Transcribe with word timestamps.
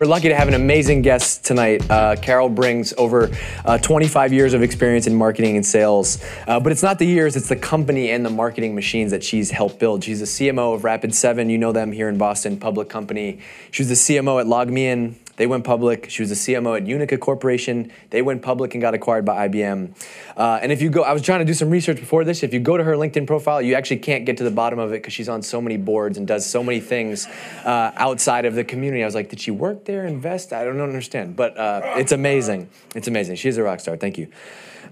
We're 0.00 0.06
lucky 0.06 0.28
to 0.28 0.36
have 0.36 0.46
an 0.46 0.54
amazing 0.54 1.02
guest 1.02 1.44
tonight. 1.44 1.90
Uh, 1.90 2.14
Carol 2.14 2.48
brings 2.48 2.94
over 2.96 3.32
uh, 3.64 3.78
25 3.78 4.32
years 4.32 4.54
of 4.54 4.62
experience 4.62 5.08
in 5.08 5.14
marketing 5.16 5.56
and 5.56 5.66
sales. 5.66 6.24
Uh, 6.46 6.60
but 6.60 6.70
it's 6.70 6.84
not 6.84 7.00
the 7.00 7.04
years, 7.04 7.34
it's 7.34 7.48
the 7.48 7.56
company 7.56 8.12
and 8.12 8.24
the 8.24 8.30
marketing 8.30 8.76
machines 8.76 9.10
that 9.10 9.24
she's 9.24 9.50
helped 9.50 9.80
build. 9.80 10.04
She's 10.04 10.20
the 10.20 10.26
CMO 10.26 10.72
of 10.72 10.82
Rapid7. 10.82 11.50
You 11.50 11.58
know 11.58 11.72
them 11.72 11.90
here 11.90 12.08
in 12.08 12.16
Boston, 12.16 12.60
public 12.60 12.88
company. 12.88 13.40
She 13.72 13.82
was 13.82 13.88
the 13.88 13.96
CMO 13.96 14.40
at 14.40 14.46
LogMeIn. 14.46 15.16
They 15.38 15.46
went 15.46 15.64
public. 15.64 16.10
She 16.10 16.20
was 16.20 16.28
the 16.30 16.34
CMO 16.34 16.76
at 16.76 16.86
Unica 16.86 17.16
Corporation. 17.16 17.92
They 18.10 18.22
went 18.22 18.42
public 18.42 18.74
and 18.74 18.82
got 18.82 18.92
acquired 18.92 19.24
by 19.24 19.48
IBM. 19.48 19.94
Uh, 20.36 20.58
and 20.60 20.72
if 20.72 20.82
you 20.82 20.90
go, 20.90 21.04
I 21.04 21.12
was 21.12 21.22
trying 21.22 21.38
to 21.38 21.44
do 21.44 21.54
some 21.54 21.70
research 21.70 21.98
before 21.98 22.24
this. 22.24 22.42
If 22.42 22.52
you 22.52 22.58
go 22.58 22.76
to 22.76 22.82
her 22.82 22.94
LinkedIn 22.94 23.26
profile, 23.26 23.62
you 23.62 23.74
actually 23.74 23.98
can't 23.98 24.26
get 24.26 24.36
to 24.38 24.44
the 24.44 24.50
bottom 24.50 24.80
of 24.80 24.90
it 24.90 24.96
because 24.96 25.14
she's 25.14 25.28
on 25.28 25.42
so 25.42 25.60
many 25.60 25.76
boards 25.76 26.18
and 26.18 26.26
does 26.26 26.44
so 26.44 26.62
many 26.62 26.80
things 26.80 27.26
uh, 27.64 27.92
outside 27.94 28.46
of 28.46 28.56
the 28.56 28.64
community. 28.64 29.02
I 29.02 29.06
was 29.06 29.14
like, 29.14 29.30
did 29.30 29.40
she 29.40 29.52
work 29.52 29.84
there, 29.84 30.04
invest? 30.04 30.52
I 30.52 30.64
don't 30.64 30.80
understand. 30.80 31.36
But 31.36 31.56
uh, 31.56 31.94
it's 31.96 32.10
amazing. 32.10 32.68
It's 32.96 33.06
amazing. 33.06 33.36
She's 33.36 33.56
a 33.58 33.62
rock 33.62 33.78
star. 33.78 33.96
Thank 33.96 34.18
you. 34.18 34.28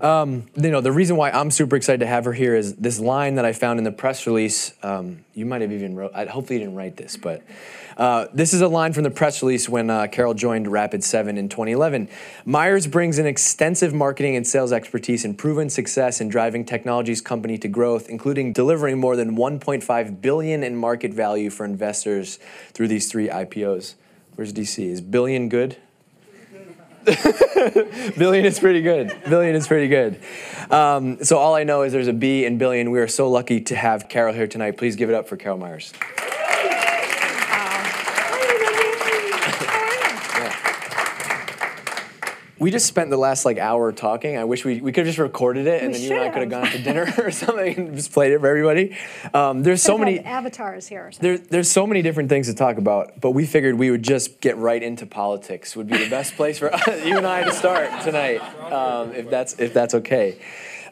Um, 0.01 0.47
you 0.55 0.71
know, 0.71 0.81
the 0.81 0.93
reason 0.93 1.17
why 1.17 1.31
I'm 1.31 1.51
super 1.51 1.77
excited 1.77 2.01
to 2.01 2.07
have 2.07 2.25
her 2.27 2.33
here 2.33 2.55
is 2.55 2.77
this 2.77 3.01
line 3.01 3.37
that 3.37 3.45
I 3.45 3.53
found 3.53 3.79
in 3.79 3.85
the 3.85 3.93
press 3.93 4.27
release. 4.27 4.75
Um, 4.83 5.25
you 5.35 5.47
might 5.47 5.63
have 5.63 5.73
even 5.73 5.97
wrote. 5.97 6.13
I, 6.15 6.27
hopefully, 6.27 6.59
you 6.59 6.67
didn't 6.67 6.77
write 6.77 6.97
this, 6.97 7.17
but 7.17 7.43
uh, 7.97 8.27
this 8.33 8.53
is 8.53 8.61
a 8.61 8.69
line 8.69 8.93
from 8.93 9.05
the 9.05 9.11
press 9.11 9.43
release 9.43 9.69
when 9.69 9.89
uh, 9.89 10.07
Carol 10.07 10.35
joined 10.35 10.67
Rapid7 10.67 11.39
in 11.39 11.49
2011. 11.49 12.09
Meyers 12.45 12.87
brings 12.87 13.19
an 13.19 13.27
extensive 13.27 13.95
marketing 13.95 14.37
and 14.37 14.47
sales 14.47 14.71
expertise 14.71 15.25
and 15.25 15.39
proven 15.39 15.71
success 15.71 16.21
in 16.21 16.29
driving 16.29 16.65
technology's 16.65 17.23
company 17.23 17.57
to 17.59 17.69
growth, 17.69 18.11
including 18.11 18.53
delivering 18.53 18.99
more 18.99 19.17
than 19.17 19.37
1.5 19.37 20.21
billion 20.21 20.63
in 20.63 20.77
market 20.77 21.15
value 21.15 21.49
for 21.49 21.65
investors 21.65 22.39
through 22.73 22.89
these 22.89 23.11
three 23.11 23.29
IPOs. 23.29 23.95
Where's 24.35 24.53
DC? 24.53 24.79
Is 24.79 25.01
billion 25.01 25.49
good? 25.49 25.79
billion 28.19 28.45
is 28.45 28.59
pretty 28.59 28.83
good. 28.83 29.17
Billion 29.29 29.55
is 29.55 29.67
pretty 29.67 29.89
good. 29.89 30.21
Um, 30.71 31.23
so 31.23 31.39
all 31.39 31.55
I 31.55 31.63
know 31.63 31.83
is 31.83 31.93
there's 31.93 32.09
a 32.09 32.13
B 32.13 32.45
in 32.45 32.59
billion. 32.59 32.91
We 32.91 32.99
are 32.99 33.09
so 33.09 33.31
lucky 33.31 33.61
to 33.63 33.77
have 33.77 34.09
Carol 34.09 34.35
here 34.35 34.49
tonight. 34.49 34.77
Please 34.77 34.97
give 34.97 35.09
it 35.09 35.15
up 35.15 35.29
for 35.29 35.37
Carol 35.37 35.57
Meyers. 35.57 35.93
We 42.59 42.71
just 42.71 42.87
spent 42.87 43.11
the 43.11 43.17
last 43.17 43.45
like 43.45 43.59
hour 43.59 43.93
talking. 43.93 44.39
I 44.39 44.45
wish 44.45 44.65
we, 44.65 44.81
we 44.81 44.91
could 44.93 45.05
have 45.05 45.15
just 45.15 45.19
recorded 45.19 45.67
it 45.67 45.83
and 45.83 45.93
We 45.93 45.99
then 45.99 46.09
you 46.09 46.17
and 46.17 46.25
I 46.25 46.29
could 46.31 46.43
have 46.43 46.51
gone 46.51 46.71
to 46.71 46.83
dinner 46.83 47.13
or 47.19 47.31
something 47.31 47.77
and 47.77 47.97
just 47.97 48.13
played 48.13 48.33
it 48.33 48.41
for 48.41 48.47
everybody. 48.47 48.97
Um, 49.35 49.63
there's 49.63 49.83
so 49.83 49.99
many 49.99 50.21
avatars 50.21 50.87
here. 50.87 51.09
Or 51.09 51.13
something. 51.13 51.37
there, 51.37 51.39
there's 51.39 51.71
so 51.71 51.87
many 51.87 52.03
different 52.03 52.29
things 52.29 52.47
to 52.47 52.55
talk 52.55 52.79
about, 52.79 53.21
but 53.21 53.33
we 53.33 53.45
figured 53.45 53.75
we 53.75 53.91
would 53.91 54.03
just 54.03 54.41
get 54.41 54.57
right 54.57 54.83
into 54.83 55.05
politics. 55.07 55.77
Would 55.77 55.89
be 55.89 55.99
the 55.99 56.09
best 56.09 56.37
place 56.37 56.59
for 56.59 56.67
you 57.05 57.19
and 57.19 57.27
I 57.27 57.45
to 57.45 57.53
start 57.53 58.03
tonight, 58.03 58.41
um, 58.73 59.13
if 59.13 59.29
that's 59.29 59.59
if 59.59 59.75
that's 59.75 59.95
okay. 59.95 60.39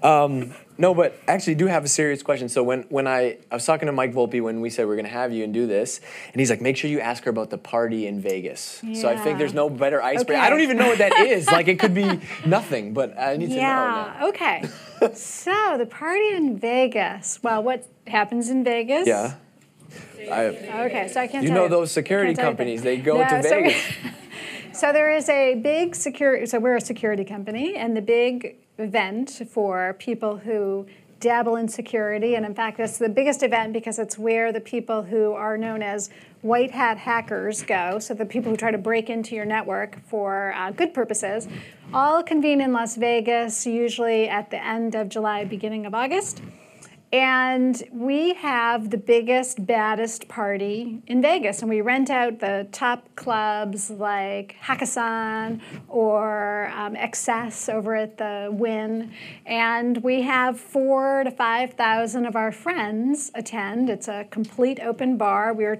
Um, 0.02 0.52
no, 0.76 0.92
but 0.94 1.16
actually, 1.28 1.54
do 1.54 1.66
have 1.66 1.84
a 1.84 1.88
serious 1.88 2.22
question. 2.22 2.48
So 2.48 2.62
when 2.62 2.82
when 2.88 3.06
I 3.06 3.38
I 3.50 3.54
was 3.54 3.64
talking 3.64 3.86
to 3.86 3.92
Mike 3.92 4.12
Volpe 4.12 4.42
when 4.42 4.60
we 4.60 4.70
said 4.70 4.86
we're 4.86 4.96
going 4.96 5.04
to 5.06 5.10
have 5.10 5.32
you 5.32 5.44
and 5.44 5.54
do 5.54 5.66
this, 5.66 6.00
and 6.32 6.40
he's 6.40 6.50
like, 6.50 6.60
make 6.60 6.76
sure 6.76 6.90
you 6.90 7.00
ask 7.00 7.22
her 7.24 7.30
about 7.30 7.50
the 7.50 7.58
party 7.58 8.06
in 8.06 8.20
Vegas. 8.20 8.82
So 8.94 9.08
I 9.08 9.16
think 9.16 9.38
there's 9.38 9.54
no 9.54 9.70
better 9.70 10.02
icebreaker. 10.02 10.32
Okay. 10.32 10.40
I 10.40 10.50
don't 10.50 10.60
even 10.60 10.76
know 10.76 10.88
what 10.88 10.98
that 10.98 11.18
is. 11.20 11.46
like 11.46 11.68
it 11.68 11.78
could 11.78 11.94
be 11.94 12.20
nothing, 12.46 12.92
but 12.92 13.18
I 13.18 13.36
need 13.36 13.50
to 13.50 13.54
know. 13.54 13.60
yeah. 13.60 14.26
Okay. 14.28 14.64
so 15.14 15.76
the 15.78 15.86
party 15.86 16.30
in 16.30 16.58
Vegas. 16.58 17.40
Well, 17.42 17.62
what 17.62 17.86
happens 18.06 18.48
in 18.50 18.64
Vegas? 18.64 19.06
Yeah. 19.06 19.34
I, 20.30 20.44
Okay, 20.86 21.08
so 21.08 21.20
I 21.20 21.26
can't. 21.26 21.44
you 21.44 21.50
know 21.52 21.64
you. 21.64 21.68
those 21.68 21.92
security 21.92 22.28
Can't 22.34 22.36
tell 22.38 22.44
you 22.46 22.50
companies? 22.50 22.82
They 22.82 22.96
go 22.96 23.18
No, 23.18 23.28
to 23.28 23.42
so 23.42 23.48
Vegas. 23.48 23.82
So 24.72 24.92
there 24.92 25.08
is 25.14 25.28
a 25.28 25.54
big 25.54 25.94
security. 25.94 26.46
So 26.46 26.58
we're 26.58 26.74
a 26.76 26.80
security 26.80 27.24
company, 27.24 27.76
and 27.76 27.96
the 27.96 28.02
big 28.02 28.56
event 28.78 29.42
for 29.50 29.94
people 29.98 30.36
who 30.36 30.86
dabble 31.20 31.56
in 31.56 31.68
security, 31.68 32.34
and 32.34 32.44
in 32.44 32.54
fact, 32.54 32.78
it's 32.78 32.98
the 32.98 33.08
biggest 33.08 33.42
event 33.42 33.72
because 33.72 33.98
it's 33.98 34.18
where 34.18 34.52
the 34.52 34.60
people 34.60 35.02
who 35.02 35.32
are 35.32 35.56
known 35.56 35.82
as 35.82 36.10
white 36.42 36.70
hat 36.70 36.98
hackers 36.98 37.62
go. 37.62 37.98
So 37.98 38.12
the 38.12 38.26
people 38.26 38.50
who 38.50 38.56
try 38.58 38.70
to 38.70 38.78
break 38.78 39.08
into 39.08 39.34
your 39.34 39.46
network 39.46 39.98
for 40.06 40.52
uh, 40.54 40.70
good 40.70 40.92
purposes, 40.92 41.48
all 41.94 42.22
convene 42.22 42.60
in 42.60 42.72
Las 42.72 42.96
Vegas, 42.96 43.66
usually 43.66 44.28
at 44.28 44.50
the 44.50 44.62
end 44.62 44.94
of 44.94 45.08
July, 45.08 45.44
beginning 45.46 45.86
of 45.86 45.94
August. 45.94 46.42
And 47.14 47.80
we 47.92 48.34
have 48.34 48.90
the 48.90 48.96
biggest, 48.96 49.64
baddest 49.64 50.26
party 50.26 51.00
in 51.06 51.22
Vegas. 51.22 51.60
And 51.60 51.70
we 51.70 51.80
rent 51.80 52.10
out 52.10 52.40
the 52.40 52.66
top 52.72 53.08
clubs 53.14 53.88
like 53.88 54.56
Hakkasan 54.60 55.60
or 55.86 56.72
um, 56.74 56.96
XS 56.96 57.72
over 57.72 57.94
at 57.94 58.18
the 58.18 58.48
Wynn. 58.50 59.12
And 59.46 60.02
we 60.02 60.22
have 60.22 60.58
four 60.58 61.22
to 61.22 61.30
5,000 61.30 62.26
of 62.26 62.34
our 62.34 62.50
friends 62.50 63.30
attend. 63.36 63.90
It's 63.90 64.08
a 64.08 64.26
complete 64.32 64.80
open 64.80 65.16
bar. 65.16 65.52
We 65.52 65.66
were 65.66 65.78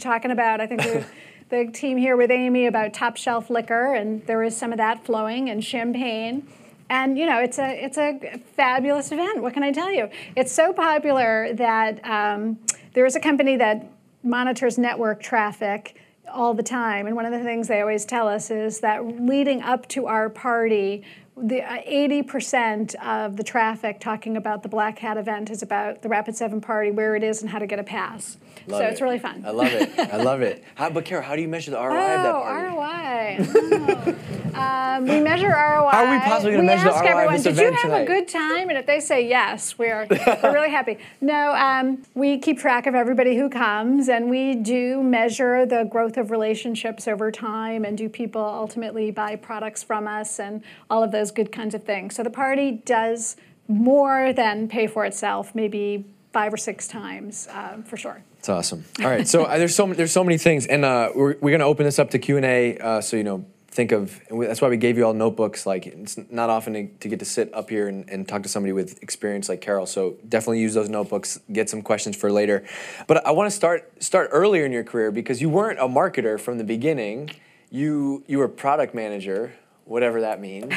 talking 0.00 0.32
about, 0.32 0.60
I 0.60 0.66
think 0.66 0.84
we 0.84 1.04
the 1.48 1.70
team 1.72 1.96
here 1.96 2.16
with 2.16 2.32
Amy 2.32 2.66
about 2.66 2.92
top 2.92 3.16
shelf 3.16 3.50
liquor, 3.50 3.94
and 3.94 4.26
there 4.26 4.42
is 4.42 4.56
some 4.56 4.72
of 4.72 4.78
that 4.78 5.04
flowing, 5.04 5.48
and 5.48 5.64
champagne. 5.64 6.48
And 6.88 7.18
you 7.18 7.26
know, 7.26 7.40
it's 7.40 7.58
a 7.58 7.84
it's 7.84 7.98
a 7.98 8.38
fabulous 8.56 9.10
event. 9.12 9.42
What 9.42 9.54
can 9.54 9.62
I 9.62 9.72
tell 9.72 9.92
you? 9.92 10.08
It's 10.36 10.52
so 10.52 10.72
popular 10.72 11.52
that 11.54 12.04
um, 12.04 12.58
there 12.92 13.06
is 13.06 13.16
a 13.16 13.20
company 13.20 13.56
that 13.56 13.90
monitors 14.22 14.78
network 14.78 15.22
traffic 15.22 16.00
all 16.32 16.54
the 16.54 16.62
time. 16.62 17.06
And 17.06 17.14
one 17.14 17.24
of 17.24 17.32
the 17.32 17.42
things 17.42 17.68
they 17.68 17.80
always 17.80 18.04
tell 18.04 18.28
us 18.28 18.50
is 18.50 18.80
that 18.80 19.04
leading 19.20 19.62
up 19.62 19.86
to 19.88 20.06
our 20.06 20.28
party, 20.28 21.04
the 21.36 21.62
uh, 21.62 21.82
80% 21.82 22.94
of 22.96 23.36
the 23.36 23.44
traffic 23.44 24.00
talking 24.00 24.36
about 24.36 24.62
the 24.62 24.68
Black 24.68 24.98
Hat 24.98 25.16
event 25.16 25.50
is 25.50 25.62
about 25.62 26.02
the 26.02 26.08
Rapid7 26.08 26.62
party, 26.62 26.90
where 26.90 27.14
it 27.14 27.22
is, 27.22 27.42
and 27.42 27.50
how 27.50 27.58
to 27.58 27.66
get 27.66 27.78
a 27.78 27.84
pass. 27.84 28.38
Love 28.68 28.80
so 28.80 28.86
it. 28.86 28.90
it's 28.92 29.00
really 29.00 29.18
fun. 29.18 29.44
I 29.46 29.50
love 29.50 29.68
it. 29.72 29.98
I 30.12 30.16
love 30.16 30.42
it. 30.42 30.64
How, 30.74 30.90
but 30.90 31.04
Kara, 31.04 31.22
how 31.22 31.36
do 31.36 31.42
you 31.42 31.48
measure 31.48 31.70
the 31.70 31.78
ROI 31.78 31.86
of 31.88 32.22
that 32.22 32.34
Oh, 32.34 32.40
party? 32.42 32.66
ROI. 32.66 34.16
Oh. 34.54 34.60
um, 34.60 35.04
we 35.04 35.20
measure 35.20 35.48
ROI. 35.48 35.90
How 35.90 36.04
are 36.04 36.12
we 36.12 36.18
possibly 36.20 36.50
gonna 36.52 36.62
we 36.62 36.66
measure 36.66 36.84
the 36.84 36.94
ask 36.94 37.04
ROI 37.04 37.10
of 37.10 37.16
everyone, 37.16 37.34
this 37.34 37.42
Did 37.44 37.56
you 37.58 37.64
have 37.72 37.80
tonight?" 37.82 38.00
a 38.00 38.06
good 38.06 38.28
time? 38.28 38.68
And 38.68 38.78
if 38.78 38.86
they 38.86 39.00
say 39.00 39.26
yes, 39.28 39.78
we're, 39.78 40.06
we're 40.10 40.52
really 40.52 40.70
happy. 40.70 40.98
No, 41.20 41.54
um, 41.54 42.02
we 42.14 42.38
keep 42.38 42.58
track 42.58 42.86
of 42.86 42.94
everybody 42.94 43.36
who 43.36 43.48
comes, 43.48 44.08
and 44.08 44.28
we 44.30 44.54
do 44.56 45.02
measure 45.02 45.66
the 45.66 45.84
growth 45.84 46.16
of 46.16 46.30
relationships 46.30 47.06
over 47.06 47.30
time, 47.30 47.84
and 47.84 47.96
do 47.96 48.08
people 48.08 48.42
ultimately 48.42 49.10
buy 49.10 49.36
products 49.36 49.82
from 49.82 50.08
us, 50.08 50.40
and 50.40 50.62
all 50.90 51.02
of 51.02 51.12
those 51.12 51.30
good 51.30 51.52
kinds 51.52 51.74
of 51.74 51.84
things. 51.84 52.14
So 52.16 52.22
the 52.22 52.30
party 52.30 52.72
does 52.84 53.36
more 53.68 54.32
than 54.32 54.68
pay 54.68 54.86
for 54.86 55.04
itself, 55.04 55.54
maybe 55.54 56.04
five 56.32 56.52
or 56.52 56.56
six 56.56 56.86
times 56.86 57.48
um, 57.50 57.82
for 57.82 57.96
sure. 57.96 58.22
It's 58.46 58.50
awesome. 58.50 58.84
All 59.00 59.10
right, 59.10 59.26
so 59.26 59.42
uh, 59.46 59.58
there's 59.58 59.74
so 59.74 59.92
there's 59.92 60.12
so 60.12 60.22
many 60.22 60.38
things, 60.38 60.66
and 60.66 60.84
uh, 60.84 61.10
we're 61.16 61.34
we're 61.40 61.50
gonna 61.50 61.66
open 61.66 61.84
this 61.84 61.98
up 61.98 62.10
to 62.10 62.20
Q 62.20 62.36
and 62.36 62.46
A. 62.46 62.78
Uh, 62.78 63.00
so 63.00 63.16
you 63.16 63.24
know, 63.24 63.44
think 63.66 63.90
of 63.90 64.22
and 64.28 64.38
we, 64.38 64.46
that's 64.46 64.60
why 64.60 64.68
we 64.68 64.76
gave 64.76 64.96
you 64.96 65.04
all 65.04 65.14
notebooks. 65.14 65.66
Like 65.66 65.84
it's 65.88 66.16
not 66.30 66.48
often 66.48 66.74
to, 66.74 66.86
to 66.86 67.08
get 67.08 67.18
to 67.18 67.24
sit 67.24 67.52
up 67.52 67.70
here 67.70 67.88
and, 67.88 68.08
and 68.08 68.28
talk 68.28 68.44
to 68.44 68.48
somebody 68.48 68.72
with 68.72 69.02
experience 69.02 69.48
like 69.48 69.62
Carol. 69.62 69.84
So 69.84 70.14
definitely 70.28 70.60
use 70.60 70.74
those 70.74 70.88
notebooks. 70.88 71.40
Get 71.52 71.68
some 71.68 71.82
questions 71.82 72.14
for 72.14 72.30
later. 72.30 72.64
But 73.08 73.26
I 73.26 73.32
want 73.32 73.50
to 73.50 73.56
start 73.56 74.00
start 74.00 74.28
earlier 74.30 74.64
in 74.64 74.70
your 74.70 74.84
career 74.84 75.10
because 75.10 75.42
you 75.42 75.48
weren't 75.48 75.80
a 75.80 75.88
marketer 75.88 76.38
from 76.38 76.58
the 76.58 76.64
beginning. 76.64 77.32
You 77.70 78.22
you 78.28 78.38
were 78.38 78.46
product 78.46 78.94
manager, 78.94 79.54
whatever 79.86 80.20
that 80.20 80.40
means. 80.40 80.72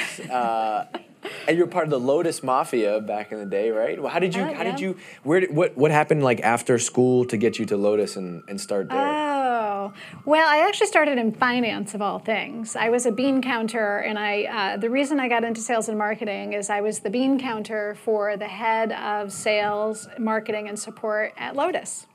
Uh, 1.24 1.30
and 1.48 1.58
you 1.58 1.64
were 1.64 1.70
part 1.70 1.86
of 1.86 1.90
the 1.90 2.00
Lotus 2.00 2.44
Mafia 2.44 3.02
back 3.02 3.32
in 3.32 3.40
the 3.40 3.46
day, 3.46 3.72
right? 3.72 4.02
Well, 4.02 4.12
how 4.12 4.20
did 4.20 4.36
you? 4.36 4.42
Oh, 4.42 4.54
how 4.54 4.64
did 4.64 4.80
you? 4.80 4.98
Where? 5.24 5.42
Did, 5.42 5.56
what? 5.56 5.78
What 5.78 5.92
happened 5.92 6.24
like 6.24 6.42
after 6.42 6.78
school 6.80 7.26
to 7.26 7.38
get 7.38 7.60
you 7.60 7.66
to 7.68 7.78
Lotus 7.78 8.16
and, 8.16 8.44
and 8.48 8.60
start 8.60 8.90
there? 8.90 8.98
Oh, 9.00 9.94
well, 10.26 10.48
I 10.48 10.68
actually 10.68 10.88
started 10.88 11.18
in 11.18 11.32
finance 11.32 11.94
of 11.94 12.02
all 12.02 12.20
things. 12.20 12.76
I 12.76 12.90
was 12.90 13.06
a 13.06 13.12
bean 13.12 13.42
counter, 13.42 14.00
and 14.00 14.18
I 14.18 14.44
uh, 14.44 14.78
the 14.78 14.90
reason 14.90 15.20
I 15.20 15.28
got 15.28 15.44
into 15.44 15.62
sales 15.62 15.90
and 15.90 15.98
marketing 15.98 16.54
is 16.54 16.70
I 16.70 16.82
was 16.82 17.00
the 17.00 17.10
bean 17.10 17.40
counter 17.40 17.96
for 17.96 18.38
the 18.38 18.48
head 18.48 18.92
of 18.92 19.32
sales, 19.32 20.08
marketing, 20.18 20.68
and 20.68 20.78
support 20.78 21.34
at 21.38 21.56
Lotus, 21.56 22.08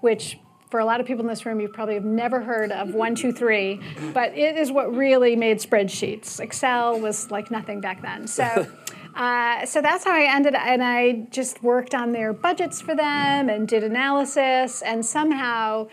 which. 0.00 0.38
For 0.72 0.80
a 0.80 0.86
lot 0.86 1.00
of 1.00 1.06
people 1.06 1.20
in 1.20 1.28
this 1.28 1.44
room, 1.44 1.60
you 1.60 1.68
probably 1.68 1.92
have 1.96 2.04
never 2.06 2.40
heard 2.40 2.72
of 2.72 2.94
one, 2.94 3.14
two, 3.14 3.30
three, 3.30 3.78
but 4.14 4.32
it 4.32 4.56
is 4.56 4.72
what 4.72 4.90
really 4.96 5.36
made 5.36 5.58
spreadsheets. 5.58 6.40
Excel 6.40 6.98
was 6.98 7.30
like 7.30 7.50
nothing 7.50 7.82
back 7.82 8.00
then. 8.00 8.26
So, 8.26 8.66
uh, 9.14 9.66
so 9.66 9.82
that's 9.82 10.02
how 10.02 10.12
I 10.12 10.34
ended, 10.34 10.54
and 10.54 10.82
I 10.82 11.26
just 11.30 11.62
worked 11.62 11.94
on 11.94 12.12
their 12.12 12.32
budgets 12.32 12.80
for 12.80 12.94
them 12.94 13.50
and 13.50 13.68
did 13.68 13.84
analysis, 13.84 14.80
and 14.80 15.04
somehow 15.04 15.88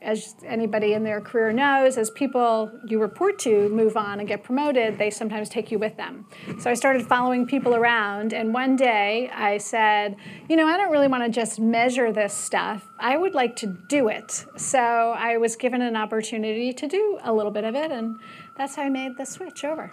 as 0.00 0.36
anybody 0.44 0.92
in 0.94 1.02
their 1.02 1.20
career 1.20 1.52
knows, 1.52 1.98
as 1.98 2.10
people 2.10 2.70
you 2.86 3.00
report 3.00 3.38
to 3.40 3.68
move 3.70 3.96
on 3.96 4.20
and 4.20 4.28
get 4.28 4.44
promoted, 4.44 4.98
they 4.98 5.10
sometimes 5.10 5.48
take 5.48 5.70
you 5.70 5.78
with 5.78 5.96
them. 5.96 6.26
So 6.60 6.70
I 6.70 6.74
started 6.74 7.06
following 7.06 7.46
people 7.46 7.74
around, 7.74 8.32
and 8.32 8.54
one 8.54 8.76
day 8.76 9.30
I 9.34 9.58
said, 9.58 10.16
you 10.48 10.56
know, 10.56 10.66
I 10.66 10.76
don't 10.76 10.90
really 10.92 11.08
want 11.08 11.24
to 11.24 11.30
just 11.30 11.58
measure 11.58 12.12
this 12.12 12.32
stuff. 12.32 12.88
I 12.98 13.16
would 13.16 13.34
like 13.34 13.56
to 13.56 13.66
do 13.88 14.08
it. 14.08 14.44
So 14.56 14.78
I 14.78 15.36
was 15.38 15.56
given 15.56 15.82
an 15.82 15.96
opportunity 15.96 16.72
to 16.72 16.86
do 16.86 17.18
a 17.22 17.32
little 17.32 17.52
bit 17.52 17.64
of 17.64 17.74
it, 17.74 17.90
and 17.90 18.18
that's 18.56 18.76
how 18.76 18.82
I 18.82 18.88
made 18.90 19.16
the 19.16 19.24
switch 19.24 19.64
over. 19.64 19.92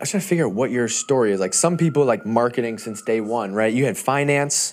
I 0.00 0.04
was 0.04 0.10
trying 0.10 0.22
to 0.22 0.26
figure 0.26 0.46
out 0.46 0.52
what 0.52 0.70
your 0.70 0.88
story 0.88 1.30
is. 1.30 1.40
Like 1.40 1.52
some 1.52 1.76
people 1.76 2.06
like 2.06 2.24
marketing 2.24 2.78
since 2.78 3.02
day 3.02 3.20
one, 3.20 3.52
right? 3.52 3.72
You 3.72 3.84
had 3.84 3.98
finance, 3.98 4.72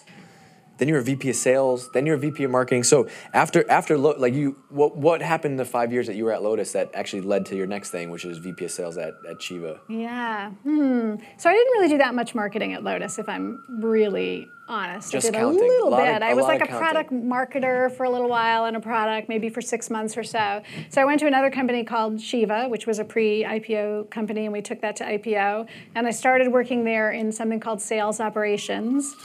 then 0.78 0.88
you 0.88 0.94
were 0.94 1.00
a 1.00 1.04
VP 1.04 1.30
of 1.30 1.36
sales, 1.36 1.90
then 1.92 2.06
you 2.06 2.12
were 2.12 2.18
a 2.18 2.20
VP 2.20 2.44
of 2.44 2.52
marketing. 2.52 2.84
So 2.84 3.08
after 3.34 3.70
after 3.70 3.98
like 3.98 4.34
you, 4.34 4.56
what 4.70 4.98
what 4.98 5.22
happened 5.22 5.54
in 5.54 5.58
the 5.58 5.66
five 5.66 5.92
years 5.92 6.08
that 6.08 6.16
you 6.16 6.26
were 6.26 6.32
at 6.34 6.44
Lotus 6.44 6.72
that 6.74 6.92
actually 6.94 7.22
led 7.22 7.46
to 7.48 7.56
your 7.56 7.68
next 7.68 7.90
thing, 7.92 8.10
which 8.10 8.26
is 8.26 8.38
VP 8.38 8.66
of 8.66 8.72
sales 8.72 8.98
at 8.98 9.14
at 9.30 9.42
Shiva? 9.42 9.80
Yeah. 9.90 10.52
Hmm. 10.64 11.16
So 11.38 11.50
I 11.50 11.54
didn't 11.54 11.72
really 11.74 11.90
do 11.90 11.98
that 12.00 12.16
much 12.16 12.36
marketing 12.36 12.74
at 12.74 12.84
Lotus, 12.84 13.18
if 13.20 13.28
I'm 13.30 13.64
really 13.82 14.48
honest. 14.70 15.12
Just 15.14 15.28
I 15.28 15.32
did 15.32 15.38
counting. 15.38 15.60
a 15.62 15.66
little 15.66 15.94
A 15.94 15.98
bit. 15.98 16.16
of- 16.18 16.22
I 16.24 16.34
was 16.34 16.44
like 16.46 16.62
a 16.62 16.66
product 16.66 17.12
marketer 17.14 17.90
for 17.96 18.04
a 18.04 18.10
little 18.10 18.28
while 18.28 18.66
in 18.66 18.76
a 18.76 18.82
product, 18.82 19.30
maybe 19.30 19.48
for 19.48 19.62
six 19.62 19.90
months 19.90 20.18
or 20.18 20.24
so. 20.24 20.62
So 20.90 21.02
I 21.02 21.06
went 21.06 21.22
to 21.22 21.26
another 21.28 21.50
company 21.50 21.86
called 21.86 22.20
Shiva, 22.20 22.68
which 22.68 22.86
was 22.86 23.00
a 23.00 23.06
pre-IPO 23.06 24.10
company, 24.10 24.44
and 24.44 24.52
we 24.52 24.62
took 24.62 24.82
that 24.82 24.98
to 24.98 25.06
IPO. 25.06 25.68
And 25.96 26.06
I 26.06 26.12
started 26.12 26.52
working 26.52 26.84
there 26.84 27.12
in 27.12 27.32
something 27.32 27.62
called 27.62 27.82
sales 27.82 28.20
operations. 28.20 29.16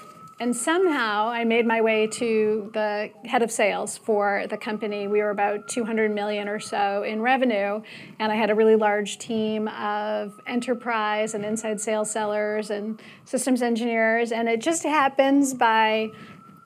And 0.43 0.57
somehow 0.57 1.29
I 1.29 1.45
made 1.45 1.67
my 1.67 1.83
way 1.83 2.09
to 2.09 2.69
the 2.75 3.13
head 3.25 3.43
of 3.43 3.53
sales 3.53 3.97
for 3.97 4.45
the 4.51 4.57
company. 4.57 5.07
We 5.07 5.23
were 5.23 5.31
about 5.31 5.69
200 5.69 6.11
million 6.11 6.49
or 6.49 6.59
so 6.59 7.05
in 7.05 7.23
revenue, 7.23 7.81
and 8.19 8.33
I 8.33 8.35
had 8.35 8.51
a 8.51 8.55
really 8.57 8.75
large 8.75 9.19
team 9.19 9.69
of 9.69 10.41
enterprise 10.49 11.35
and 11.35 11.45
inside 11.45 11.81
sales 11.81 12.11
sellers 12.11 12.71
and 12.71 13.01
systems 13.25 13.63
engineers. 13.63 14.33
And 14.33 14.49
it 14.49 14.61
just 14.61 14.83
happens 14.83 15.55
by 15.55 16.09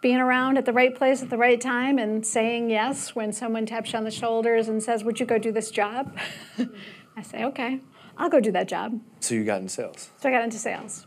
being 0.00 0.20
around 0.20 0.56
at 0.56 0.64
the 0.64 0.72
right 0.72 0.94
place 0.94 1.22
at 1.22 1.28
the 1.28 1.36
right 1.36 1.60
time 1.60 1.98
and 1.98 2.26
saying 2.26 2.70
yes 2.70 3.14
when 3.14 3.30
someone 3.30 3.66
taps 3.66 3.92
you 3.92 3.98
on 3.98 4.04
the 4.04 4.10
shoulders 4.10 4.70
and 4.70 4.82
says, 4.82 5.04
Would 5.04 5.20
you 5.20 5.26
go 5.26 5.36
do 5.36 5.52
this 5.52 5.70
job? 5.70 6.16
I 7.14 7.20
say, 7.20 7.44
Okay, 7.44 7.80
I'll 8.16 8.30
go 8.30 8.40
do 8.40 8.52
that 8.52 8.68
job. 8.68 8.98
So 9.20 9.34
you 9.34 9.44
got 9.44 9.60
in 9.60 9.68
sales. 9.68 10.12
So 10.16 10.30
I 10.30 10.32
got 10.32 10.44
into 10.44 10.56
sales. 10.56 11.05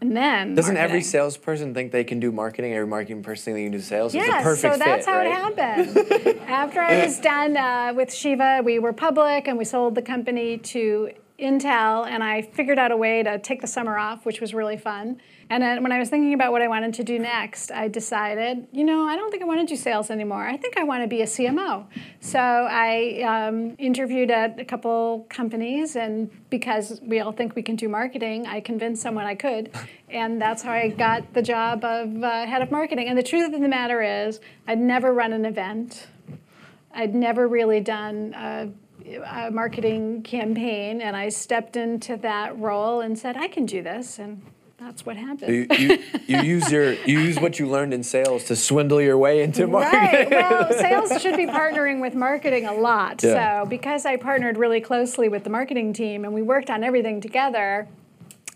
And 0.00 0.16
then 0.16 0.54
Doesn't 0.54 0.76
every 0.76 1.02
salesperson 1.02 1.74
think 1.74 1.90
they 1.90 2.04
can 2.04 2.20
do 2.20 2.30
marketing? 2.30 2.72
Every 2.72 2.86
marketing 2.86 3.22
person 3.22 3.46
think 3.46 3.56
they 3.56 3.62
can 3.64 3.72
do 3.72 3.80
sales. 3.80 4.14
it's 4.14 4.24
a 4.24 4.28
Yes, 4.28 4.60
so 4.60 4.76
that's 4.76 5.06
fit, 5.06 5.12
how 5.12 5.18
right? 5.18 5.56
it 5.56 5.58
happened. 5.58 6.40
After 6.46 6.80
I 6.80 7.04
was 7.04 7.18
done 7.18 7.56
uh, 7.56 7.92
with 7.96 8.14
Shiva, 8.14 8.62
we 8.64 8.78
were 8.78 8.92
public 8.92 9.48
and 9.48 9.58
we 9.58 9.64
sold 9.64 9.96
the 9.96 10.02
company 10.02 10.58
to 10.58 11.10
Intel, 11.38 12.04
and 12.04 12.24
I 12.24 12.42
figured 12.42 12.80
out 12.80 12.90
a 12.90 12.96
way 12.96 13.22
to 13.22 13.38
take 13.38 13.60
the 13.60 13.68
summer 13.68 13.96
off, 13.96 14.26
which 14.26 14.40
was 14.40 14.52
really 14.52 14.76
fun. 14.76 15.20
And 15.50 15.62
then 15.62 15.84
when 15.84 15.92
I 15.92 16.00
was 16.00 16.10
thinking 16.10 16.34
about 16.34 16.50
what 16.50 16.62
I 16.62 16.68
wanted 16.68 16.94
to 16.94 17.04
do 17.04 17.16
next, 17.18 17.70
I 17.70 17.86
decided, 17.86 18.66
you 18.72 18.84
know, 18.84 19.06
I 19.06 19.14
don't 19.14 19.30
think 19.30 19.44
I 19.44 19.46
want 19.46 19.60
to 19.60 19.66
do 19.66 19.76
sales 19.76 20.10
anymore. 20.10 20.46
I 20.46 20.56
think 20.56 20.76
I 20.76 20.82
want 20.82 21.04
to 21.04 21.08
be 21.08 21.22
a 21.22 21.26
CMO. 21.26 21.86
So 22.20 22.40
I 22.40 23.22
um, 23.22 23.76
interviewed 23.78 24.32
at 24.32 24.58
a 24.58 24.64
couple 24.64 25.26
companies, 25.30 25.94
and 25.94 26.28
because 26.50 27.00
we 27.02 27.20
all 27.20 27.32
think 27.32 27.54
we 27.54 27.62
can 27.62 27.76
do 27.76 27.88
marketing, 27.88 28.46
I 28.48 28.60
convinced 28.60 29.00
someone 29.00 29.24
I 29.24 29.36
could. 29.36 29.70
And 30.10 30.42
that's 30.42 30.62
how 30.62 30.72
I 30.72 30.88
got 30.88 31.34
the 31.34 31.42
job 31.42 31.84
of 31.84 32.22
uh, 32.22 32.46
head 32.46 32.62
of 32.62 32.72
marketing. 32.72 33.08
And 33.08 33.16
the 33.16 33.22
truth 33.22 33.54
of 33.54 33.60
the 33.60 33.68
matter 33.68 34.02
is, 34.02 34.40
I'd 34.66 34.80
never 34.80 35.14
run 35.14 35.32
an 35.32 35.44
event. 35.44 36.08
I'd 36.92 37.14
never 37.14 37.46
really 37.46 37.80
done 37.80 38.34
a, 38.34 38.68
a 39.16 39.50
marketing 39.50 40.22
campaign, 40.22 41.00
and 41.00 41.16
I 41.16 41.28
stepped 41.28 41.76
into 41.76 42.16
that 42.18 42.58
role 42.58 43.00
and 43.00 43.18
said, 43.18 43.36
I 43.36 43.48
can 43.48 43.66
do 43.66 43.82
this. 43.82 44.18
And 44.18 44.42
that's 44.78 45.04
what 45.04 45.16
happened. 45.16 45.52
You, 45.52 45.66
you, 45.76 45.98
you 46.26 46.40
use 46.42 46.70
your 46.70 46.92
you 46.92 47.18
use 47.18 47.38
what 47.40 47.58
you 47.58 47.66
learned 47.66 47.92
in 47.92 48.04
sales 48.04 48.44
to 48.44 48.54
swindle 48.54 49.00
your 49.00 49.18
way 49.18 49.42
into 49.42 49.66
marketing. 49.66 50.30
Right. 50.30 50.30
Well, 50.30 50.72
sales 50.72 51.20
should 51.20 51.36
be 51.36 51.46
partnering 51.46 52.00
with 52.00 52.14
marketing 52.14 52.66
a 52.66 52.74
lot. 52.74 53.22
Yeah. 53.22 53.62
So, 53.62 53.68
because 53.68 54.06
I 54.06 54.16
partnered 54.16 54.56
really 54.56 54.80
closely 54.80 55.28
with 55.28 55.42
the 55.42 55.50
marketing 55.50 55.92
team 55.92 56.24
and 56.24 56.32
we 56.32 56.42
worked 56.42 56.70
on 56.70 56.84
everything 56.84 57.20
together, 57.20 57.88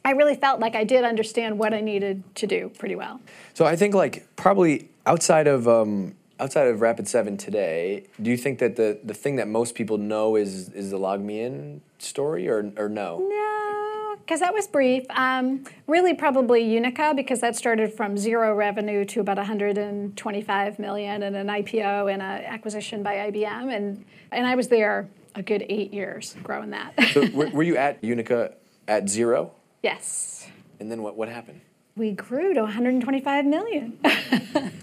I 0.04 0.12
really 0.12 0.36
felt 0.36 0.60
like 0.60 0.76
I 0.76 0.84
did 0.84 1.04
understand 1.04 1.58
what 1.58 1.74
I 1.74 1.80
needed 1.80 2.22
to 2.36 2.46
do 2.46 2.70
pretty 2.78 2.94
well. 2.94 3.20
So 3.54 3.64
I 3.64 3.76
think 3.76 3.94
like 3.94 4.24
probably 4.36 4.88
outside 5.06 5.46
of 5.48 5.66
um, 5.66 6.14
outside 6.42 6.66
of 6.66 6.80
Rapid7 6.80 7.38
today, 7.38 8.04
do 8.20 8.28
you 8.28 8.36
think 8.36 8.58
that 8.58 8.74
the, 8.74 8.98
the 9.04 9.14
thing 9.14 9.36
that 9.36 9.46
most 9.46 9.76
people 9.76 9.96
know 9.96 10.34
is 10.34 10.70
is 10.70 10.90
the 10.90 10.98
LogMeIn 10.98 11.80
story 11.98 12.48
or 12.48 12.72
or 12.76 12.88
no? 12.88 13.24
No, 13.30 14.16
because 14.18 14.40
that 14.40 14.52
was 14.52 14.66
brief. 14.66 15.04
Um, 15.10 15.64
really, 15.86 16.14
probably 16.14 16.62
Unica, 16.62 17.12
because 17.14 17.40
that 17.40 17.54
started 17.54 17.92
from 17.92 18.18
zero 18.18 18.54
revenue 18.54 19.04
to 19.04 19.20
about 19.20 19.36
125 19.36 20.78
million 20.80 21.22
and 21.22 21.36
an 21.36 21.46
IPO 21.46 22.12
and 22.12 22.20
an 22.20 22.44
acquisition 22.44 23.04
by 23.04 23.30
IBM, 23.30 23.74
and 23.74 24.04
and 24.32 24.46
I 24.46 24.56
was 24.56 24.66
there 24.66 25.08
a 25.36 25.42
good 25.42 25.64
eight 25.68 25.94
years 25.94 26.34
growing 26.42 26.70
that. 26.70 26.92
So 27.12 27.24
were, 27.30 27.50
were 27.56 27.62
you 27.62 27.76
at 27.76 28.02
Unica 28.02 28.54
at 28.88 29.08
zero, 29.08 29.52
yes, 29.84 30.48
and 30.80 30.90
then 30.90 31.02
what 31.02 31.16
what 31.16 31.28
happened? 31.28 31.60
We 31.96 32.12
grew 32.12 32.54
to 32.54 32.62
125 32.62 33.44
million. 33.44 33.98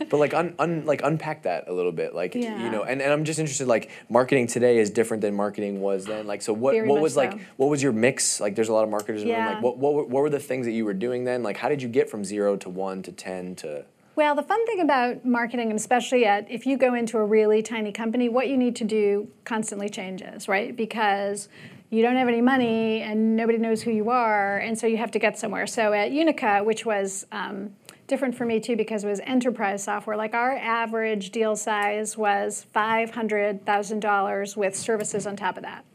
But 0.10 0.18
like 0.18 0.34
un, 0.34 0.56
un 0.58 0.88
like 0.88 1.02
unpack 1.04 1.44
that 1.44 1.68
a 1.68 1.72
little 1.72 1.92
bit, 1.92 2.16
like 2.16 2.34
you 2.34 2.42
know, 2.42 2.84
and, 2.84 3.00
and 3.00 3.14
I'm 3.14 3.26
just 3.26 3.38
interested. 3.38 3.68
Like 3.68 3.92
marketing 4.10 4.48
today 4.48 4.80
is 4.80 4.90
different 4.90 5.22
than 5.22 5.36
marketing 5.36 5.82
was 5.82 6.06
then. 6.06 6.26
Like 6.26 6.42
so, 6.42 6.52
what 6.52 6.74
Very 6.74 6.88
what 6.88 7.00
was 7.00 7.16
like 7.16 7.40
what 7.58 7.70
was 7.70 7.84
your 7.84 7.92
mix? 7.92 8.40
Like 8.40 8.56
there's 8.56 8.70
a 8.70 8.74
lot 8.74 8.84
of 8.84 8.90
marketers 8.90 9.22
room. 9.22 9.30
Yeah. 9.30 9.54
Like 9.54 9.62
what 9.62 9.78
what 9.78 9.94
were, 9.94 10.04
what 10.06 10.22
were 10.24 10.30
the 10.32 10.40
things 10.40 10.66
that 10.66 10.72
you 10.72 10.84
were 10.84 10.96
doing 10.96 11.26
then? 11.26 11.44
Like 11.44 11.58
how 11.58 11.70
did 11.70 11.84
you 11.84 11.90
get 11.90 12.10
from 12.10 12.26
zero 12.26 12.58
to 12.58 12.70
one 12.70 13.04
to 13.04 13.12
ten 13.12 13.56
to 13.58 13.86
Well, 14.16 14.34
the 14.34 14.42
fun 14.42 14.66
thing 14.66 14.80
about 14.80 15.24
marketing, 15.24 15.70
and 15.70 15.80
especially 15.80 16.26
at 16.26 16.50
if 16.50 16.66
you 16.66 16.76
go 16.76 16.96
into 16.96 17.20
a 17.20 17.24
really 17.26 17.62
tiny 17.62 17.92
company, 17.92 18.30
what 18.30 18.48
you 18.48 18.58
need 18.58 18.76
to 18.78 18.84
do 18.84 19.28
constantly 19.46 19.90
changes, 19.90 20.48
right? 20.48 20.76
Because 20.76 21.50
you 21.90 22.02
don't 22.02 22.16
have 22.16 22.28
any 22.28 22.42
money 22.42 23.02
and 23.02 23.36
nobody 23.36 23.58
knows 23.58 23.82
who 23.82 23.92
you 23.92 24.10
are, 24.10 24.58
and 24.58 24.78
so 24.78 24.86
you 24.88 24.98
have 24.98 25.12
to 25.12 25.20
get 25.20 25.38
somewhere. 25.40 25.66
So 25.66 25.94
at 25.94 26.12
Unica, 26.12 26.64
which 26.64 26.86
was 26.86 27.26
um, 27.32 27.72
different 28.08 28.36
for 28.36 28.46
me 28.46 28.60
too 28.60 28.76
because 28.76 29.04
it 29.04 29.08
was 29.08 29.22
enterprise 29.22 29.84
software, 29.84 30.18
like 30.18 30.34
our 30.34 30.52
average 30.52 31.32
deal 31.32 31.56
size 31.56 32.18
was 32.18 32.66
$500,000 32.76 34.58
with 34.58 34.76
services 34.76 35.26
on 35.26 35.36
top 35.36 35.58
of 35.58 35.64
that. 35.64 35.86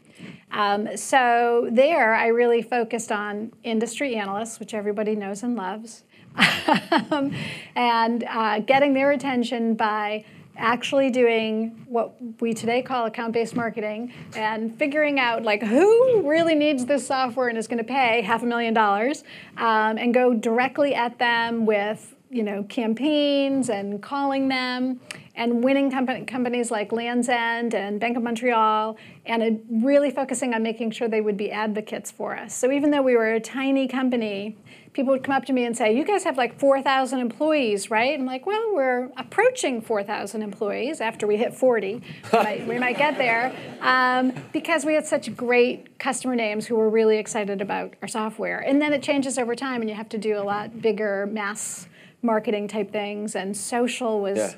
Um, 0.51 0.95
so 0.95 1.67
there, 1.71 2.13
I 2.13 2.27
really 2.27 2.61
focused 2.61 3.11
on 3.11 3.51
industry 3.63 4.15
analysts, 4.15 4.59
which 4.59 4.73
everybody 4.73 5.15
knows 5.15 5.43
and 5.43 5.55
loves, 5.55 6.03
um, 7.11 7.35
and 7.75 8.23
uh, 8.23 8.59
getting 8.59 8.93
their 8.93 9.11
attention 9.11 9.75
by 9.75 10.23
actually 10.57 11.09
doing 11.09 11.85
what 11.87 12.15
we 12.41 12.53
today 12.53 12.81
call 12.81 13.05
account-based 13.05 13.55
marketing 13.55 14.13
and 14.35 14.77
figuring 14.77 15.19
out 15.19 15.43
like 15.43 15.61
who 15.61 16.27
really 16.27 16.55
needs 16.55 16.85
this 16.85 17.05
software 17.05 17.49
and 17.49 17.57
is 17.57 17.67
going 17.67 17.77
to 17.77 17.83
pay 17.83 18.21
half 18.21 18.43
a 18.43 18.45
million 18.45 18.73
dollars 18.73 19.23
um, 19.57 19.97
and 19.97 20.13
go 20.13 20.33
directly 20.33 20.95
at 20.95 21.17
them 21.19 21.65
with 21.65 22.15
you 22.29 22.43
know 22.43 22.63
campaigns 22.63 23.69
and 23.69 24.01
calling 24.01 24.47
them 24.47 24.99
and 25.35 25.63
winning 25.63 25.91
companies 25.91 26.71
like 26.71 26.91
Lands' 26.91 27.29
End 27.29 27.75
and 27.75 27.99
Bank 27.99 28.17
of 28.17 28.23
Montreal, 28.23 28.97
and 29.25 29.61
really 29.69 30.09
focusing 30.11 30.53
on 30.53 30.63
making 30.63 30.91
sure 30.91 31.07
they 31.07 31.21
would 31.21 31.37
be 31.37 31.51
advocates 31.51 32.11
for 32.11 32.35
us. 32.35 32.55
So 32.55 32.71
even 32.71 32.91
though 32.91 33.01
we 33.01 33.15
were 33.15 33.33
a 33.33 33.39
tiny 33.39 33.87
company, 33.87 34.55
people 34.93 35.11
would 35.11 35.23
come 35.23 35.35
up 35.35 35.43
to 35.45 35.53
me 35.53 35.65
and 35.65 35.75
say, 35.75 35.95
"You 35.95 36.05
guys 36.05 36.23
have 36.23 36.37
like 36.37 36.57
4,000 36.57 37.19
employees, 37.19 37.91
right?" 37.91 38.17
I'm 38.17 38.25
like, 38.25 38.45
"Well, 38.45 38.73
we're 38.73 39.09
approaching 39.17 39.81
4,000 39.81 40.41
employees 40.41 41.01
after 41.01 41.27
we 41.27 41.35
hit 41.35 41.53
40. 41.53 41.95
we, 41.95 42.39
might, 42.39 42.67
we 42.67 42.79
might 42.79 42.97
get 42.97 43.17
there 43.17 43.53
um, 43.81 44.31
because 44.53 44.85
we 44.85 44.93
had 44.93 45.05
such 45.05 45.35
great 45.35 45.99
customer 45.99 46.35
names 46.35 46.65
who 46.65 46.75
were 46.75 46.89
really 46.89 47.17
excited 47.17 47.61
about 47.61 47.93
our 48.01 48.07
software. 48.07 48.59
And 48.59 48.81
then 48.81 48.93
it 48.93 49.03
changes 49.03 49.37
over 49.37 49.53
time, 49.53 49.81
and 49.81 49.89
you 49.89 49.95
have 49.95 50.09
to 50.09 50.17
do 50.17 50.37
a 50.37 50.43
lot 50.43 50.81
bigger 50.81 51.27
mass 51.27 51.87
marketing 52.21 52.69
type 52.69 52.91
things, 52.91 53.35
and 53.35 53.55
social 53.55 54.21
was." 54.21 54.37
Yeah. 54.37 54.53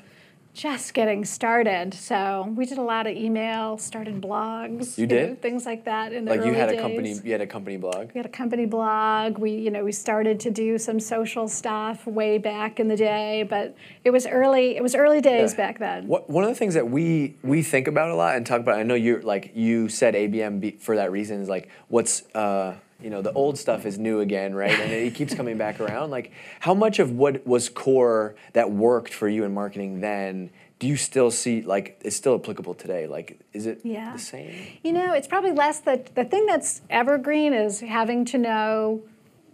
Just 0.54 0.92
getting 0.92 1.24
started. 1.24 1.94
So 1.94 2.52
we 2.56 2.66
did 2.66 2.78
a 2.78 2.82
lot 2.82 3.06
of 3.06 3.16
email, 3.16 3.78
started 3.78 4.20
blogs. 4.20 4.98
You 4.98 5.06
know, 5.06 5.14
did? 5.14 5.42
things 5.42 5.64
like 5.64 5.84
that 5.84 6.12
in 6.12 6.24
the 6.24 6.32
like 6.32 6.40
you 6.40 6.48
early 6.48 6.58
had 6.58 6.70
a 6.70 6.80
company 6.80 7.14
you 7.22 7.32
had 7.32 7.40
a 7.40 7.46
company 7.46 7.76
blog? 7.76 8.10
We 8.12 8.18
had 8.18 8.26
a 8.26 8.30
company 8.30 8.66
blog. 8.66 9.38
We, 9.38 9.52
you 9.52 9.70
know, 9.70 9.84
we 9.84 9.92
started 9.92 10.40
to 10.40 10.50
do 10.50 10.76
some 10.78 10.98
social 10.98 11.46
stuff 11.48 12.06
way 12.06 12.38
back 12.38 12.80
in 12.80 12.88
the 12.88 12.96
day, 12.96 13.44
but 13.48 13.76
it 14.04 14.10
was 14.10 14.26
early. 14.26 14.76
It 14.76 14.82
was 14.82 14.94
early 14.94 15.20
days 15.20 15.52
Yeah. 15.52 15.56
back 15.56 15.78
then. 15.78 16.08
What, 16.08 16.28
one 16.28 16.44
of 16.44 16.50
the 16.50 16.56
things 16.56 16.74
that 16.74 16.90
we 16.90 17.36
we 17.42 17.62
think 17.62 17.86
about 17.86 18.10
a 18.10 18.14
lot 18.14 18.36
and 18.36 18.44
talk 18.44 18.60
about. 18.60 18.78
I 18.78 18.82
know 18.82 18.94
you're 18.94 19.22
like 19.22 19.52
you 19.54 19.88
said 19.88 20.14
ABM 20.14 20.80
for 20.80 20.96
that 20.96 21.12
reason 21.12 21.40
is 21.40 21.48
like 21.48 21.68
what's 21.88 22.22
uh, 22.34 22.74
you 23.02 23.10
know 23.10 23.22
the 23.22 23.32
old 23.32 23.58
stuff 23.58 23.86
is 23.86 23.98
new 23.98 24.20
again, 24.20 24.54
right? 24.54 24.70
And 24.78 24.92
it 24.92 25.14
keeps 25.14 25.34
coming 25.34 25.56
back 25.56 25.80
around. 25.80 26.10
Like 26.10 26.32
how 26.60 26.74
much 26.74 26.98
of 26.98 27.12
what 27.12 27.46
was 27.46 27.68
core 27.68 28.34
that 28.54 28.70
worked 28.70 29.14
for 29.14 29.28
you 29.28 29.44
in 29.44 29.54
marketing 29.54 30.00
then 30.00 30.50
do 30.78 30.86
you 30.86 30.96
still 30.96 31.30
see 31.30 31.62
like 31.62 31.98
it's 32.02 32.16
still 32.16 32.36
applicable 32.36 32.74
today? 32.74 33.06
Like, 33.06 33.40
is 33.52 33.66
it 33.66 33.80
Yeah. 33.84 34.12
the 34.12 34.18
same? 34.18 34.54
You 34.84 34.92
know, 34.92 35.12
it's 35.12 35.26
probably 35.26 35.50
less 35.52 35.80
that 35.80 36.14
the 36.14 36.24
thing 36.24 36.46
that's 36.46 36.82
evergreen 36.88 37.52
is 37.52 37.80
having 37.80 38.24
to 38.26 38.38
know 38.38 39.02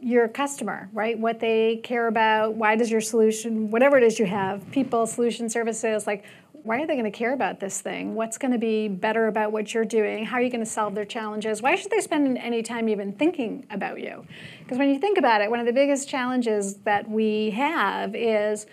your 0.02 0.28
customer, 0.28 0.90
right? 0.92 1.18
What 1.18 1.40
they 1.40 1.76
care 1.82 2.08
about, 2.08 2.54
why 2.56 2.76
does 2.76 2.90
your 2.90 3.00
solution, 3.00 3.70
whatever 3.70 3.96
it 3.96 4.02
is 4.02 4.18
you 4.18 4.26
have, 4.26 4.70
people, 4.70 5.06
solution 5.06 5.48
services, 5.48 6.06
like 6.06 6.24
why 6.64 6.80
are 6.80 6.86
they 6.86 6.94
going 6.94 7.04
to 7.04 7.10
care 7.10 7.34
about 7.34 7.60
this 7.60 7.82
thing? 7.82 8.14
What's 8.14 8.38
going 8.38 8.52
to 8.52 8.58
be 8.58 8.88
better 8.88 9.26
about 9.26 9.52
what 9.52 9.74
you're 9.74 9.84
doing? 9.84 10.24
How 10.24 10.38
are 10.38 10.42
you 10.42 10.50
going 10.50 10.64
to 10.64 10.70
solve 10.70 10.94
their 10.94 11.04
challenges? 11.04 11.60
Why 11.60 11.76
should 11.76 11.90
they 11.90 12.00
spend 12.00 12.38
any 12.38 12.62
time 12.62 12.88
even 12.88 13.12
thinking 13.12 13.66
about 13.70 14.00
you? 14.00 14.26
Because 14.60 14.78
when 14.78 14.88
you 14.88 14.98
think 14.98 15.18
about 15.18 15.42
it, 15.42 15.50
one 15.50 15.60
of 15.60 15.66
the 15.66 15.74
biggest 15.74 16.08
challenges 16.08 16.76
that 16.78 17.08
we 17.08 17.50
have 17.50 18.14
is 18.14 18.66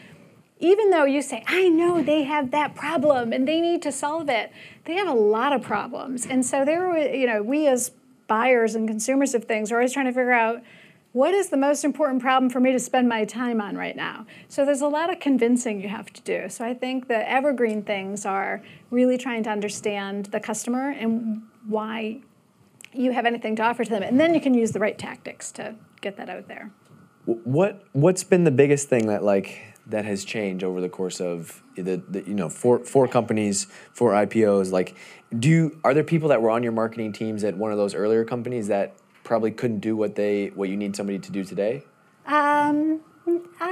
even 0.59 0.89
though 0.89 1.03
you 1.03 1.21
say, 1.21 1.43
I 1.47 1.67
know 1.67 2.01
they 2.01 2.23
have 2.23 2.51
that 2.51 2.75
problem 2.75 3.33
and 3.33 3.45
they 3.45 3.59
need 3.59 3.81
to 3.81 3.91
solve 3.91 4.29
it, 4.29 4.53
they 4.85 4.93
have 4.93 5.09
a 5.09 5.13
lot 5.13 5.51
of 5.51 5.61
problems. 5.61 6.25
And 6.25 6.45
so 6.45 6.63
they're, 6.63 7.13
you 7.13 7.27
know, 7.27 7.43
we 7.43 7.67
as 7.67 7.91
buyers 8.27 8.73
and 8.73 8.87
consumers 8.87 9.33
of 9.33 9.43
things 9.43 9.69
are 9.69 9.75
always 9.75 9.91
trying 9.91 10.05
to 10.05 10.13
figure 10.13 10.31
out 10.31 10.61
what 11.13 11.33
is 11.33 11.49
the 11.49 11.57
most 11.57 11.83
important 11.83 12.21
problem 12.21 12.49
for 12.49 12.59
me 12.59 12.71
to 12.71 12.79
spend 12.79 13.09
my 13.09 13.25
time 13.25 13.59
on 13.59 13.75
right 13.75 13.95
now. 13.95 14.25
So 14.47 14.63
there's 14.63 14.81
a 14.81 14.87
lot 14.87 15.11
of 15.11 15.19
convincing 15.19 15.81
you 15.81 15.89
have 15.89 16.11
to 16.13 16.21
do. 16.21 16.47
So 16.47 16.63
I 16.63 16.73
think 16.73 17.07
the 17.07 17.29
evergreen 17.29 17.83
things 17.83 18.25
are 18.25 18.61
really 18.91 19.17
trying 19.17 19.43
to 19.43 19.49
understand 19.49 20.27
the 20.27 20.39
customer 20.39 20.91
and 20.91 21.41
why 21.67 22.21
you 22.93 23.11
have 23.11 23.25
anything 23.25 23.55
to 23.57 23.63
offer 23.63 23.83
to 23.83 23.89
them. 23.89 24.03
And 24.03 24.19
then 24.19 24.33
you 24.33 24.41
can 24.41 24.53
use 24.53 24.71
the 24.71 24.79
right 24.79 24.97
tactics 24.97 25.51
to 25.53 25.75
get 25.99 26.17
that 26.17 26.29
out 26.29 26.47
there. 26.47 26.71
What 27.25 27.85
what's 27.91 28.23
been 28.23 28.45
the 28.45 28.51
biggest 28.51 28.89
thing 28.89 29.07
that 29.07 29.23
like 29.23 29.61
that 29.87 30.05
has 30.05 30.25
changed 30.25 30.63
over 30.63 30.81
the 30.81 30.89
course 30.89 31.21
of 31.21 31.61
the, 31.75 32.01
the 32.09 32.23
you 32.25 32.33
know 32.33 32.49
four 32.49 32.79
four 32.79 33.07
companies, 33.07 33.67
four 33.93 34.11
IPOs? 34.11 34.71
Like, 34.71 34.95
do 35.37 35.47
you 35.47 35.79
are 35.83 35.93
there 35.93 36.03
people 36.03 36.29
that 36.29 36.41
were 36.41 36.49
on 36.49 36.63
your 36.63 36.71
marketing 36.71 37.13
teams 37.13 37.43
at 37.43 37.55
one 37.55 37.71
of 37.71 37.77
those 37.77 37.93
earlier 37.93 38.25
companies 38.25 38.67
that 38.69 38.95
probably 39.31 39.51
couldn't 39.51 39.79
do 39.79 39.95
what 39.95 40.15
they 40.15 40.47
what 40.55 40.67
you 40.67 40.75
need 40.75 40.93
somebody 40.93 41.17
to 41.17 41.31
do 41.31 41.41
today? 41.45 41.85
Um, 42.25 42.99
uh, 43.25 43.71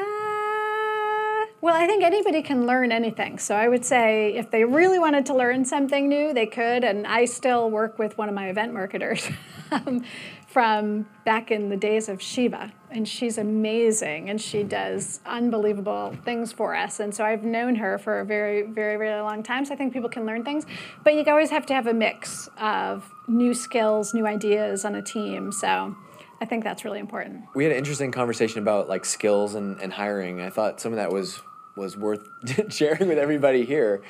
well, 1.59 1.75
I 1.75 1.85
think 1.85 2.01
anybody 2.01 2.41
can 2.41 2.65
learn 2.65 2.93
anything. 2.93 3.37
So 3.39 3.55
I 3.55 3.67
would 3.67 3.83
say 3.83 4.35
if 4.37 4.51
they 4.51 4.63
really 4.63 4.99
wanted 4.99 5.25
to 5.25 5.35
learn 5.35 5.65
something 5.65 6.07
new, 6.07 6.33
they 6.33 6.45
could. 6.45 6.85
And 6.85 7.05
I 7.05 7.25
still 7.25 7.69
work 7.69 7.99
with 7.99 8.17
one 8.17 8.29
of 8.29 8.35
my 8.35 8.47
event 8.47 8.73
marketers 8.73 9.27
um, 9.71 10.05
from 10.49 11.05
back 11.25 11.51
in 11.51 11.69
the 11.69 11.77
days 11.77 12.09
of 12.09 12.19
Shiva. 12.19 12.73
And 12.89 13.07
she's 13.07 13.37
amazing 13.37 14.31
and 14.31 14.41
she 14.41 14.63
does 14.63 15.19
unbelievable 15.27 16.17
things 16.25 16.51
for 16.51 16.75
us. 16.75 16.99
And 16.99 17.13
so 17.13 17.23
I've 17.23 17.43
known 17.43 17.75
her 17.75 17.99
for 17.99 18.19
a 18.21 18.25
very, 18.25 18.63
very, 18.63 18.97
very 18.97 19.21
long 19.21 19.43
time. 19.43 19.63
So 19.63 19.75
I 19.75 19.77
think 19.77 19.93
people 19.93 20.09
can 20.09 20.25
learn 20.25 20.43
things. 20.43 20.65
But 21.03 21.13
you 21.13 21.23
always 21.27 21.51
have 21.51 21.67
to 21.67 21.75
have 21.75 21.85
a 21.85 21.93
mix 21.93 22.49
of 22.59 23.13
new 23.27 23.53
skills, 23.53 24.15
new 24.15 24.25
ideas 24.25 24.85
on 24.85 24.95
a 24.95 25.03
team. 25.03 25.51
So 25.51 25.95
I 26.41 26.45
think 26.45 26.63
that's 26.63 26.83
really 26.83 26.99
important. 26.99 27.43
We 27.53 27.63
had 27.63 27.71
an 27.71 27.77
interesting 27.77 28.11
conversation 28.11 28.59
about 28.59 28.89
like 28.89 29.05
skills 29.05 29.53
and, 29.53 29.79
and 29.79 29.93
hiring. 29.93 30.41
I 30.41 30.49
thought 30.49 30.81
some 30.81 30.91
of 30.91 30.97
that 30.97 31.11
was 31.11 31.39
was 31.77 31.95
worth 31.95 32.27
sharing 32.73 33.07
with 33.07 33.19
everybody 33.19 33.65
here. 33.65 34.01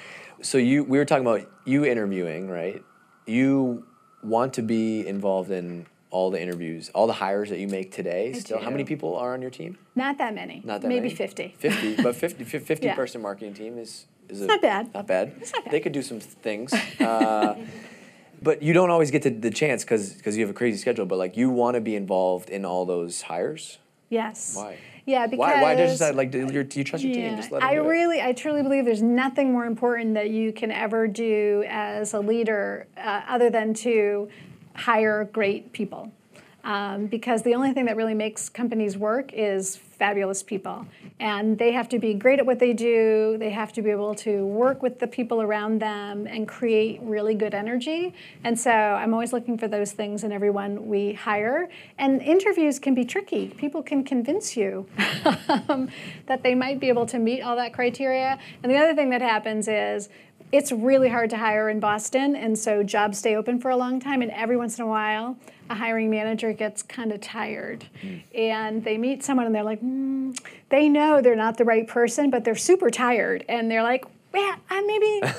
So 0.41 0.57
you 0.57 0.85
we 0.85 0.97
were 0.97 1.05
talking 1.05 1.27
about 1.27 1.51
you 1.65 1.83
interviewing, 1.83 2.49
right? 2.49 2.81
You 3.25 3.85
want 4.23 4.53
to 4.53 4.61
be 4.61 5.05
involved 5.05 5.51
in 5.51 5.85
all 6.11 6.31
the 6.31 6.41
interviews, 6.41 6.89
all 6.95 7.07
the 7.07 7.13
hires 7.13 7.49
that 7.49 7.59
you 7.59 7.67
make 7.67 7.91
today. 7.91 8.29
I 8.35 8.39
Still, 8.39 8.59
how 8.59 8.69
many 8.69 8.83
people 8.83 9.15
are 9.15 9.33
on 9.33 9.41
your 9.41 9.51
team? 9.51 9.77
Not 9.95 10.17
that 10.17 10.33
many. 10.33 10.61
Not 10.63 10.81
that 10.81 10.87
Maybe 10.87 11.07
many? 11.07 11.15
50. 11.15 11.55
50, 11.57 11.95
but 12.03 12.15
50, 12.15 12.43
50 12.43 12.85
Yeah. 12.85 12.95
person 12.95 13.21
marketing 13.21 13.53
team 13.53 13.77
is 13.77 14.05
is 14.27 14.41
a, 14.41 14.45
not 14.45 14.61
bad. 14.61 14.93
Not 14.93 15.07
bad. 15.07 15.33
It's 15.39 15.53
not 15.53 15.65
bad. 15.65 15.73
They 15.73 15.79
could 15.79 15.91
do 15.91 16.01
some 16.01 16.19
things. 16.19 16.73
Uh, 16.99 17.55
but 18.41 18.61
you 18.61 18.73
don't 18.73 18.91
always 18.91 19.11
get 19.11 19.23
the, 19.23 19.31
the 19.31 19.49
chance 19.49 19.83
because 19.83 20.37
you 20.37 20.41
have 20.41 20.51
a 20.51 20.57
crazy 20.57 20.77
schedule. 20.77 21.05
But 21.05 21.17
like 21.17 21.35
you 21.35 21.49
want 21.49 21.75
to 21.75 21.81
be 21.81 21.95
involved 21.95 22.49
in 22.49 22.65
all 22.65 22.85
those 22.85 23.23
hires. 23.23 23.79
Yes. 24.09 24.55
Why? 24.55 24.77
Yeah, 25.05 25.25
because 25.25 25.39
Why? 25.39 25.61
Why 25.61 25.75
did 25.75 25.85
you 25.85 25.89
decide 25.89 26.15
like 26.15 26.29
do 26.29 26.39
you 26.39 26.83
trust 26.83 27.03
your 27.03 27.13
team? 27.13 27.35
Just 27.35 27.51
let 27.51 27.63
I 27.63 27.75
do 27.75 27.87
really, 27.87 28.21
I 28.21 28.33
truly 28.33 28.61
believe 28.61 28.85
there's 28.85 29.01
nothing 29.01 29.51
more 29.51 29.65
important 29.65 30.13
that 30.13 30.29
you 30.29 30.53
can 30.53 30.71
ever 30.71 31.07
do 31.07 31.63
as 31.67 32.13
a 32.13 32.19
leader 32.19 32.87
uh, 32.95 33.21
other 33.27 33.49
than 33.49 33.73
to 33.75 34.29
hire 34.79 35.25
great 35.25 35.73
people. 35.73 36.11
Um, 36.63 37.07
because 37.07 37.43
the 37.43 37.55
only 37.55 37.71
thing 37.71 37.85
that 37.85 37.95
really 37.95 38.13
makes 38.13 38.49
companies 38.49 38.97
work 38.97 39.31
is 39.33 39.77
fabulous 39.77 40.43
people. 40.43 40.85
And 41.19 41.57
they 41.57 41.71
have 41.71 41.87
to 41.89 41.99
be 41.99 42.13
great 42.13 42.39
at 42.39 42.45
what 42.45 42.59
they 42.59 42.73
do, 42.73 43.37
they 43.39 43.49
have 43.49 43.71
to 43.73 43.81
be 43.81 43.89
able 43.89 44.13
to 44.15 44.45
work 44.45 44.81
with 44.81 44.99
the 44.99 45.07
people 45.07 45.41
around 45.41 45.79
them 45.79 46.27
and 46.27 46.47
create 46.47 46.99
really 47.01 47.33
good 47.33 47.53
energy. 47.53 48.13
And 48.43 48.59
so 48.59 48.71
I'm 48.71 49.13
always 49.13 49.31
looking 49.31 49.57
for 49.57 49.67
those 49.67 49.93
things 49.93 50.23
in 50.23 50.31
everyone 50.31 50.87
we 50.87 51.13
hire. 51.13 51.69
And 51.97 52.21
interviews 52.21 52.77
can 52.77 52.93
be 52.93 53.05
tricky. 53.05 53.47
People 53.57 53.81
can 53.81 54.03
convince 54.03 54.57
you 54.57 54.85
um, 55.69 55.89
that 56.27 56.43
they 56.43 56.55
might 56.55 56.79
be 56.79 56.89
able 56.89 57.05
to 57.07 57.19
meet 57.19 57.41
all 57.41 57.55
that 57.55 57.73
criteria. 57.73 58.37
And 58.63 58.71
the 58.71 58.77
other 58.77 58.95
thing 58.95 59.09
that 59.11 59.21
happens 59.21 59.67
is 59.67 60.09
it's 60.51 60.71
really 60.71 61.09
hard 61.09 61.29
to 61.31 61.37
hire 61.37 61.69
in 61.69 61.79
Boston, 61.79 62.35
and 62.35 62.57
so 62.57 62.83
jobs 62.83 63.17
stay 63.19 63.35
open 63.35 63.59
for 63.59 63.69
a 63.69 63.77
long 63.77 63.99
time. 63.99 64.21
And 64.21 64.31
every 64.31 64.57
once 64.57 64.77
in 64.77 64.83
a 64.83 64.87
while, 64.87 65.37
a 65.69 65.75
hiring 65.75 66.09
manager 66.09 66.51
gets 66.53 66.81
kind 66.81 67.11
of 67.11 67.21
tired, 67.21 67.85
and 68.33 68.83
they 68.83 68.97
meet 68.97 69.23
someone, 69.23 69.45
and 69.45 69.53
they're 69.53 69.63
like, 69.63 69.81
mm, 69.81 70.37
they 70.69 70.89
know 70.89 71.21
they're 71.21 71.35
not 71.35 71.57
the 71.57 71.65
right 71.65 71.87
person, 71.87 72.29
but 72.29 72.43
they're 72.43 72.55
super 72.55 72.89
tired, 72.89 73.45
and 73.47 73.69
they're 73.69 73.83
like, 73.83 74.05
yeah, 74.33 74.55
uh, 74.69 74.81
maybe. 74.85 75.21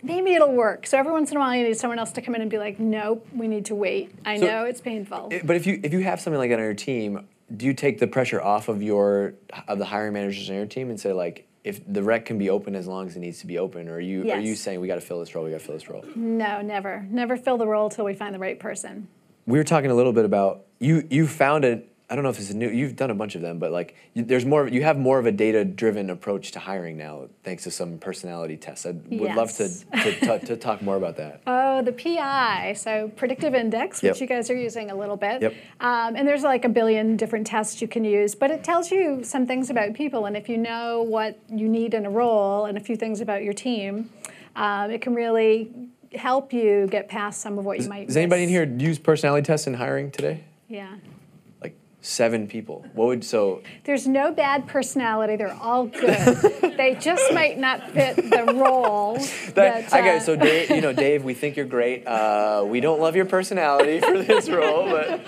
Maybe 0.00 0.32
it'll 0.32 0.52
work. 0.52 0.86
So 0.86 0.96
every 0.96 1.10
once 1.10 1.32
in 1.32 1.36
a 1.38 1.40
while, 1.40 1.56
you 1.56 1.64
need 1.64 1.76
someone 1.76 1.98
else 1.98 2.12
to 2.12 2.22
come 2.22 2.36
in 2.36 2.40
and 2.40 2.48
be 2.48 2.56
like, 2.56 2.78
"Nope, 2.78 3.26
we 3.34 3.48
need 3.48 3.64
to 3.66 3.74
wait." 3.74 4.12
I 4.24 4.38
So- 4.38 4.46
know 4.46 4.64
it's 4.64 4.80
painful. 4.80 5.32
But 5.42 5.56
if 5.56 5.66
you 5.66 5.80
if 5.82 5.92
you 5.92 5.98
have 6.04 6.20
something 6.20 6.38
like 6.38 6.50
that 6.50 6.60
on 6.60 6.64
your 6.64 6.72
team, 6.72 7.26
do 7.56 7.66
you 7.66 7.74
take 7.74 7.98
the 7.98 8.06
pressure 8.06 8.40
off 8.40 8.68
of 8.68 8.80
your 8.80 9.34
of 9.66 9.78
the 9.78 9.84
hiring 9.84 10.12
managers 10.12 10.48
on 10.50 10.54
your 10.54 10.66
team 10.66 10.88
and 10.90 11.00
say 11.00 11.12
like 11.12 11.47
if 11.64 11.80
the 11.92 12.02
rec 12.02 12.24
can 12.26 12.38
be 12.38 12.50
open 12.50 12.74
as 12.74 12.86
long 12.86 13.06
as 13.08 13.16
it 13.16 13.20
needs 13.20 13.40
to 13.40 13.46
be 13.46 13.58
open, 13.58 13.88
or 13.88 13.94
are 13.94 14.00
you 14.00 14.30
are 14.30 14.40
you 14.40 14.54
saying 14.54 14.80
we 14.80 14.86
got 14.88 14.96
to 14.96 15.00
fill 15.00 15.20
this 15.20 15.34
role, 15.34 15.44
we 15.44 15.50
got 15.50 15.60
to 15.60 15.64
fill 15.66 15.74
this 15.74 15.88
role? 15.88 16.04
no, 16.14 16.60
never, 16.62 17.06
never 17.10 17.36
fill 17.36 17.58
the 17.58 17.66
role 17.66 17.88
till 17.90 18.04
we 18.04 18.14
find 18.14 18.34
the 18.34 18.38
right 18.38 18.58
person. 18.58 19.08
we 19.46 19.58
were 19.58 19.64
talking 19.64 19.90
a 19.90 19.94
little 19.94 20.12
bit 20.12 20.24
about 20.24 20.66
you 20.80 21.06
you 21.10 21.26
found 21.26 21.64
it 21.64 21.87
i 22.10 22.14
don't 22.14 22.24
know 22.24 22.30
if 22.30 22.38
it's 22.38 22.50
a 22.50 22.56
new 22.56 22.68
you've 22.68 22.96
done 22.96 23.10
a 23.10 23.14
bunch 23.14 23.34
of 23.34 23.42
them 23.42 23.58
but 23.58 23.70
like 23.70 23.94
you, 24.14 24.24
there's 24.24 24.44
more 24.44 24.66
you 24.68 24.82
have 24.82 24.98
more 24.98 25.18
of 25.18 25.26
a 25.26 25.32
data 25.32 25.64
driven 25.64 26.10
approach 26.10 26.50
to 26.52 26.58
hiring 26.58 26.96
now 26.96 27.28
thanks 27.44 27.64
to 27.64 27.70
some 27.70 27.98
personality 27.98 28.56
tests 28.56 28.86
i 28.86 28.90
would 28.90 29.34
love 29.34 29.52
to, 29.56 29.68
to, 30.02 30.20
to, 30.20 30.38
to 30.46 30.56
talk 30.56 30.80
more 30.82 30.96
about 30.96 31.16
that 31.16 31.42
Oh, 31.46 31.82
the 31.82 31.92
PI, 31.92 32.72
so 32.72 33.08
predictive 33.14 33.54
index, 33.54 34.02
which 34.02 34.14
Yep. 34.16 34.20
you 34.20 34.26
guys 34.26 34.50
are 34.50 34.56
using 34.56 34.90
a 34.90 34.96
little 34.96 35.16
bit. 35.16 35.42
Yep. 35.42 35.54
Um, 35.78 36.16
and 36.16 36.26
there's 36.26 36.42
like 36.42 36.64
a 36.64 36.68
billion 36.68 37.16
different 37.16 37.46
tests 37.46 37.80
you 37.80 37.86
can 37.86 38.02
use, 38.04 38.34
but 38.34 38.50
it 38.50 38.64
tells 38.64 38.90
you 38.90 39.22
some 39.22 39.46
things 39.46 39.70
about 39.70 39.94
people. 39.94 40.26
And 40.26 40.36
if 40.36 40.48
you 40.48 40.56
know 40.56 41.02
what 41.02 41.38
you 41.48 41.68
need 41.68 41.94
in 41.94 42.04
a 42.04 42.10
role 42.10 42.64
and 42.64 42.76
a 42.76 42.80
few 42.80 42.96
things 42.96 43.20
about 43.20 43.44
your 43.44 43.52
team, 43.52 44.10
um, 44.56 44.90
it 44.90 45.00
can 45.02 45.14
really 45.14 45.70
help 46.14 46.52
you 46.52 46.88
get 46.90 47.08
past 47.08 47.40
some 47.42 47.58
of 47.60 47.64
what 47.64 47.78
you 47.80 47.88
might. 47.88 48.08
does 48.08 48.16
anybody 48.16 48.42
in 48.42 48.48
here 48.48 48.64
use 48.64 48.98
personality 48.98 49.44
tests 49.46 49.68
in 49.68 49.74
hiring 49.74 50.10
today 50.10 50.42
Yeah. 50.68 50.96
Seven 52.08 52.48
people 52.48 52.86
what 52.94 53.06
would 53.08 53.22
so 53.22 53.62
There's 53.84 54.06
no 54.06 54.32
bad 54.32 54.66
personality. 54.66 55.36
They're 55.36 55.52
all 55.52 55.86
good. 55.86 56.74
they 56.78 56.96
just 56.98 57.34
might 57.34 57.58
not 57.58 57.90
fit 57.90 58.16
the 58.16 58.54
role. 58.54 59.18
that, 59.54 59.90
that, 59.90 59.92
uh, 59.92 59.98
it. 59.98 60.22
so 60.22 60.34
dave 60.34 60.70
you 60.70 60.80
know 60.80 60.94
dave 60.94 61.22
we 61.22 61.34
think 61.34 61.56
you're 61.56 61.66
great 61.66 62.06
uh, 62.06 62.64
we 62.66 62.80
don't 62.80 62.98
love 62.98 63.14
your 63.14 63.26
personality 63.26 64.00
for 64.00 64.22
this 64.22 64.48
role 64.60 64.88
but 64.88 65.20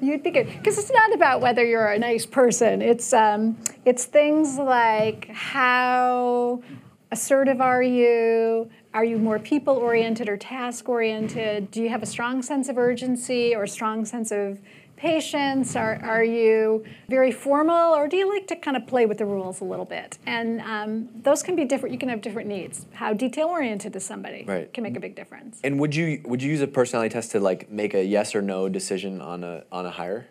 You'd 0.00 0.22
be 0.22 0.30
good 0.30 0.46
because 0.46 0.76
it's 0.78 0.92
not 0.92 1.14
about 1.14 1.40
whether 1.40 1.64
you're 1.64 1.86
a 1.86 1.98
nice 1.98 2.26
person. 2.26 2.82
It's 2.82 3.14
um, 3.14 3.56
it's 3.86 4.04
things 4.04 4.58
like 4.58 5.28
how 5.28 6.62
assertive 7.10 7.62
are 7.62 7.82
you? 7.82 8.68
Are 8.92 9.04
you 9.04 9.16
more 9.16 9.38
people 9.38 9.76
oriented 9.76 10.28
or 10.28 10.36
task 10.36 10.88
oriented? 10.88 11.70
Do 11.70 11.82
you 11.82 11.88
have 11.88 12.02
a 12.02 12.06
strong 12.06 12.42
sense 12.42 12.68
of 12.68 12.76
urgency 12.76 13.54
or 13.54 13.62
a 13.62 13.68
strong 13.68 14.04
sense 14.04 14.30
of 14.30 14.58
patience? 15.06 15.76
Are, 15.76 15.96
are 16.02 16.24
you 16.24 16.84
very 17.08 17.32
formal 17.32 17.94
or 17.94 18.08
do 18.08 18.16
you 18.16 18.28
like 18.32 18.46
to 18.48 18.56
kind 18.56 18.76
of 18.76 18.86
play 18.86 19.06
with 19.06 19.18
the 19.18 19.24
rules 19.26 19.60
a 19.60 19.64
little 19.64 19.84
bit? 19.84 20.18
And 20.26 20.60
um, 20.60 21.08
those 21.22 21.42
can 21.42 21.56
be 21.56 21.64
different. 21.64 21.92
You 21.92 21.98
can 21.98 22.08
have 22.08 22.20
different 22.20 22.48
needs. 22.48 22.86
How 22.94 23.12
detail 23.12 23.48
oriented 23.48 23.94
is 23.96 24.04
somebody 24.04 24.44
Right. 24.46 24.72
can 24.72 24.82
make 24.84 24.96
a 24.96 25.00
big 25.00 25.14
difference. 25.14 25.60
and 25.64 25.78
would 25.80 25.94
you 25.94 26.20
would 26.24 26.42
you 26.42 26.50
use 26.50 26.60
a 26.60 26.66
personality 26.66 27.12
test 27.12 27.30
to 27.32 27.40
like 27.40 27.70
make 27.70 27.94
a 27.94 28.04
yes 28.04 28.34
or 28.34 28.42
no 28.42 28.68
decision 28.68 29.20
on 29.20 29.44
a 29.44 29.64
on 29.72 29.86
a 29.86 29.90
hire 29.90 30.26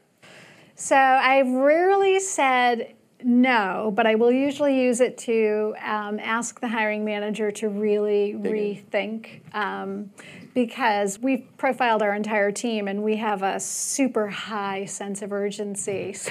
So 0.76 0.96
I've 0.96 1.50
rarely 1.50 2.20
said 2.20 2.94
no, 3.24 3.92
but 3.96 4.06
I 4.06 4.16
will 4.16 4.32
usually 4.32 4.80
use 4.84 5.00
it 5.00 5.18
to 5.20 5.74
um, 5.84 6.20
ask 6.20 6.60
the 6.60 6.68
hiring 6.68 7.04
manager 7.06 7.50
to 7.52 7.70
really 7.70 8.32
in. 8.32 8.44
rethink. 8.44 9.40
Um, 9.54 10.12
because 10.56 11.20
we've 11.20 11.46
profiled 11.58 12.02
our 12.02 12.16
entire 12.16 12.52
team 12.52 12.88
and 12.88 13.04
we 13.04 13.18
have 13.18 13.44
a 13.44 13.60
super 13.60 14.28
high 14.28 14.86
sense 14.86 15.22
of 15.22 15.32
urgency. 15.32 16.16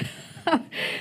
So, 0.46 0.60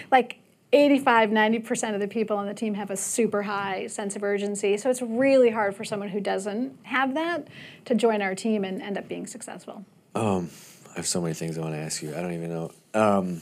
like 0.09 0.37
85, 0.71 1.31
90% 1.31 1.93
of 1.95 1.99
the 1.99 2.07
people 2.07 2.37
on 2.37 2.47
the 2.47 2.53
team 2.53 2.75
have 2.75 2.89
a 2.89 2.95
super 2.95 3.41
high 3.41 3.87
sense 3.87 4.15
of 4.15 4.23
urgency. 4.23 4.77
So 4.77 4.89
it's 4.89 5.01
really 5.01 5.49
hard 5.49 5.75
for 5.75 5.83
someone 5.83 6.07
who 6.07 6.21
doesn't 6.21 6.77
have 6.83 7.13
that 7.15 7.49
to 7.83 7.93
join 7.93 8.21
our 8.21 8.35
team 8.35 8.63
and 8.63 8.81
end 8.81 8.97
up 8.97 9.09
being 9.09 9.27
successful. 9.27 9.83
Um, 10.15 10.49
I 10.93 10.95
have 10.95 11.05
so 11.05 11.19
many 11.19 11.33
things 11.33 11.57
I 11.57 11.61
want 11.61 11.73
to 11.73 11.79
ask 11.79 12.01
you. 12.01 12.15
I 12.15 12.21
don't 12.21 12.31
even 12.31 12.49
know. 12.51 12.71
Um, 12.93 13.41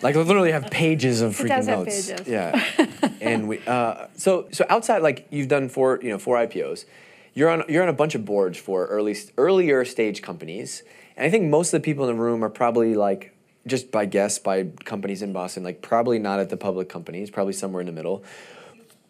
like 0.00 0.16
I 0.16 0.20
literally 0.20 0.52
have 0.52 0.70
pages 0.70 1.20
of 1.20 1.36
freaking 1.36 1.44
it 1.44 1.48
does 1.48 1.66
notes. 1.66 2.08
Have 2.08 2.18
pages. 2.18 2.32
Yeah. 2.32 3.10
and 3.20 3.46
we 3.46 3.58
uh, 3.66 4.06
so 4.16 4.48
so 4.52 4.64
outside 4.70 5.02
like 5.02 5.26
you've 5.28 5.48
done 5.48 5.68
four 5.68 6.00
you 6.02 6.08
know 6.08 6.18
four 6.18 6.36
IPOs. 6.38 6.86
You're 7.34 7.48
on 7.48 7.64
you're 7.68 7.82
on 7.82 7.88
a 7.88 7.94
bunch 7.94 8.14
of 8.14 8.24
boards 8.24 8.58
for 8.58 8.86
early 8.86 9.16
earlier 9.38 9.84
stage 9.84 10.22
companies. 10.22 10.82
And 11.16 11.26
I 11.26 11.30
think 11.30 11.48
most 11.48 11.72
of 11.72 11.80
the 11.80 11.84
people 11.84 12.08
in 12.08 12.16
the 12.16 12.22
room 12.22 12.44
are 12.44 12.50
probably 12.50 12.94
like 12.94 13.34
just 13.66 13.90
by 13.90 14.06
guess 14.06 14.38
by 14.38 14.64
companies 14.84 15.22
in 15.22 15.32
Boston, 15.32 15.62
like 15.62 15.82
probably 15.82 16.18
not 16.18 16.40
at 16.40 16.50
the 16.50 16.56
public 16.56 16.88
companies, 16.88 17.30
probably 17.30 17.52
somewhere 17.52 17.80
in 17.80 17.86
the 17.86 17.92
middle. 17.92 18.24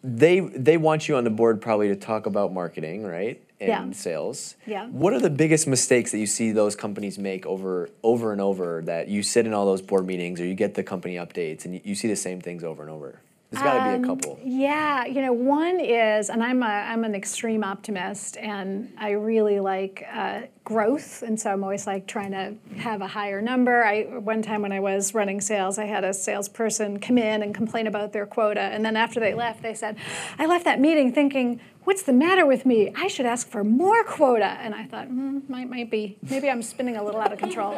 They 0.03 0.39
they 0.41 0.77
want 0.77 1.07
you 1.07 1.15
on 1.15 1.23
the 1.23 1.29
board 1.29 1.61
probably 1.61 1.87
to 1.89 1.95
talk 1.95 2.25
about 2.25 2.53
marketing, 2.53 3.03
right? 3.03 3.41
And 3.59 3.69
yeah. 3.69 3.91
sales. 3.93 4.55
Yeah. 4.65 4.87
What 4.87 5.13
are 5.13 5.21
the 5.21 5.29
biggest 5.29 5.67
mistakes 5.67 6.11
that 6.11 6.17
you 6.17 6.27
see 6.27 6.51
those 6.51 6.75
companies 6.75 7.17
make 7.17 7.45
over 7.45 7.89
over 8.03 8.31
and 8.31 8.41
over 8.41 8.81
that 8.85 9.07
you 9.07 9.23
sit 9.23 9.45
in 9.45 9.53
all 9.53 9.65
those 9.65 9.81
board 9.81 10.05
meetings 10.05 10.41
or 10.41 10.45
you 10.45 10.55
get 10.55 10.75
the 10.75 10.83
company 10.83 11.15
updates 11.15 11.63
and 11.63 11.75
you, 11.75 11.81
you 11.83 11.95
see 11.95 12.09
the 12.09 12.15
same 12.17 12.41
things 12.41 12.63
over 12.63 12.81
and 12.81 12.91
over? 12.91 13.19
There's 13.53 13.63
got 13.63 13.73
to 13.73 13.79
um, 13.81 14.01
be 14.01 14.07
a 14.07 14.11
um, 14.11 14.17
couple. 14.17 14.39
Yeah, 14.43 15.05
you 15.05 15.21
know, 15.21 15.31
one 15.31 15.79
is, 15.79 16.29
and 16.29 16.43
I'm 16.43 16.63
a, 16.63 16.65
I'm 16.65 17.03
an 17.03 17.13
extreme 17.13 17.63
optimist, 17.63 18.35
and 18.37 18.91
I 18.97 19.11
really 19.11 19.59
like 19.59 20.03
uh, 20.11 20.41
growth, 20.63 21.21
and 21.23 21.39
so 21.39 21.51
I'm 21.51 21.63
always 21.63 21.85
like 21.85 22.07
trying 22.07 22.31
to 22.31 22.55
have 22.77 23.01
a 23.01 23.07
higher 23.07 23.41
number. 23.41 23.83
I 23.83 24.03
one 24.03 24.41
time 24.41 24.61
when 24.61 24.71
I 24.71 24.79
was 24.79 25.13
running 25.13 25.41
sales, 25.41 25.77
I 25.77 25.85
had 25.85 26.03
a 26.03 26.13
salesperson 26.13 26.99
come 26.99 27.17
in 27.17 27.43
and 27.43 27.53
complain 27.53 27.87
about 27.87 28.13
their 28.13 28.25
quota, 28.25 28.61
and 28.61 28.85
then 28.85 28.95
after 28.95 29.19
they 29.19 29.33
left, 29.33 29.61
they 29.61 29.73
said, 29.73 29.97
"I 30.39 30.45
left 30.45 30.65
that 30.65 30.79
meeting 30.79 31.11
thinking." 31.11 31.59
what's 31.83 32.03
the 32.03 32.13
matter 32.13 32.45
with 32.45 32.65
me? 32.65 32.91
I 32.95 33.07
should 33.07 33.25
ask 33.25 33.47
for 33.47 33.63
more 33.63 34.03
quota. 34.03 34.45
And 34.45 34.73
I 34.73 34.85
thought, 34.85 35.09
mm, 35.09 35.47
might, 35.49 35.69
might 35.69 35.89
be. 35.89 36.17
Maybe 36.29 36.49
I'm 36.49 36.61
spinning 36.61 36.97
a 36.97 37.03
little 37.03 37.19
out 37.19 37.33
of 37.33 37.39
control. 37.39 37.75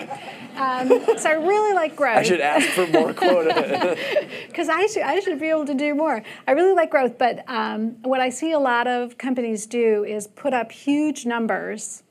Um, 0.56 0.90
so 1.18 1.30
I 1.30 1.34
really 1.34 1.74
like 1.74 1.96
growth. 1.96 2.18
I 2.18 2.24
should 2.24 2.42
ask 2.42 2.68
for 2.70 2.88
more 2.88 3.14
quota. 3.14 3.98
Because 4.48 4.70
I 4.70 4.86
should, 4.88 5.02
I 5.02 5.20
should 5.20 5.40
be 5.40 5.50
able 5.50 5.66
to 5.66 5.74
do 5.74 5.94
more. 5.94 6.24
I 6.48 6.52
really 6.52 6.74
like 6.74 6.90
growth, 6.90 7.18
but 7.18 7.44
um, 7.48 7.98
what 8.04 8.22
I 8.22 8.30
see 8.30 8.52
a 8.52 8.60
lot 8.60 8.88
of 8.88 9.18
companies 9.18 9.66
do 9.66 10.04
is 10.06 10.28
put 10.28 10.54
up 10.54 10.72
huge 10.72 11.26
numbers 11.26 12.04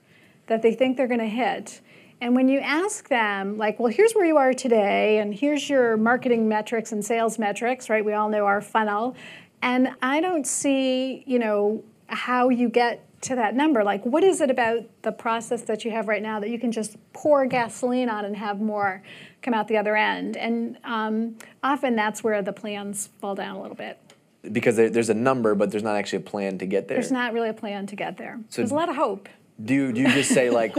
that 0.46 0.62
they 0.62 0.74
think 0.74 0.96
they're 0.96 1.08
going 1.08 1.20
to 1.20 1.26
hit. 1.26 1.80
And 2.20 2.34
when 2.34 2.48
you 2.48 2.60
ask 2.60 3.08
them, 3.08 3.58
like, 3.58 3.78
well, 3.78 3.92
here's 3.92 4.12
where 4.12 4.24
you 4.24 4.36
are 4.36 4.54
today, 4.54 5.18
and 5.18 5.34
here's 5.34 5.68
your 5.68 5.96
marketing 5.96 6.48
metrics 6.48 6.92
and 6.92 7.04
sales 7.04 7.38
metrics, 7.38 7.90
right? 7.90 8.04
We 8.04 8.12
all 8.12 8.28
know 8.28 8.46
our 8.46 8.60
funnel. 8.60 9.16
And 9.62 9.90
I 10.00 10.20
don't 10.20 10.46
see, 10.46 11.24
you 11.26 11.38
know, 11.38 11.82
how 12.06 12.48
you 12.48 12.68
get 12.68 13.06
to 13.22 13.34
that 13.34 13.54
number. 13.54 13.82
Like, 13.82 14.04
what 14.04 14.22
is 14.22 14.40
it 14.40 14.50
about 14.50 14.84
the 15.02 15.12
process 15.12 15.62
that 15.62 15.84
you 15.84 15.90
have 15.90 16.08
right 16.08 16.22
now 16.22 16.40
that 16.40 16.50
you 16.50 16.58
can 16.58 16.70
just 16.70 16.96
pour 17.12 17.46
gasoline 17.46 18.08
on 18.08 18.24
and 18.24 18.36
have 18.36 18.60
more 18.60 19.02
come 19.42 19.54
out 19.54 19.66
the 19.68 19.78
other 19.78 19.96
end? 19.96 20.36
And 20.36 20.78
um, 20.84 21.36
often 21.62 21.96
that's 21.96 22.22
where 22.22 22.42
the 22.42 22.52
plans 22.52 23.08
fall 23.20 23.34
down 23.34 23.56
a 23.56 23.62
little 23.62 23.76
bit. 23.76 23.98
Because 24.52 24.76
there's 24.76 25.08
a 25.08 25.14
number, 25.14 25.54
but 25.54 25.70
there's 25.70 25.82
not 25.82 25.96
actually 25.96 26.18
a 26.18 26.26
plan 26.26 26.58
to 26.58 26.66
get 26.66 26.86
there. 26.86 26.96
There's 26.96 27.10
not 27.10 27.32
really 27.32 27.48
a 27.48 27.54
plan 27.54 27.86
to 27.86 27.96
get 27.96 28.18
there. 28.18 28.40
So 28.50 28.60
there's 28.60 28.72
a 28.72 28.74
lot 28.74 28.90
of 28.90 28.96
hope 28.96 29.28
do 29.62 29.73
you, 29.73 29.92
do 29.92 30.00
you 30.00 30.08
just 30.08 30.30
say 30.30 30.50
like 30.50 30.75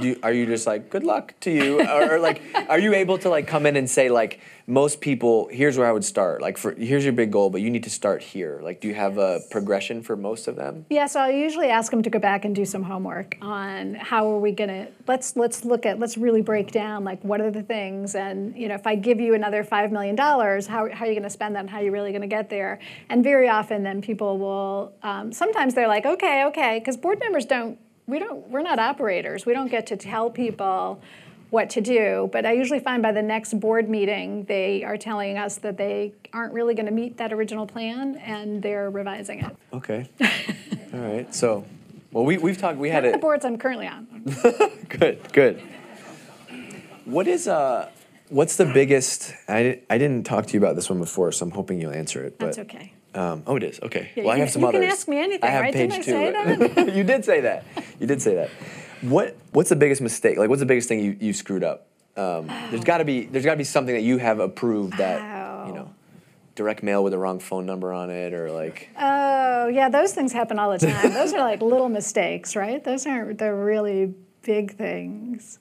do 0.00 0.08
you, 0.08 0.20
are 0.22 0.32
you 0.32 0.46
just 0.46 0.64
like 0.64 0.88
good 0.88 1.02
luck 1.02 1.34
to 1.40 1.50
you 1.50 1.80
or, 1.80 2.14
or, 2.14 2.18
like 2.20 2.40
are 2.68 2.78
you 2.78 2.94
able 2.94 3.18
to 3.18 3.28
like 3.28 3.48
come 3.48 3.66
in 3.66 3.74
and 3.74 3.90
say 3.90 4.08
like 4.08 4.38
most 4.68 5.00
people 5.00 5.48
here's 5.50 5.76
where 5.76 5.88
i 5.88 5.90
would 5.90 6.04
start 6.04 6.40
like 6.40 6.56
for 6.56 6.72
here's 6.76 7.02
your 7.02 7.12
big 7.12 7.32
goal 7.32 7.50
but 7.50 7.60
you 7.60 7.70
need 7.70 7.82
to 7.82 7.90
start 7.90 8.22
here. 8.22 8.60
Like 8.62 8.80
do 8.80 8.86
you 8.86 8.94
have 8.94 9.18
a 9.18 9.40
progression 9.50 10.02
for 10.02 10.16
most 10.16 10.46
of 10.46 10.54
them? 10.54 10.86
Yeah 10.90 11.06
so 11.06 11.18
i 11.18 11.30
usually 11.30 11.70
ask 11.70 11.90
them 11.90 12.02
to 12.02 12.10
go 12.10 12.20
back 12.20 12.44
and 12.44 12.54
do 12.54 12.64
some 12.64 12.84
homework 12.84 13.36
on 13.42 13.94
how 13.94 14.30
are 14.30 14.38
we 14.38 14.52
going 14.52 14.70
to 14.70 14.86
let's 15.08 15.36
let's 15.36 15.64
look 15.64 15.84
at 15.84 15.98
let's 15.98 16.16
really 16.16 16.42
break 16.42 16.70
down 16.70 17.02
like 17.02 17.22
what 17.24 17.40
are 17.40 17.50
the 17.50 17.62
things 17.62 18.14
and 18.14 18.56
you 18.56 18.68
know 18.68 18.74
if 18.74 18.86
i 18.86 18.94
give 18.94 19.18
you 19.20 19.34
another 19.34 19.64
$5 19.64 19.90
million 19.90 20.16
how, 20.16 20.62
how 20.68 20.84
are 20.84 20.88
you 20.88 21.14
going 21.14 21.22
to 21.22 21.30
spend 21.30 21.56
that 21.56 21.60
and 21.60 21.70
how 21.70 21.78
are 21.78 21.82
you 21.82 21.90
really 21.90 22.10
going 22.10 22.22
to 22.22 22.28
get 22.28 22.48
there? 22.48 22.78
And 23.08 23.24
very 23.24 23.48
often 23.48 23.82
then 23.82 24.00
people 24.00 24.38
will 24.38 24.92
um, 25.02 25.32
sometimes 25.32 25.74
they're 25.74 25.88
like 25.88 26.06
okay 26.06 26.44
okay 26.44 26.78
because 26.78 26.96
board 26.96 27.18
members 27.18 27.44
don't 27.44 27.78
we 28.10 28.18
don't 28.18 28.48
we're 28.48 28.62
not 28.62 28.78
operators. 28.78 29.46
We 29.46 29.52
don't 29.52 29.70
get 29.70 29.86
to 29.88 29.96
tell 29.96 30.30
people 30.30 31.00
what 31.50 31.70
to 31.70 31.80
do. 31.80 32.28
But 32.32 32.46
I 32.46 32.52
usually 32.52 32.80
find 32.80 33.02
by 33.02 33.12
the 33.12 33.22
next 33.22 33.58
board 33.60 33.88
meeting, 33.88 34.44
they 34.44 34.84
are 34.84 34.96
telling 34.96 35.36
us 35.36 35.56
that 35.58 35.76
they 35.76 36.14
aren't 36.32 36.52
really 36.52 36.74
going 36.74 36.86
to 36.86 36.92
meet 36.92 37.16
that 37.18 37.32
original 37.32 37.66
plan 37.66 38.16
and 38.16 38.62
they're 38.62 38.90
revising 38.90 39.40
it. 39.40 39.56
Okay. 39.72 40.08
All 40.92 41.00
right. 41.00 41.34
So, 41.34 41.64
well, 42.12 42.24
we, 42.24 42.38
we've 42.38 42.58
talked, 42.58 42.78
we 42.78 42.88
had 42.88 43.04
it. 43.04 43.12
the 43.12 43.18
boards 43.18 43.44
I'm 43.44 43.58
currently 43.58 43.86
on. 43.88 44.06
good, 44.88 45.20
good. 45.32 45.60
What 47.04 47.26
is, 47.26 47.48
uh, 47.48 47.90
what's 48.28 48.56
the 48.56 48.66
biggest, 48.66 49.34
I, 49.48 49.80
I 49.90 49.98
didn't 49.98 50.24
talk 50.24 50.46
to 50.46 50.52
you 50.52 50.60
about 50.60 50.76
this 50.76 50.88
one 50.88 51.00
before, 51.00 51.32
so 51.32 51.46
I'm 51.46 51.52
hoping 51.52 51.80
you'll 51.80 51.92
answer 51.92 52.24
it. 52.24 52.38
But, 52.38 52.46
That's 52.46 52.58
okay. 52.60 52.92
Um, 53.14 53.42
oh, 53.46 53.56
it 53.56 53.62
is. 53.62 53.80
Okay. 53.82 54.10
Yeah, 54.14 54.24
well, 54.24 54.36
I 54.36 54.38
have 54.38 54.50
some 54.50 54.62
you 54.62 54.68
others. 54.68 54.80
You 54.80 54.86
can 54.86 54.92
ask 54.92 55.08
me 55.08 55.18
anything, 55.18 55.44
I 55.44 55.52
have 55.52 55.62
right? 55.62 55.74
page 55.74 56.04
Didn't 56.04 56.76
two. 56.76 56.92
You 56.96 57.04
did 57.04 57.24
say 57.24 57.40
that. 57.40 57.64
You 57.98 58.06
did 58.06 58.22
say 58.22 58.34
that. 58.36 58.50
What 59.02 59.36
What's 59.52 59.70
the 59.70 59.76
biggest 59.76 60.00
mistake? 60.00 60.38
Like, 60.38 60.48
what's 60.48 60.60
the 60.60 60.66
biggest 60.66 60.88
thing 60.88 61.00
you, 61.00 61.16
you 61.18 61.32
screwed 61.32 61.64
up? 61.64 61.86
Um, 62.16 62.46
there's 62.70 62.84
got 62.84 62.98
to 62.98 63.04
be 63.04 63.24
there's 63.26 63.44
got 63.44 63.52
to 63.52 63.58
be 63.58 63.64
something 63.64 63.94
that 63.94 64.02
you 64.02 64.18
have 64.18 64.40
approved 64.40 64.98
that 64.98 65.20
oh. 65.20 65.66
you 65.68 65.74
know, 65.74 65.94
direct 66.54 66.82
mail 66.82 67.02
with 67.02 67.12
the 67.12 67.18
wrong 67.18 67.40
phone 67.40 67.66
number 67.66 67.92
on 67.92 68.10
it, 68.10 68.34
or 68.34 68.50
like. 68.50 68.90
Oh 68.98 69.68
yeah, 69.68 69.88
those 69.88 70.12
things 70.12 70.32
happen 70.32 70.58
all 70.58 70.70
the 70.70 70.78
time. 70.78 71.12
those 71.12 71.32
are 71.32 71.40
like 71.40 71.62
little 71.62 71.88
mistakes, 71.88 72.54
right? 72.54 72.82
Those 72.82 73.06
aren't 73.06 73.38
the 73.38 73.52
really 73.54 74.14
big 74.42 74.76
things. 74.76 75.58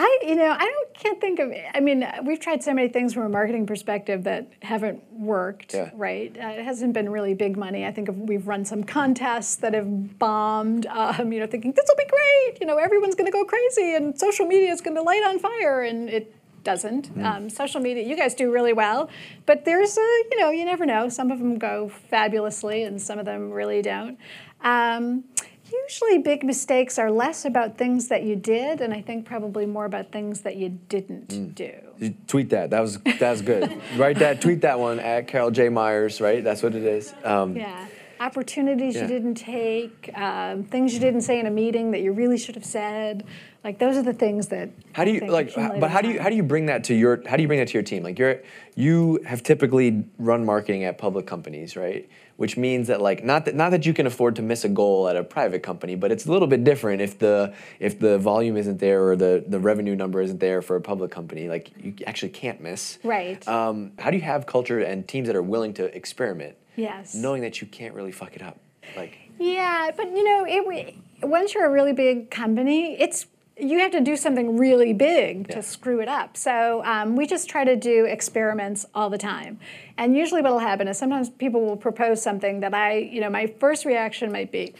I, 0.00 0.18
you 0.22 0.36
know, 0.36 0.48
I 0.48 0.64
don't 0.64 0.94
can't 0.94 1.20
think 1.20 1.40
of. 1.40 1.52
I 1.74 1.80
mean, 1.80 2.08
we've 2.24 2.38
tried 2.38 2.62
so 2.62 2.72
many 2.72 2.86
things 2.86 3.12
from 3.12 3.24
a 3.24 3.28
marketing 3.28 3.66
perspective 3.66 4.22
that 4.24 4.48
haven't 4.62 5.02
worked. 5.12 5.74
Yeah. 5.74 5.90
Right? 5.92 6.36
Uh, 6.38 6.50
it 6.50 6.64
hasn't 6.64 6.92
been 6.92 7.08
really 7.08 7.34
big 7.34 7.56
money. 7.56 7.84
I 7.84 7.90
think 7.90 8.08
we've 8.12 8.46
run 8.46 8.64
some 8.64 8.84
contests 8.84 9.56
that 9.56 9.74
have 9.74 10.18
bombed. 10.20 10.86
Um, 10.86 11.32
you 11.32 11.40
know, 11.40 11.48
thinking 11.48 11.72
this 11.72 11.84
will 11.88 11.96
be 11.96 12.08
great. 12.08 12.60
You 12.60 12.66
know, 12.68 12.76
everyone's 12.76 13.16
going 13.16 13.26
to 13.26 13.32
go 13.32 13.44
crazy, 13.44 13.96
and 13.96 14.16
social 14.16 14.46
media 14.46 14.70
is 14.70 14.80
going 14.80 14.96
to 14.96 15.02
light 15.02 15.24
on 15.26 15.40
fire, 15.40 15.82
and 15.82 16.08
it 16.08 16.32
doesn't. 16.62 17.12
Mm. 17.16 17.24
Um, 17.24 17.50
social 17.50 17.80
media, 17.80 18.06
you 18.06 18.16
guys 18.16 18.34
do 18.34 18.52
really 18.52 18.72
well, 18.72 19.10
but 19.46 19.64
there's 19.64 19.98
a, 19.98 20.22
you 20.30 20.38
know, 20.38 20.50
you 20.50 20.64
never 20.64 20.86
know. 20.86 21.08
Some 21.08 21.32
of 21.32 21.40
them 21.40 21.58
go 21.58 21.88
fabulously, 21.88 22.84
and 22.84 23.02
some 23.02 23.18
of 23.18 23.24
them 23.24 23.50
really 23.50 23.82
don't. 23.82 24.16
Um, 24.60 25.24
Usually, 25.70 26.18
big 26.18 26.44
mistakes 26.44 26.98
are 26.98 27.10
less 27.10 27.44
about 27.44 27.76
things 27.76 28.08
that 28.08 28.22
you 28.22 28.36
did, 28.36 28.80
and 28.80 28.94
I 28.94 29.02
think 29.02 29.24
probably 29.24 29.66
more 29.66 29.84
about 29.84 30.12
things 30.12 30.40
that 30.42 30.56
you 30.56 30.78
didn't 30.88 31.28
mm. 31.28 31.54
do. 31.54 31.72
You 31.98 32.14
tweet 32.26 32.50
that. 32.50 32.70
That 32.70 32.80
was 32.80 32.98
that 32.98 33.30
was 33.30 33.42
good. 33.42 33.80
Write 33.96 34.18
that. 34.18 34.40
Tweet 34.40 34.62
that 34.62 34.78
one 34.78 34.98
at 35.00 35.26
Carol 35.26 35.50
J 35.50 35.68
Meyers. 35.68 36.20
Right. 36.20 36.42
That's 36.42 36.62
what 36.62 36.74
it 36.74 36.84
is. 36.84 37.12
Um, 37.24 37.56
yeah. 37.56 37.86
Opportunities 38.20 38.96
yeah. 38.96 39.02
you 39.02 39.08
didn't 39.08 39.36
take, 39.36 40.10
um, 40.16 40.64
things 40.64 40.92
you 40.92 40.98
didn't 40.98 41.20
say 41.20 41.38
in 41.38 41.46
a 41.46 41.52
meeting 41.52 41.92
that 41.92 42.00
you 42.00 42.10
really 42.10 42.36
should 42.36 42.56
have 42.56 42.64
said. 42.64 43.24
Like 43.62 43.78
those 43.78 43.96
are 43.96 44.02
the 44.02 44.12
things 44.12 44.48
that. 44.48 44.70
How 44.92 45.04
do 45.04 45.12
you 45.12 45.20
like? 45.20 45.54
But 45.54 45.90
how 45.90 46.00
do 46.00 46.08
you 46.08 46.20
how 46.20 46.28
do 46.28 46.34
you 46.34 46.42
bring 46.42 46.66
that 46.66 46.84
to 46.84 46.94
your 46.94 47.22
how 47.28 47.36
do 47.36 47.42
you 47.42 47.48
bring 47.48 47.60
that 47.60 47.68
to 47.68 47.74
your 47.74 47.82
team? 47.82 48.02
Like 48.02 48.18
you're 48.18 48.40
you 48.74 49.20
have 49.24 49.42
typically 49.42 50.04
run 50.18 50.44
marketing 50.44 50.84
at 50.84 50.98
public 50.98 51.26
companies, 51.26 51.76
right? 51.76 52.08
Which 52.38 52.56
means 52.56 52.86
that 52.86 53.00
like 53.00 53.24
not 53.24 53.44
that 53.46 53.56
not 53.56 53.70
that 53.70 53.84
you 53.84 53.92
can 53.92 54.06
afford 54.06 54.36
to 54.36 54.42
miss 54.42 54.64
a 54.64 54.68
goal 54.68 55.08
at 55.08 55.16
a 55.16 55.24
private 55.24 55.60
company, 55.60 55.96
but 55.96 56.12
it's 56.12 56.24
a 56.24 56.30
little 56.30 56.46
bit 56.46 56.62
different 56.62 57.02
if 57.02 57.18
the 57.18 57.52
if 57.80 57.98
the 57.98 58.16
volume 58.16 58.56
isn't 58.56 58.78
there 58.78 59.08
or 59.08 59.16
the 59.16 59.44
the 59.48 59.58
revenue 59.58 59.96
number 59.96 60.22
isn't 60.22 60.38
there 60.38 60.62
for 60.62 60.76
a 60.76 60.80
public 60.80 61.10
company. 61.10 61.48
Like 61.48 61.72
you 61.82 61.94
actually 62.06 62.28
can't 62.28 62.60
miss. 62.60 63.00
Right. 63.02 63.46
Um, 63.48 63.90
how 63.98 64.12
do 64.12 64.16
you 64.16 64.22
have 64.22 64.46
culture 64.46 64.78
and 64.78 65.06
teams 65.06 65.26
that 65.26 65.34
are 65.34 65.42
willing 65.42 65.74
to 65.74 65.84
experiment? 65.96 66.56
Yes. 66.76 67.12
Knowing 67.12 67.42
that 67.42 67.60
you 67.60 67.66
can't 67.66 67.92
really 67.92 68.12
fuck 68.12 68.36
it 68.36 68.42
up, 68.42 68.60
like. 68.96 69.18
Yeah, 69.40 69.90
but 69.96 70.06
you 70.06 70.22
know, 70.22 70.46
it, 70.48 70.94
once 71.22 71.54
you're 71.54 71.66
a 71.66 71.70
really 71.70 71.92
big 71.92 72.30
company, 72.30 73.00
it's 73.00 73.26
you 73.60 73.78
have 73.80 73.90
to 73.90 74.00
do 74.00 74.16
something 74.16 74.56
really 74.56 74.92
big 74.92 75.46
yeah. 75.48 75.56
to 75.56 75.62
screw 75.62 76.00
it 76.00 76.08
up. 76.08 76.36
So 76.36 76.82
um, 76.84 77.16
we 77.16 77.26
just 77.26 77.48
try 77.48 77.64
to 77.64 77.76
do 77.76 78.04
experiments 78.04 78.86
all 78.94 79.10
the 79.10 79.18
time. 79.18 79.58
And 79.96 80.16
usually 80.16 80.42
what 80.42 80.52
will 80.52 80.58
happen 80.60 80.86
is 80.86 80.96
sometimes 80.96 81.28
people 81.28 81.64
will 81.64 81.76
propose 81.76 82.22
something 82.22 82.60
that 82.60 82.72
I, 82.72 82.98
you 82.98 83.20
know, 83.20 83.30
my 83.30 83.46
first 83.58 83.84
reaction 83.84 84.30
might 84.30 84.52
be, 84.52 84.74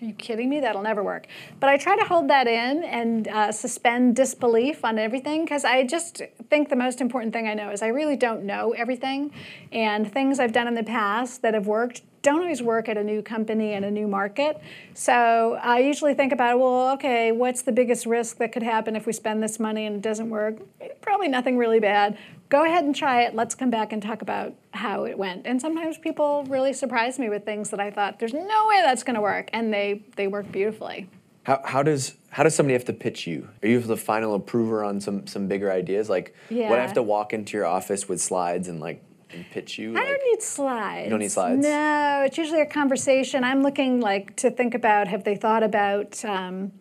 are 0.00 0.04
you 0.04 0.12
kidding 0.12 0.50
me? 0.50 0.60
That'll 0.60 0.82
never 0.82 1.02
work. 1.02 1.26
But 1.58 1.70
I 1.70 1.78
try 1.78 1.96
to 1.96 2.04
hold 2.04 2.28
that 2.28 2.46
in 2.46 2.84
and 2.84 3.28
uh, 3.28 3.52
suspend 3.52 4.16
disbelief 4.16 4.84
on 4.84 4.98
everything 4.98 5.44
because 5.44 5.64
I 5.64 5.86
just 5.86 6.22
think 6.50 6.68
the 6.68 6.76
most 6.76 7.00
important 7.00 7.32
thing 7.32 7.48
I 7.48 7.54
know 7.54 7.70
is 7.70 7.80
I 7.80 7.88
really 7.88 8.16
don't 8.16 8.44
know 8.44 8.72
everything. 8.72 9.32
And 9.72 10.10
things 10.12 10.38
I've 10.38 10.52
done 10.52 10.68
in 10.68 10.74
the 10.74 10.84
past 10.84 11.40
that 11.42 11.54
have 11.54 11.66
worked 11.66 12.02
don't 12.22 12.40
always 12.42 12.62
work 12.62 12.88
at 12.88 12.96
a 12.96 13.04
new 13.04 13.22
company 13.22 13.72
and 13.72 13.84
a 13.84 13.90
new 13.90 14.06
market. 14.06 14.60
So 14.94 15.58
I 15.62 15.78
usually 15.78 16.14
think 16.14 16.32
about, 16.32 16.58
well, 16.58 16.92
okay, 16.92 17.32
what's 17.32 17.62
the 17.62 17.72
biggest 17.72 18.04
risk 18.04 18.36
that 18.38 18.52
could 18.52 18.62
happen 18.62 18.94
if 18.94 19.06
we 19.06 19.12
spend 19.12 19.42
this 19.42 19.58
money 19.58 19.86
and 19.86 19.96
it 19.96 20.02
doesn't 20.02 20.28
work? 20.30 20.56
probably 21.00 21.28
nothing 21.28 21.56
really 21.56 21.80
bad. 21.80 22.16
Go 22.50 22.64
ahead 22.64 22.84
and 22.84 22.94
try 22.94 23.22
it. 23.22 23.34
Let's 23.34 23.54
come 23.54 23.70
back 23.70 23.92
and 23.92 24.02
talk 24.02 24.22
about 24.22 24.54
how 24.72 25.04
it 25.04 25.18
went. 25.18 25.46
And 25.46 25.60
sometimes 25.60 25.98
people 25.98 26.44
really 26.44 26.72
surprise 26.72 27.18
me 27.18 27.28
with 27.28 27.44
things 27.44 27.70
that 27.70 27.80
I 27.80 27.90
thought 27.90 28.18
there's 28.18 28.32
no 28.32 28.66
way 28.68 28.80
that's 28.82 29.02
going 29.02 29.14
to 29.14 29.20
work, 29.20 29.50
and 29.52 29.72
they 29.72 30.02
they 30.16 30.26
work 30.26 30.50
beautifully. 30.52 31.08
How, 31.44 31.60
how 31.64 31.82
does 31.82 32.14
how 32.30 32.42
does 32.42 32.54
somebody 32.54 32.74
have 32.74 32.84
to 32.86 32.92
pitch 32.92 33.26
you? 33.26 33.48
Are 33.62 33.68
you 33.68 33.80
the 33.80 33.96
final 33.96 34.34
approver 34.34 34.84
on 34.84 35.00
some 35.00 35.26
some 35.26 35.48
bigger 35.48 35.70
ideas? 35.70 36.08
Like, 36.08 36.34
Yeah. 36.48 36.70
would 36.70 36.78
I 36.78 36.82
have 36.82 36.94
to 36.94 37.02
walk 37.02 37.32
into 37.32 37.56
your 37.56 37.66
office 37.66 38.08
with 38.08 38.20
slides 38.20 38.68
and 38.68 38.80
like 38.80 39.02
and 39.32 39.44
pitch 39.50 39.78
you? 39.78 39.90
I 39.92 40.00
Like- 40.00 40.08
don't 40.08 40.22
need 40.32 40.42
slides. 40.42 41.04
You 41.04 41.10
don't 41.10 41.20
need 41.20 41.32
slides? 41.32 41.62
No, 41.62 42.22
it's 42.26 42.38
usually 42.38 42.60
a 42.60 42.66
conversation. 42.66 43.44
I'm 43.44 43.62
looking 43.62 44.00
like 44.00 44.36
to 44.36 44.50
think 44.50 44.74
about 44.74 45.08
have 45.08 45.24
they 45.24 45.36
thought 45.36 45.62
about 45.62 46.24
um, 46.24 46.72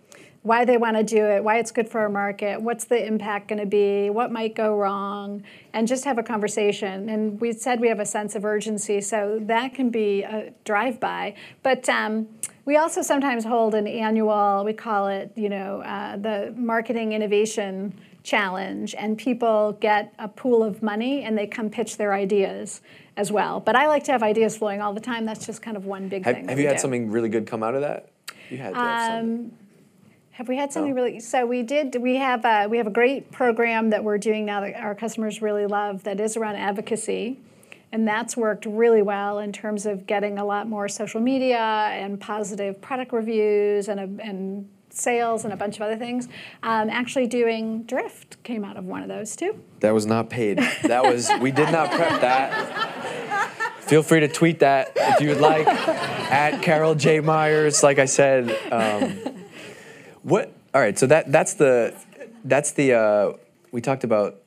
why 0.41 0.63
they 0.63 0.77
want 0.77 0.95
to 0.95 1.03
do 1.03 1.25
it, 1.25 1.43
why 1.43 1.57
it's 1.57 1.69
good 1.71 1.89
for 1.89 1.99
our 1.99 2.09
market, 2.09 2.61
what's 2.61 2.85
the 2.85 3.05
impact 3.05 3.49
going 3.49 3.59
to 3.59 3.65
be, 3.65 4.09
what 4.09 4.31
might 4.31 4.55
go 4.55 4.75
wrong, 4.77 5.43
and 5.73 5.85
just 5.87 6.05
have 6.05 6.17
a 6.17 6.23
conversation. 6.23 7.09
And 7.09 7.39
we 7.41 7.51
said 7.51 7.81
we 7.81 7.89
have 7.89 7.99
a 7.99 8.05
sense 8.05 8.35
of 8.35 8.45
urgency, 8.45 9.01
so 9.01 9.39
that 9.43 9.73
can 9.73 9.89
be 9.89 10.23
a 10.23 10.53
drive-by. 10.63 11.35
But 11.61 11.89
um, 11.89 12.29
we 12.65 12.77
also 12.77 13.01
sometimes 13.01 13.43
hold 13.43 13.75
an 13.75 13.85
annual, 13.85 14.63
we 14.63 14.73
call 14.73 15.07
it, 15.09 15.31
you 15.35 15.49
know, 15.49 15.81
uh, 15.81 16.15
the 16.15 16.53
marketing 16.55 17.11
innovation 17.11 17.99
challenge, 18.23 18.95
and 18.95 19.17
people 19.17 19.77
get 19.79 20.13
a 20.19 20.27
pool 20.27 20.63
of 20.63 20.83
money 20.83 21.23
and 21.23 21.37
they 21.37 21.47
come 21.47 21.69
pitch 21.69 21.97
their 21.97 22.13
ideas 22.13 22.81
as 23.17 23.31
well. 23.31 23.59
But 23.59 23.75
I 23.75 23.87
like 23.87 24.03
to 24.05 24.11
have 24.11 24.23
ideas 24.23 24.57
flowing 24.57 24.81
all 24.81 24.93
the 24.93 24.99
time. 24.99 25.25
That's 25.25 25.45
just 25.45 25.61
kind 25.61 25.77
of 25.77 25.85
one 25.85 26.09
big 26.09 26.25
have 26.25 26.35
thing. 26.35 26.47
have 26.47 26.59
you 26.59 26.67
had 26.67 26.77
do. 26.77 26.81
something 26.81 27.09
really 27.11 27.29
good 27.29 27.47
come 27.47 27.63
out 27.63 27.75
of 27.75 27.81
that? 27.81 28.09
You 28.49 28.57
had 28.57 28.73
to 28.73 28.79
have 28.79 29.21
some. 29.21 29.29
Um, 29.29 29.51
have 30.31 30.47
we 30.47 30.55
had 30.55 30.71
something 30.71 30.95
No. 30.95 31.01
really? 31.01 31.19
So 31.19 31.45
we 31.45 31.63
did. 31.63 31.95
We 32.01 32.15
have 32.15 32.45
a, 32.45 32.67
we 32.67 32.77
have 32.77 32.87
a 32.87 32.91
great 32.91 33.29
program 33.31 33.89
that 33.89 34.03
we're 34.03 34.17
doing 34.17 34.45
now 34.45 34.61
that 34.61 34.75
our 34.75 34.95
customers 34.95 35.41
really 35.41 35.65
love. 35.65 36.03
That 36.03 36.19
is 36.21 36.37
around 36.37 36.55
advocacy, 36.55 37.39
and 37.91 38.07
that's 38.07 38.37
worked 38.37 38.65
really 38.65 39.01
well 39.01 39.39
in 39.39 39.51
terms 39.51 39.85
of 39.85 40.07
getting 40.07 40.37
a 40.37 40.45
lot 40.45 40.69
more 40.69 40.87
social 40.87 41.19
media 41.19 41.57
and 41.57 42.19
positive 42.21 42.79
product 42.79 43.11
reviews 43.11 43.89
and 43.89 43.99
a, 43.99 44.23
and 44.23 44.69
sales 44.99 45.43
and 45.43 45.53
a 45.53 45.57
bunch 45.57 45.75
of 45.75 45.81
other 45.81 45.97
things. 45.97 46.27
Um, 46.63 46.89
actually, 46.89 47.27
doing 47.27 47.83
drift 47.83 48.41
came 48.43 48.63
out 48.63 48.77
of 48.77 48.85
one 48.85 49.01
of 49.01 49.07
those 49.07 49.35
too. 49.35 49.59
That 49.79 49.93
was 49.93 50.05
not 50.05 50.29
paid. 50.29 50.59
That 50.83 51.03
was 51.03 51.29
we 51.39 51.51
did 51.51 51.71
not 51.71 51.91
prep 51.91 52.21
that. 52.21 53.73
Feel 53.81 54.03
free 54.03 54.19
to 54.19 54.27
tweet 54.27 54.59
that 54.59 54.91
if 54.95 55.21
you 55.21 55.29
would 55.29 55.41
like 55.41 55.67
at 55.67 56.61
Carol 56.61 56.95
J 56.95 57.19
Meyers. 57.21 57.81
Like 57.81 57.97
I 57.97 58.05
said, 58.05 58.49
um, 58.71 59.11
what? 60.23 60.53
All 60.73 60.81
right, 60.81 60.97
so 60.97 61.07
that 61.07 61.31
that's 61.31 61.55
the 61.55 61.95
that's 62.43 62.71
the 62.73 62.93
uh, 62.93 63.33
we 63.71 63.81
talked 63.81 64.03
about 64.03 64.41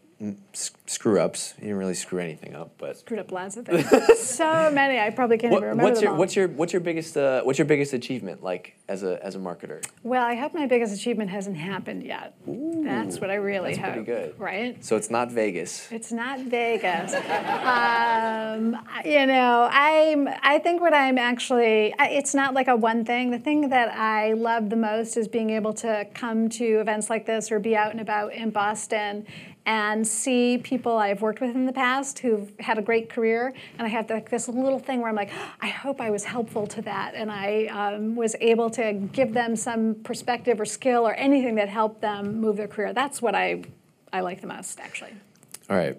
screw 0.52 1.20
ups. 1.20 1.54
You 1.58 1.62
didn't 1.64 1.78
really 1.78 1.94
screw 1.94 2.18
anything 2.20 2.54
up, 2.54 2.72
but 2.78 2.98
Screwed 2.98 3.20
up 3.20 3.32
lots 3.32 3.56
of 3.56 3.66
things. 3.66 4.18
so 4.18 4.70
many. 4.70 4.98
I 4.98 5.10
probably 5.10 5.38
can't 5.38 5.52
what, 5.52 5.58
even 5.58 5.68
remember 5.70 5.90
what's 5.90 6.02
your 6.02 6.12
all. 6.12 6.16
what's 6.18 6.36
your 6.36 6.48
what's 6.48 6.72
your 6.72 6.80
biggest 6.80 7.16
uh, 7.16 7.42
what's 7.42 7.58
your 7.58 7.66
biggest 7.66 7.92
achievement 7.92 8.42
like 8.42 8.76
as 8.88 9.02
a 9.02 9.24
as 9.24 9.34
a 9.34 9.38
marketer? 9.38 9.84
Well, 10.02 10.24
I 10.24 10.34
hope 10.34 10.54
my 10.54 10.66
biggest 10.66 10.94
achievement 10.94 11.30
hasn't 11.30 11.56
happened 11.56 12.02
yet. 12.04 12.34
that's 12.46 13.20
what 13.20 13.30
I 13.30 13.34
really 13.36 13.70
that's 13.74 13.78
hope. 13.84 13.92
pretty 13.94 14.06
good. 14.06 14.38
Right? 14.38 14.84
So 14.84 14.96
it's 14.96 15.10
not 15.10 15.30
Vegas. 15.32 15.90
It's 15.90 16.12
not 16.12 16.40
Vegas. 16.40 17.14
um, 17.14 18.76
you 19.04 19.26
know, 19.26 19.68
I'm. 19.70 20.28
I 20.42 20.58
think 20.62 20.80
what 20.80 20.94
I'm 20.94 21.18
actually. 21.18 21.94
I- 21.98 22.08
It's 22.10 22.34
not 22.34 22.54
like 22.54 22.68
a 22.68 22.76
one 22.76 23.04
thing. 23.04 23.30
The 23.30 23.38
thing 23.38 23.70
that 23.70 23.88
I 23.96 24.32
love 24.34 24.70
the 24.70 24.76
most 24.76 25.16
is 25.16 25.26
being 25.28 25.50
able 25.50 25.72
to 25.74 26.06
come 26.14 26.48
to 26.50 26.64
events 26.80 27.08
like 27.10 27.26
this 27.26 27.50
or 27.50 27.58
be 27.58 27.74
out 27.76 27.90
and 27.92 28.00
about 28.00 28.32
in 28.34 28.50
Boston 28.50 29.26
and 29.64 30.06
see 30.06 30.58
people 30.58 30.96
I've 30.98 31.22
worked 31.22 31.40
with 31.40 31.54
in 31.54 31.66
the 31.66 31.72
past 31.72 32.18
who've 32.18 32.52
had 32.58 32.78
a 32.78 32.82
great 32.82 33.08
career, 33.08 33.52
and 33.78 33.86
I 33.86 33.90
have 33.90 34.10
like 34.10 34.28
this 34.30 34.48
little 34.48 34.78
thing 34.78 35.00
where 35.00 35.08
I'm 35.08 35.14
like, 35.16 35.30
I 35.60 35.68
hope 35.68 36.00
I 36.00 36.10
was 36.10 36.24
helpful 36.24 36.66
to 36.68 36.82
that, 36.82 37.14
and 37.14 37.30
I 37.30 37.66
um, 37.66 38.16
was 38.16 38.34
able 38.40 38.70
to 38.70 38.92
give 38.92 39.32
them 39.34 39.54
some 39.56 39.94
perspective 40.02 40.60
or 40.60 40.64
skill 40.64 41.06
or 41.06 41.14
anything 41.14 41.54
that 41.56 41.68
helped 41.68 42.00
them 42.00 42.40
move 42.40 42.56
their 42.56 42.68
career. 42.68 42.92
That's 42.92 43.22
what 43.22 43.34
I 43.34 43.62
I 44.12 44.20
like 44.20 44.40
the 44.40 44.46
most, 44.46 44.78
actually. 44.80 45.14
All 45.70 45.76
right. 45.76 45.96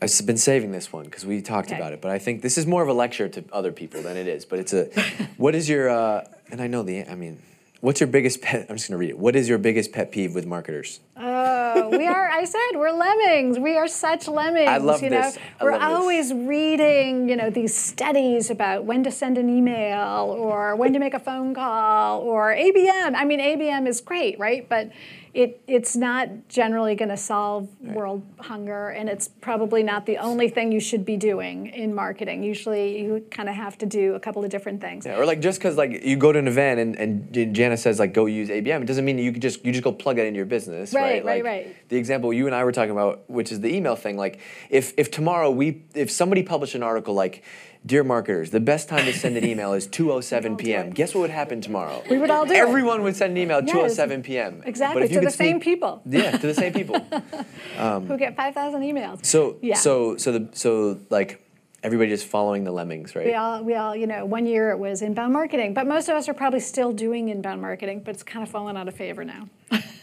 I've 0.00 0.26
been 0.26 0.36
saving 0.36 0.70
this 0.70 0.92
one 0.92 1.06
because 1.06 1.26
we 1.26 1.42
talked 1.42 1.68
Okay. 1.68 1.76
about 1.76 1.92
it, 1.92 2.00
but 2.00 2.12
I 2.12 2.18
think 2.20 2.40
this 2.40 2.56
is 2.56 2.66
more 2.66 2.82
of 2.82 2.88
a 2.88 2.92
lecture 2.92 3.28
to 3.28 3.44
other 3.52 3.72
people 3.72 4.00
than 4.00 4.16
it 4.16 4.28
is. 4.28 4.44
But 4.44 4.60
it's 4.60 4.72
a, 4.72 4.84
what 5.38 5.56
is 5.56 5.68
your, 5.68 5.88
uh, 5.88 6.24
and 6.52 6.60
I 6.62 6.68
know 6.68 6.84
the, 6.84 7.04
I 7.08 7.16
mean, 7.16 7.42
what's 7.80 8.00
your 8.00 8.08
biggest 8.08 8.42
pet? 8.42 8.66
I'm 8.68 8.76
just 8.76 8.88
gonna 8.88 8.98
read 8.98 9.10
it. 9.10 9.18
What 9.18 9.36
is 9.36 9.48
your 9.48 9.58
biggest 9.58 9.92
pet 9.92 10.10
peeve 10.10 10.34
with 10.34 10.46
marketers? 10.46 11.00
Oh, 11.16 11.88
we 11.90 12.06
are. 12.06 12.28
I 12.28 12.44
said 12.44 12.58
we're 12.74 12.90
lemmings. 12.90 13.58
We 13.58 13.76
are 13.76 13.88
such 13.88 14.28
lemmings. 14.28 14.68
I 14.68 14.78
love 14.78 15.02
you 15.02 15.10
know? 15.10 15.22
this. 15.22 15.38
I 15.60 15.64
we're 15.64 15.72
love 15.72 15.80
this. 15.80 15.88
always 15.88 16.34
reading, 16.34 17.28
you 17.28 17.36
know, 17.36 17.50
these 17.50 17.74
studies 17.74 18.50
about 18.50 18.84
when 18.84 19.04
to 19.04 19.10
send 19.10 19.38
an 19.38 19.48
email 19.48 20.36
or 20.38 20.76
when 20.76 20.92
to 20.92 20.98
make 20.98 21.14
a 21.14 21.20
phone 21.20 21.54
call 21.54 22.20
or 22.20 22.52
ABM. 22.54 23.14
I 23.14 23.24
mean, 23.24 23.40
ABM 23.40 23.86
is 23.86 24.00
great, 24.00 24.38
right? 24.38 24.68
But 24.68 24.90
it 25.38 25.62
it's 25.68 25.94
not 25.94 26.48
generally 26.48 26.96
going 26.96 27.10
to 27.10 27.16
solve 27.16 27.68
world 27.80 28.22
hunger, 28.40 28.88
and 28.88 29.08
it's 29.08 29.28
probably 29.28 29.84
not 29.84 30.04
the 30.04 30.18
only 30.18 30.48
thing 30.48 30.72
you 30.72 30.80
should 30.80 31.04
be 31.04 31.16
doing 31.16 31.68
in 31.68 31.94
marketing. 31.94 32.42
Usually, 32.42 33.00
you 33.00 33.24
kind 33.30 33.48
of 33.48 33.54
have 33.54 33.78
to 33.78 33.86
do 33.86 34.16
a 34.16 34.20
couple 34.20 34.42
of 34.42 34.50
different 34.50 34.80
things. 34.80 35.06
Yeah, 35.06 35.16
or 35.16 35.24
like 35.24 35.38
just 35.38 35.60
because 35.60 35.76
like 35.76 36.04
you 36.04 36.16
go 36.16 36.32
to 36.32 36.40
an 36.40 36.48
event 36.48 36.80
and, 36.80 36.96
and 36.96 37.54
Jana 37.54 37.76
says 37.76 38.00
like 38.00 38.12
go 38.12 38.26
use 38.26 38.48
ABM, 38.48 38.82
it 38.82 38.86
doesn't 38.86 39.04
mean 39.04 39.16
you 39.16 39.30
can 39.30 39.40
just 39.40 39.64
you 39.64 39.70
just 39.70 39.84
go 39.84 39.92
plug 39.92 40.16
that 40.16 40.26
into 40.26 40.38
your 40.38 40.46
business, 40.46 40.92
Right, 40.92 41.24
right? 41.24 41.44
right, 41.44 41.66
right. 41.66 41.88
The 41.88 41.96
example 41.96 42.32
you 42.32 42.46
and 42.46 42.54
I 42.54 42.64
were 42.64 42.72
talking 42.72 42.90
about, 42.90 43.30
which 43.30 43.52
is 43.52 43.60
the 43.60 43.72
email 43.72 43.94
thing. 43.94 44.16
Like 44.16 44.40
if 44.70 44.92
if 44.96 45.08
tomorrow 45.12 45.52
we 45.52 45.84
if 45.94 46.10
somebody 46.10 46.42
published 46.42 46.74
an 46.74 46.82
article 46.82 47.14
like. 47.14 47.44
Dear 47.88 48.04
marketers, 48.04 48.50
the 48.50 48.60
best 48.60 48.86
time 48.90 49.06
to 49.06 49.14
send 49.14 49.38
an 49.38 49.46
email 49.46 49.72
is 49.72 49.88
2:07 49.88 50.58
p.m. 50.62 50.90
Guess 50.90 51.14
what 51.14 51.22
would 51.22 51.30
happen 51.30 51.62
tomorrow? 51.62 52.02
We 52.10 52.18
would 52.18 52.28
all 52.28 52.44
do 52.44 52.52
it. 52.52 52.58
Everyone 52.58 53.02
would 53.02 53.16
send 53.16 53.30
an 53.30 53.38
email 53.38 53.58
at 53.58 53.66
Yes. 53.66 53.96
2:07 53.96 54.22
p.m. 54.24 54.62
Exactly, 54.66 55.00
But 55.00 55.04
if 55.06 55.10
you 55.10 55.20
to 55.20 55.24
the 55.26 55.32
same 55.32 55.58
people. 55.58 56.02
Yeah, 56.06 56.32
to 56.32 56.46
the 56.46 56.52
same 56.52 56.74
people. 56.74 56.98
Who 57.78 58.18
get 58.18 58.36
five 58.36 58.52
thousand 58.52 58.82
emails? 58.82 59.24
So 59.24 59.56
Yeah. 59.62 59.76
so 59.76 60.18
so 60.18 60.32
the 60.32 60.48
so 60.52 60.98
like 61.08 61.42
everybody 61.82 62.10
just 62.10 62.26
following 62.26 62.64
the 62.64 62.72
lemmings, 62.72 63.16
right? 63.16 63.24
We 63.24 63.34
all, 63.34 63.64
we 63.64 63.74
all, 63.74 63.96
you 63.96 64.06
know, 64.06 64.26
one 64.26 64.44
year 64.44 64.70
it 64.70 64.78
was 64.78 65.00
inbound 65.00 65.32
marketing, 65.32 65.72
but 65.72 65.86
most 65.86 66.10
of 66.10 66.14
us 66.14 66.28
are 66.28 66.34
probably 66.34 66.60
still 66.60 66.92
doing 66.92 67.30
inbound 67.30 67.62
marketing, 67.62 68.02
but 68.04 68.12
it's 68.14 68.22
kind 68.22 68.42
of 68.42 68.50
fallen 68.50 68.76
out 68.76 68.88
of 68.88 68.94
favor 68.94 69.24
now. 69.24 69.48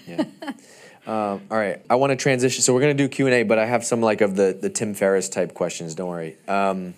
Yeah. 0.08 0.24
Um, 1.06 1.41
all 1.52 1.58
right, 1.58 1.82
I 1.88 1.95
want 1.98 2.10
to 2.12 2.15
transition. 2.15 2.63
So 2.63 2.74
we're 2.74 2.82
gonna 2.82 2.95
do 2.95 3.08
Q 3.08 3.28
and 3.28 3.36
A, 3.36 3.43
but 3.43 3.60
I 3.60 3.65
have 3.67 3.86
some 3.86 4.02
like 4.02 4.21
of 4.21 4.36
the 4.36 4.58
the 4.60 4.71
Tim 4.71 4.95
Ferriss 4.95 5.30
type 5.30 5.54
questions. 5.54 5.93
Don't 5.93 6.10
worry. 6.10 6.36
Um, 6.48 6.95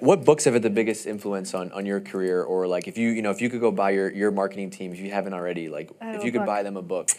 what 0.00 0.24
books 0.24 0.44
have 0.44 0.54
had 0.54 0.62
the 0.62 0.70
biggest 0.70 1.06
influence 1.06 1.54
on, 1.54 1.70
on 1.72 1.86
your 1.86 2.00
career, 2.00 2.42
or 2.42 2.66
like 2.66 2.88
if 2.88 2.98
you 2.98 3.10
you 3.10 3.22
know 3.22 3.30
if 3.30 3.40
you 3.40 3.48
could 3.50 3.60
go 3.60 3.70
buy 3.70 3.90
your, 3.90 4.10
your 4.10 4.30
marketing 4.30 4.70
team 4.70 4.92
if 4.92 4.98
you 4.98 5.10
haven't 5.10 5.34
already, 5.34 5.68
like 5.68 5.90
Oh, 6.00 6.12
if 6.14 6.24
you 6.24 6.32
could 6.32 6.38
book. 6.40 6.46
buy 6.46 6.62
them 6.62 6.76
a 6.76 6.82
book. 6.82 7.10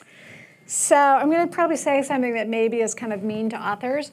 So 0.65 0.95
I'm 0.95 1.29
going 1.29 1.47
to 1.47 1.53
probably 1.53 1.75
say 1.75 2.01
something 2.01 2.33
that 2.35 2.47
maybe 2.47 2.81
is 2.81 2.93
kind 2.93 3.11
of 3.11 3.23
mean 3.23 3.49
to 3.49 3.57
authors. 3.57 4.11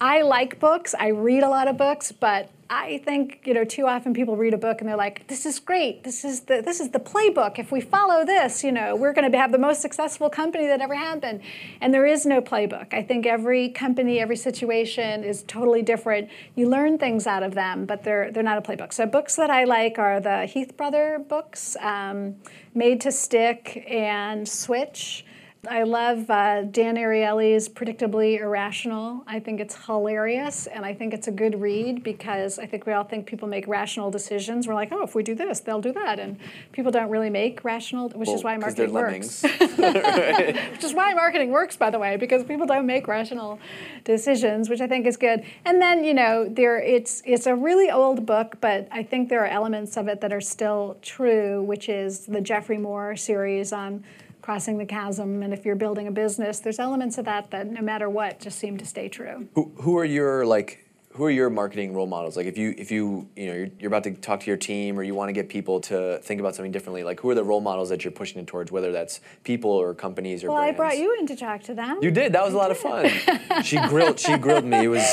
I 0.00 0.22
like 0.22 0.60
books. 0.60 0.94
I 0.98 1.08
read 1.08 1.42
a 1.42 1.48
lot 1.48 1.66
of 1.66 1.76
books, 1.76 2.12
but 2.12 2.50
I 2.70 2.98
think 2.98 3.40
you 3.44 3.54
know 3.54 3.64
too 3.64 3.86
often 3.86 4.12
people 4.12 4.36
read 4.36 4.52
a 4.52 4.58
book 4.58 4.80
and 4.80 4.88
they're 4.88 4.96
like, 4.96 5.26
"This 5.26 5.46
is 5.46 5.58
great. 5.58 6.04
This 6.04 6.22
is 6.24 6.40
the 6.40 6.60
this 6.60 6.80
is 6.80 6.90
the 6.90 7.00
playbook. 7.00 7.58
If 7.58 7.72
we 7.72 7.80
follow 7.80 8.26
this, 8.26 8.62
you 8.62 8.72
know, 8.72 8.94
we're 8.94 9.14
going 9.14 9.30
to 9.30 9.38
have 9.38 9.52
the 9.52 9.58
most 9.58 9.80
successful 9.80 10.28
company 10.28 10.66
that 10.66 10.80
ever 10.80 10.94
happened." 10.94 11.40
And 11.80 11.94
there 11.94 12.04
is 12.04 12.26
no 12.26 12.42
playbook. 12.42 12.92
I 12.92 13.02
think 13.02 13.24
every 13.24 13.70
company, 13.70 14.20
every 14.20 14.36
situation 14.36 15.24
is 15.24 15.44
totally 15.44 15.80
different. 15.82 16.28
You 16.56 16.68
learn 16.68 16.98
things 16.98 17.26
out 17.26 17.42
of 17.42 17.54
them, 17.54 17.86
but 17.86 18.04
they're 18.04 18.30
they're 18.30 18.42
not 18.42 18.58
a 18.58 18.62
playbook. 18.62 18.92
So 18.92 19.06
books 19.06 19.36
that 19.36 19.50
I 19.50 19.64
like 19.64 19.98
are 19.98 20.20
the 20.20 20.44
Heath 20.44 20.76
Brother 20.76 21.24
books, 21.26 21.76
um, 21.80 22.36
Made 22.74 23.00
to 23.02 23.12
Stick 23.12 23.86
and 23.88 24.46
Switch. 24.46 25.24
I 25.70 25.82
love 25.82 26.30
uh, 26.30 26.62
Dan 26.62 26.96
Ariely's 26.96 27.68
Predictably 27.68 28.40
Irrational. 28.40 29.22
I 29.26 29.38
think 29.38 29.60
it's 29.60 29.76
hilarious, 29.86 30.66
and 30.66 30.84
I 30.84 30.94
think 30.94 31.12
it's 31.12 31.28
a 31.28 31.30
good 31.30 31.60
read 31.60 32.02
because 32.02 32.58
I 32.58 32.66
think 32.66 32.86
we 32.86 32.92
all 32.92 33.04
think 33.04 33.26
people 33.26 33.48
make 33.48 33.68
rational 33.68 34.10
decisions. 34.10 34.66
We're 34.66 34.74
like, 34.74 34.90
oh, 34.92 35.02
if 35.02 35.14
we 35.14 35.22
do 35.22 35.34
this, 35.34 35.60
they'll 35.60 35.80
do 35.80 35.92
that, 35.92 36.18
and 36.18 36.38
people 36.72 36.90
don't 36.90 37.10
really 37.10 37.30
make 37.30 37.64
rational, 37.64 38.08
which 38.10 38.28
is 38.28 38.42
Well, 38.42 38.58
why 38.58 38.62
'cause 38.62 38.74
they're 38.74 38.88
marketing 38.88 39.20
works. 39.22 39.42
which 40.72 40.84
is 40.84 40.94
why 40.94 41.12
marketing 41.14 41.50
works, 41.50 41.76
by 41.76 41.90
the 41.90 41.98
way, 41.98 42.16
because 42.16 42.44
people 42.44 42.66
don't 42.66 42.86
make 42.86 43.06
rational 43.06 43.58
decisions, 44.04 44.68
which 44.70 44.80
I 44.80 44.86
think 44.86 45.06
is 45.06 45.16
good. 45.16 45.44
And 45.64 45.80
then 45.80 46.04
you 46.04 46.14
know, 46.14 46.48
there 46.48 46.80
it's 46.80 47.22
it's 47.24 47.46
a 47.46 47.54
really 47.54 47.90
old 47.90 48.24
book, 48.26 48.56
but 48.60 48.88
I 48.90 49.02
think 49.02 49.28
there 49.28 49.42
are 49.44 49.48
elements 49.48 49.96
of 49.96 50.08
it 50.08 50.20
that 50.22 50.32
are 50.32 50.40
still 50.40 50.96
true, 51.02 51.62
which 51.62 51.88
is 51.88 52.26
the 52.26 52.40
Geoffrey 52.40 52.78
Moore 52.78 53.16
series 53.16 53.72
on 53.72 54.04
crossing 54.48 54.78
the 54.78 54.86
chasm. 54.86 55.42
And 55.42 55.52
if 55.52 55.66
you're 55.66 55.76
building 55.76 56.06
a 56.06 56.10
business, 56.10 56.58
there's 56.60 56.78
elements 56.78 57.18
of 57.18 57.26
that 57.26 57.50
that 57.50 57.66
no 57.70 57.82
matter 57.82 58.08
what, 58.08 58.40
just 58.40 58.58
seem 58.58 58.78
to 58.78 58.86
stay 58.86 59.06
true. 59.10 59.46
Who 59.54 59.70
who 59.76 59.98
are 59.98 60.06
your 60.06 60.46
like 60.46 60.86
who 61.12 61.24
are 61.24 61.30
your 61.30 61.50
marketing 61.50 61.92
role 61.92 62.06
models? 62.06 62.34
Like 62.34 62.46
if 62.46 62.56
you 62.56 62.74
if 62.78 62.90
you 62.90 63.28
you 63.36 63.46
know 63.48 63.52
you're, 63.54 63.68
you're 63.78 63.88
about 63.88 64.04
to 64.04 64.12
talk 64.12 64.40
to 64.40 64.46
your 64.46 64.56
team 64.56 64.98
or 64.98 65.02
you 65.02 65.14
want 65.14 65.28
to 65.28 65.34
get 65.34 65.50
people 65.50 65.80
to 65.90 66.18
think 66.22 66.40
about 66.40 66.54
something 66.54 66.72
differently, 66.72 67.02
like 67.02 67.20
who 67.20 67.28
are 67.28 67.34
the 67.34 67.44
role 67.44 67.60
models 67.60 67.90
that 67.90 68.04
you're 68.04 68.10
pushing 68.10 68.40
it 68.40 68.46
towards, 68.46 68.72
whether 68.72 68.90
that's 68.90 69.20
people 69.44 69.70
or 69.70 69.92
companies 69.92 70.42
or 70.42 70.48
Well, 70.48 70.56
brands? 70.62 70.74
I 70.74 70.76
brought 70.78 70.96
you 70.96 71.14
in 71.20 71.26
to 71.26 71.36
talk 71.36 71.62
to 71.64 71.74
them. 71.74 71.98
You 72.00 72.10
did. 72.10 72.32
That 72.32 72.42
was 72.42 72.54
a 72.54 72.56
lot 72.56 72.70
of 72.70 72.78
fun. 72.78 73.10
she 73.64 73.76
grilled. 73.88 74.18
She 74.18 74.38
grilled 74.38 74.64
me. 74.64 74.84
It 74.84 74.88
was. 74.88 75.04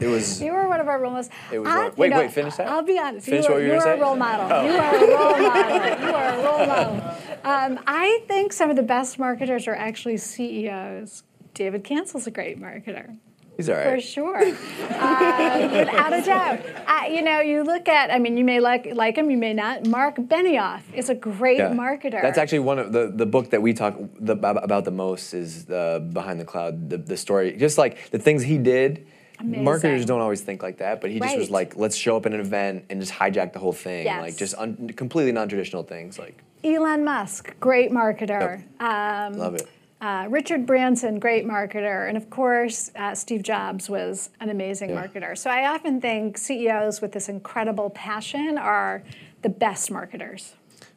It 0.00 0.06
was. 0.06 0.40
You 0.46 0.52
were 0.52 0.66
one 0.66 0.80
of 0.80 0.88
our 0.88 0.98
role 0.98 1.10
models. 1.12 1.28
It 1.52 1.58
was 1.58 1.68
I- 1.68 1.90
wait, 1.90 2.08
know, 2.10 2.18
wait, 2.20 2.32
finish 2.32 2.54
that? 2.56 2.68
I'll 2.68 2.82
be 2.82 2.98
honest. 2.98 3.26
Finish 3.26 3.44
you 3.44 3.52
what 3.52 3.62
you 3.62 3.68
were 3.68 3.74
you 3.74 3.80
gonna 3.80 3.90
are 3.90 3.96
a? 3.96 3.98
Oh. 3.98 4.02
role 4.02 4.16
model. 4.16 4.48
Oh. 4.50 4.64
You 4.64 4.72
are 4.72 4.94
a 4.96 5.00
role 5.18 5.50
model. 5.50 6.08
You 6.08 6.14
are 6.14 6.28
a 6.32 6.42
role 6.42 6.66
model. 6.66 7.18
Um, 7.44 7.80
I 7.86 8.22
think 8.28 8.52
some 8.52 8.70
of 8.70 8.76
the 8.76 8.82
best 8.82 9.18
marketers 9.18 9.66
are 9.66 9.74
actually 9.74 10.16
CEOs. 10.16 11.22
David 11.54 11.84
Cancel's 11.84 12.26
a 12.26 12.30
great 12.30 12.60
marketer. 12.60 13.16
He's 13.56 13.68
all 13.68 13.76
For 13.76 14.00
sure, 14.00 14.38
uh, 14.38 15.68
without 15.70 16.12
a 16.14 16.22
doubt. 16.22 16.60
Uh, 16.86 17.06
you 17.08 17.20
know, 17.20 17.40
you 17.40 17.62
look 17.62 17.86
at. 17.86 18.10
I 18.10 18.18
mean, 18.18 18.38
you 18.38 18.44
may 18.44 18.60
like 18.60 18.88
like 18.94 19.16
him, 19.16 19.30
you 19.30 19.36
may 19.36 19.52
not. 19.52 19.86
Mark 19.86 20.16
Benioff 20.16 20.80
is 20.94 21.10
a 21.10 21.14
great 21.14 21.58
Yeah. 21.58 21.70
marketer. 21.72 22.22
That's 22.22 22.38
actually 22.38 22.60
one 22.60 22.78
of 22.78 22.92
the 22.92 23.12
the 23.14 23.26
book 23.26 23.50
that 23.50 23.60
we 23.60 23.74
talk 23.74 23.94
the, 24.18 24.32
about 24.38 24.84
the 24.86 24.90
most 24.90 25.34
is 25.34 25.66
the 25.66 26.08
Behind 26.14 26.40
the 26.40 26.46
Cloud, 26.46 26.88
the, 26.88 26.96
the 26.96 27.16
story. 27.16 27.52
Just 27.58 27.76
like 27.76 28.10
the 28.10 28.18
things 28.18 28.42
he 28.42 28.56
did. 28.56 29.06
Amazing. 29.38 29.64
Marketers 29.64 30.04
don't 30.06 30.20
always 30.20 30.40
think 30.40 30.62
like 30.62 30.78
that, 30.78 31.00
but 31.02 31.10
he 31.10 31.18
just 31.20 31.36
was 31.36 31.50
like, 31.50 31.76
let's 31.76 31.96
show 31.96 32.16
up 32.16 32.24
at 32.26 32.32
an 32.32 32.40
event 32.40 32.84
and 32.90 33.00
just 33.00 33.12
hijack 33.12 33.52
the 33.52 33.58
whole 33.58 33.72
thing, 33.72 34.04
Yes. 34.04 34.22
like 34.22 34.36
just 34.36 34.54
un- 34.56 34.92
completely 34.96 35.32
non-traditional 35.32 35.82
things. 35.82 36.16
Like, 36.18 36.42
Elon 36.64 37.04
Musk, 37.04 37.54
great 37.60 37.90
marketer. 37.90 38.62
Um, 38.80 39.34
love 39.34 39.54
it. 39.56 39.68
Uh, 40.00 40.26
Richard 40.30 40.66
Branson, 40.66 41.18
great 41.18 41.44
marketer. 41.46 42.08
And 42.08 42.16
of 42.16 42.28
course, 42.28 42.90
uh, 42.96 43.14
Steve 43.14 43.42
Jobs 43.42 43.88
was 43.88 44.30
an 44.40 44.50
amazing 44.50 44.90
Yeah. 44.90 45.06
marketer. 45.06 45.38
So 45.38 45.48
I 45.50 45.66
often 45.72 46.00
think 46.00 46.38
CEOs 46.38 47.00
with 47.00 47.12
this 47.12 47.28
incredible 47.28 47.90
passion 47.90 48.58
are 48.58 49.02
the 49.42 49.48
best 49.48 49.90
marketers. 49.90 50.54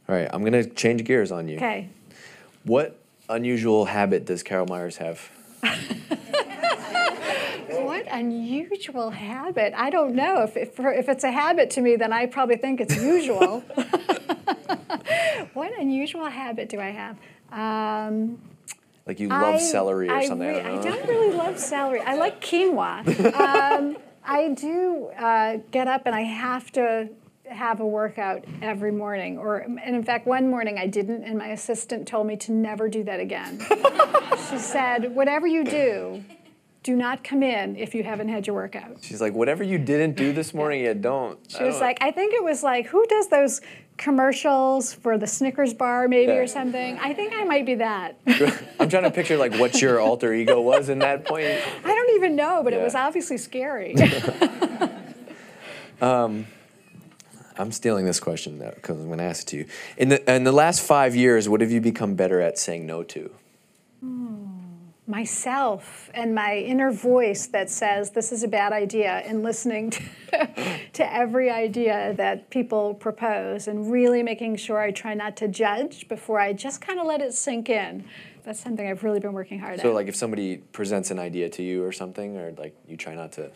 All 0.08 0.16
right, 0.16 0.28
I'm 0.32 0.44
gonna 0.44 0.64
change 0.66 1.04
gears 1.04 1.32
on 1.32 1.48
you. 1.48 1.58
Okay. 1.58 1.90
What 2.64 3.00
unusual 3.30 3.86
habit 3.86 4.26
does 4.26 4.44
Carol 4.44 4.66
Meyers 4.68 4.98
have? 4.98 5.30
What 7.86 8.06
unusual 8.10 9.10
habit? 9.12 9.74
I 9.76 9.90
don't 9.90 10.16
know. 10.16 10.44
If, 10.44 10.58
if, 10.58 10.80
if 10.80 11.10
it's 11.10 11.24
a 11.24 11.32
habit 11.32 11.70
to 11.72 11.82
me, 11.82 11.96
then 11.96 12.12
I 12.14 12.26
probably 12.26 12.58
think 12.58 12.82
it's 12.82 12.96
usual. 12.96 13.62
what 15.54 15.72
unusual 15.80 16.26
habit 16.26 16.70
do 16.70 16.80
I 16.80 16.90
have? 16.92 17.18
Um, 17.52 18.40
Like 19.06 19.20
you 19.20 19.30
love 19.30 19.56
I- 19.56 19.60
celery 19.60 20.10
or 20.10 20.16
I 20.16 20.28
something? 20.28 20.48
re- 20.48 20.60
I 20.62 20.64
don't 20.64 20.76
know. 20.86 20.92
don't 20.96 21.08
really 21.08 21.36
love 21.36 21.60
celery. 21.60 22.02
I 22.02 22.16
like 22.16 22.42
quinoa. 22.42 23.34
um, 23.40 23.98
I 24.24 24.50
do 24.50 25.08
uh, 25.18 25.58
get 25.72 25.88
up 25.88 26.04
and 26.06 26.16
I 26.16 26.22
have 26.22 26.72
to 26.74 27.10
have 27.48 27.80
a 27.80 27.86
workout 27.86 28.44
every 28.64 28.92
morning. 28.92 29.38
Or, 29.38 29.58
and 29.60 29.80
in 29.96 30.04
fact, 30.04 30.26
one 30.26 30.50
morning 30.50 30.80
I 30.80 30.88
didn't, 30.88 31.24
and 31.24 31.38
my 31.38 31.50
assistant 31.50 32.08
told 32.08 32.26
me 32.26 32.36
to 32.38 32.52
never 32.52 32.90
do 32.90 33.04
that 33.04 33.20
again. 33.20 33.60
she 34.50 34.58
said, 34.58 35.14
"Whatever 35.16 35.46
you 35.46 35.64
do, 35.64 36.24
do 36.86 36.96
not 36.96 37.24
come 37.24 37.42
in 37.42 37.76
if 37.76 37.96
you 37.96 38.04
haven't 38.04 38.30
had 38.30 38.46
your 38.48 38.56
workout." 38.56 38.98
She's 39.02 39.20
like, 39.20 39.34
whatever 39.34 39.64
you 39.64 39.78
didn't 39.80 40.16
do 40.16 40.32
this 40.32 40.54
morning, 40.60 40.82
you 40.86 40.94
don't. 40.94 41.40
She 41.50 41.64
was 41.64 41.82
like, 41.82 41.98
I 42.02 42.12
think 42.12 42.34
it 42.34 42.44
was 42.44 42.62
like, 42.64 42.86
who 42.86 43.04
does 43.08 43.28
those 43.30 43.60
commercials 43.98 44.94
for 44.94 45.18
the 45.18 45.26
Snickers 45.26 45.74
bar, 45.74 46.08
maybe, 46.08 46.34
Yeah. 46.34 46.40
or 46.40 46.48
something? 46.48 46.98
I 47.00 47.14
think 47.14 47.34
I 47.34 47.44
might 47.46 47.66
be 47.66 47.76
that. 47.76 48.18
I'm 48.80 48.90
trying 48.90 49.04
to 49.04 49.12
picture 49.12 49.38
like 49.38 49.56
what 49.56 49.82
your 49.82 50.00
alter 50.00 50.34
ego 50.34 50.62
was 50.62 50.90
in 50.90 51.00
that 51.00 51.26
point. 51.26 51.48
I 51.84 51.88
don't 51.96 52.16
even 52.16 52.36
know, 52.36 52.62
but 52.64 52.74
it 52.74 52.82
was 52.82 52.94
obviously 52.94 53.38
scary. 53.38 53.96
um, 56.02 56.46
I'm 57.58 57.72
stealing 57.72 58.06
this 58.06 58.20
question 58.20 58.60
though 58.60 58.74
because 58.76 59.00
I'm 59.00 59.08
going 59.08 59.20
to 59.20 59.24
ask 59.24 59.44
it 59.44 59.48
to 59.52 59.58
you. 59.58 59.66
In 59.98 60.10
the 60.10 60.32
in 60.36 60.44
the 60.44 60.52
last 60.52 60.82
five 60.82 61.16
years, 61.16 61.48
what 61.48 61.62
have 61.62 61.72
you 61.72 61.80
become 61.82 62.16
better 62.16 62.42
at 62.42 62.60
saying 62.60 62.86
no 62.86 63.02
to? 63.04 63.32
Myself 65.08 66.10
and 66.16 66.34
my 66.34 66.58
inner 66.58 66.92
voice 66.92 67.46
that 67.48 67.70
says 67.70 68.10
this 68.10 68.32
is 68.32 68.42
a 68.42 68.48
bad 68.48 68.74
idea, 68.74 69.22
and 69.26 69.44
listening 69.44 69.92
to, 69.92 70.04
to 70.94 71.14
every 71.14 71.52
idea 71.52 72.14
that 72.18 72.50
people 72.50 72.96
propose, 72.96 73.68
and 73.68 73.92
really 73.92 74.24
making 74.24 74.56
sure 74.56 74.80
I 74.80 74.90
try 74.92 75.14
not 75.14 75.38
to 75.38 75.48
judge 75.48 76.08
before 76.08 76.40
I 76.40 76.54
just 76.54 76.82
kind 76.82 77.00
of 77.00 77.06
let 77.06 77.22
it 77.22 77.34
sink 77.34 77.70
in. 77.70 78.06
That's 78.44 78.60
something 78.60 78.88
I've 78.88 79.04
really 79.04 79.20
been 79.20 79.34
working 79.34 79.60
hard 79.60 79.80
So 79.80 79.82
at. 79.82 79.90
So 79.90 79.94
like 79.94 80.08
if 80.08 80.16
somebody 80.16 80.58
presents 80.58 81.12
an 81.12 81.20
idea 81.20 81.50
to 81.50 81.64
you 81.64 81.84
or 81.84 81.92
something, 81.92 82.38
or 82.38 82.54
like 82.58 82.76
you 82.88 82.98
try 82.98 83.14
not 83.14 83.32
to. 83.34 83.52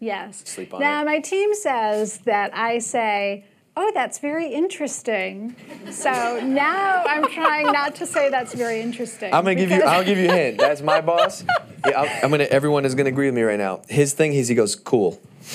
Yes. 0.00 0.42
Sleep 0.44 0.74
on 0.74 0.82
it? 0.82 0.84
now, 0.84 1.02
it. 1.02 1.06
my 1.06 1.18
team 1.20 1.54
says 1.54 2.18
that 2.24 2.54
I 2.54 2.78
say, 2.78 3.46
Oh, 3.76 3.90
that's 3.92 4.18
very 4.18 4.46
interesting. 4.46 5.56
So 5.90 6.40
now 6.44 7.02
I'm 7.06 7.28
trying 7.28 7.66
not 7.66 7.96
to 7.96 8.06
say 8.06 8.30
that's 8.30 8.54
very 8.54 8.80
interesting. 8.80 9.34
I'm 9.34 9.42
gonna 9.42 9.56
give 9.56 9.70
you. 9.70 9.82
I'll 9.82 10.04
give 10.04 10.16
you 10.18 10.28
a 10.28 10.32
hint. 10.32 10.58
That's 10.58 10.80
my 10.82 11.00
boss. 11.00 11.44
Yeah, 11.86 12.00
I'll, 12.00 12.24
I'm 12.24 12.30
gonna. 12.30 12.44
Everyone 12.44 12.86
is 12.86 12.94
gonna 12.94 13.10
agree 13.10 13.26
with 13.26 13.34
me 13.34 13.42
right 13.42 13.58
now. 13.58 13.82
His 13.90 14.14
thing 14.14 14.32
is 14.32 14.48
he 14.48 14.54
goes 14.54 14.74
cool. 14.74 15.20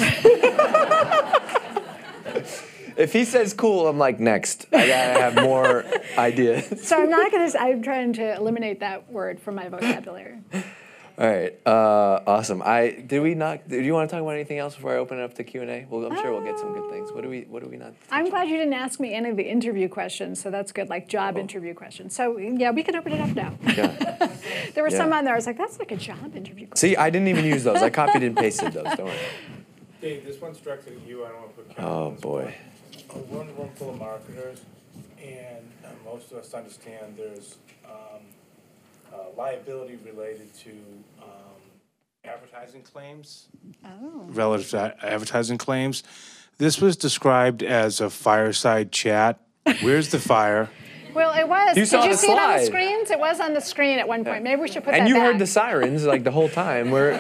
if 2.96 3.12
he 3.12 3.26
says 3.26 3.52
cool, 3.56 3.88
I'm 3.88 3.98
like 3.98 4.20
next. 4.20 4.68
I 4.72 4.86
gotta 4.86 5.20
have 5.22 5.36
more 5.38 5.86
ideas. 6.20 6.88
So 6.88 7.02
I'm 7.02 7.10
not 7.10 7.32
to, 7.32 7.60
I'm 7.60 7.82
trying 7.82 8.14
to 8.14 8.36
eliminate 8.36 8.82
that 8.82 9.12
word 9.12 9.40
from 9.40 9.56
my 9.56 9.70
vocabulary. 9.70 10.38
All 11.20 11.28
right. 11.28 11.54
Uh, 11.66 12.22
awesome. 12.26 12.62
I 12.64 12.92
did 12.92 13.20
we 13.20 13.36
not? 13.36 13.68
Do 13.68 13.78
you 13.82 13.94
want 13.94 14.10
to 14.10 14.16
talk 14.16 14.22
about 14.24 14.36
anything 14.36 14.58
else 14.58 14.76
before 14.76 14.94
I 14.94 14.98
open 15.00 15.20
it 15.20 15.24
up 15.24 15.34
to 15.34 15.44
Q 15.44 15.62
and 15.64 15.70
A? 15.70 15.86
Well, 15.90 16.06
I'm 16.10 16.16
sure 16.16 16.32
we'll 16.32 16.46
get 16.46 16.58
some 16.58 16.72
good 16.74 16.90
things. 16.90 17.12
What 17.12 17.24
do 17.24 17.30
we? 17.30 17.42
What 17.42 17.62
do 17.62 17.68
we 17.68 17.76
not? 17.76 17.94
I'm 18.10 18.30
glad 18.30 18.48
you 18.48 18.56
didn't 18.56 18.74
ask 18.74 19.02
me 19.02 19.14
any 19.14 19.30
of 19.30 19.36
the 19.36 19.44
interview 19.44 19.90
questions, 19.90 20.42
so 20.42 20.50
that's 20.50 20.72
good, 20.72 20.88
like 20.90 21.10
job 21.10 21.38
interview 21.38 21.74
questions. 21.74 22.16
So 22.16 22.38
yeah, 22.38 22.72
we 22.72 22.84
can 22.84 22.96
open 22.96 23.12
it 23.12 23.20
up 23.20 23.36
now. 23.36 23.54
Yeah. 23.76 24.28
There 24.76 24.84
were 24.84 24.92
some 24.92 25.12
on 25.12 25.26
there, 25.26 25.34
I 25.34 25.36
was 25.38 25.48
like, 25.48 25.58
that's 25.58 25.78
like 25.80 25.92
a 25.92 25.98
job 25.98 26.36
interview 26.36 26.68
question. 26.68 26.90
See, 26.90 26.96
I 26.96 27.10
didn't 27.10 27.28
even 27.28 27.44
use 27.44 27.64
those. 27.64 27.82
I 27.82 27.90
copied 27.90 28.24
and 28.24 28.38
pasted 28.38 28.72
those. 28.74 28.86
Don't 28.96 29.08
worry. 29.08 29.18
Dave, 30.00 30.24
this 30.26 30.40
one's 30.40 30.60
directed 30.60 30.96
at 30.96 31.08
you. 31.08 31.26
I 31.26 31.30
don't 31.30 31.40
want 31.42 31.58
to 31.58 31.64
put. 31.64 31.76
Karen 31.76 31.92
Oh 31.92 32.06
on 32.08 32.18
spot. 32.18 32.22
boy. 32.22 32.56
We're 33.30 33.42
in 33.42 33.50
a 33.50 33.54
room 33.54 33.70
full 33.76 33.90
of 33.90 33.98
marketers, 34.00 34.62
and 35.22 35.68
uh, 35.84 35.90
most 36.06 36.32
of 36.32 36.38
us 36.38 36.54
understand 36.54 37.16
there's 37.18 37.58
um, 37.84 38.22
uh, 39.14 39.18
liability 39.38 39.98
related 40.06 40.54
to 40.60 40.70
um, 41.22 41.28
advertising 42.26 42.82
claims. 42.84 43.48
Oh. 43.86 44.26
Relative 44.28 44.70
to 44.72 44.96
advertising 45.06 45.58
claims. 45.58 46.04
This 46.58 46.82
was 46.82 46.98
described 46.98 47.64
as 47.64 48.02
a 48.02 48.10
fireside 48.10 48.92
chat. 48.92 49.40
Where's 49.82 50.10
the 50.10 50.20
fire? 50.20 50.70
Well, 51.14 51.34
it 51.40 51.48
was. 51.48 51.76
You 51.78 51.84
Did 51.84 51.90
saw 51.90 52.04
you 52.04 52.12
the 52.12 52.18
see 52.18 52.28
it 52.32 52.38
on 52.38 52.52
the 52.54 52.58
slide. 52.60 52.66
screens? 52.68 53.12
It 53.12 53.20
was 53.20 53.40
on 53.40 53.54
the 53.54 53.62
screen 53.62 53.98
at 54.00 54.08
one 54.08 54.24
point. 54.26 54.44
Maybe 54.44 54.62
we 54.62 54.68
should 54.68 54.84
put 54.84 54.92
that 54.92 55.00
And 55.00 55.08
you 55.10 55.16
back. 55.16 55.24
heard 55.24 55.40
the 55.40 55.48
sirens 55.48 56.06
like 56.06 56.24
the 56.24 56.32
whole 56.32 56.50
time. 56.50 56.92
We're 56.92 57.14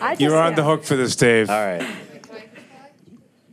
I 0.00 0.12
just, 0.12 0.20
You're 0.20 0.36
on 0.36 0.54
the 0.54 0.62
hook 0.62 0.84
for 0.84 0.94
this, 0.96 1.16
Dave. 1.16 1.50
all 1.50 1.56
right. 1.66 1.84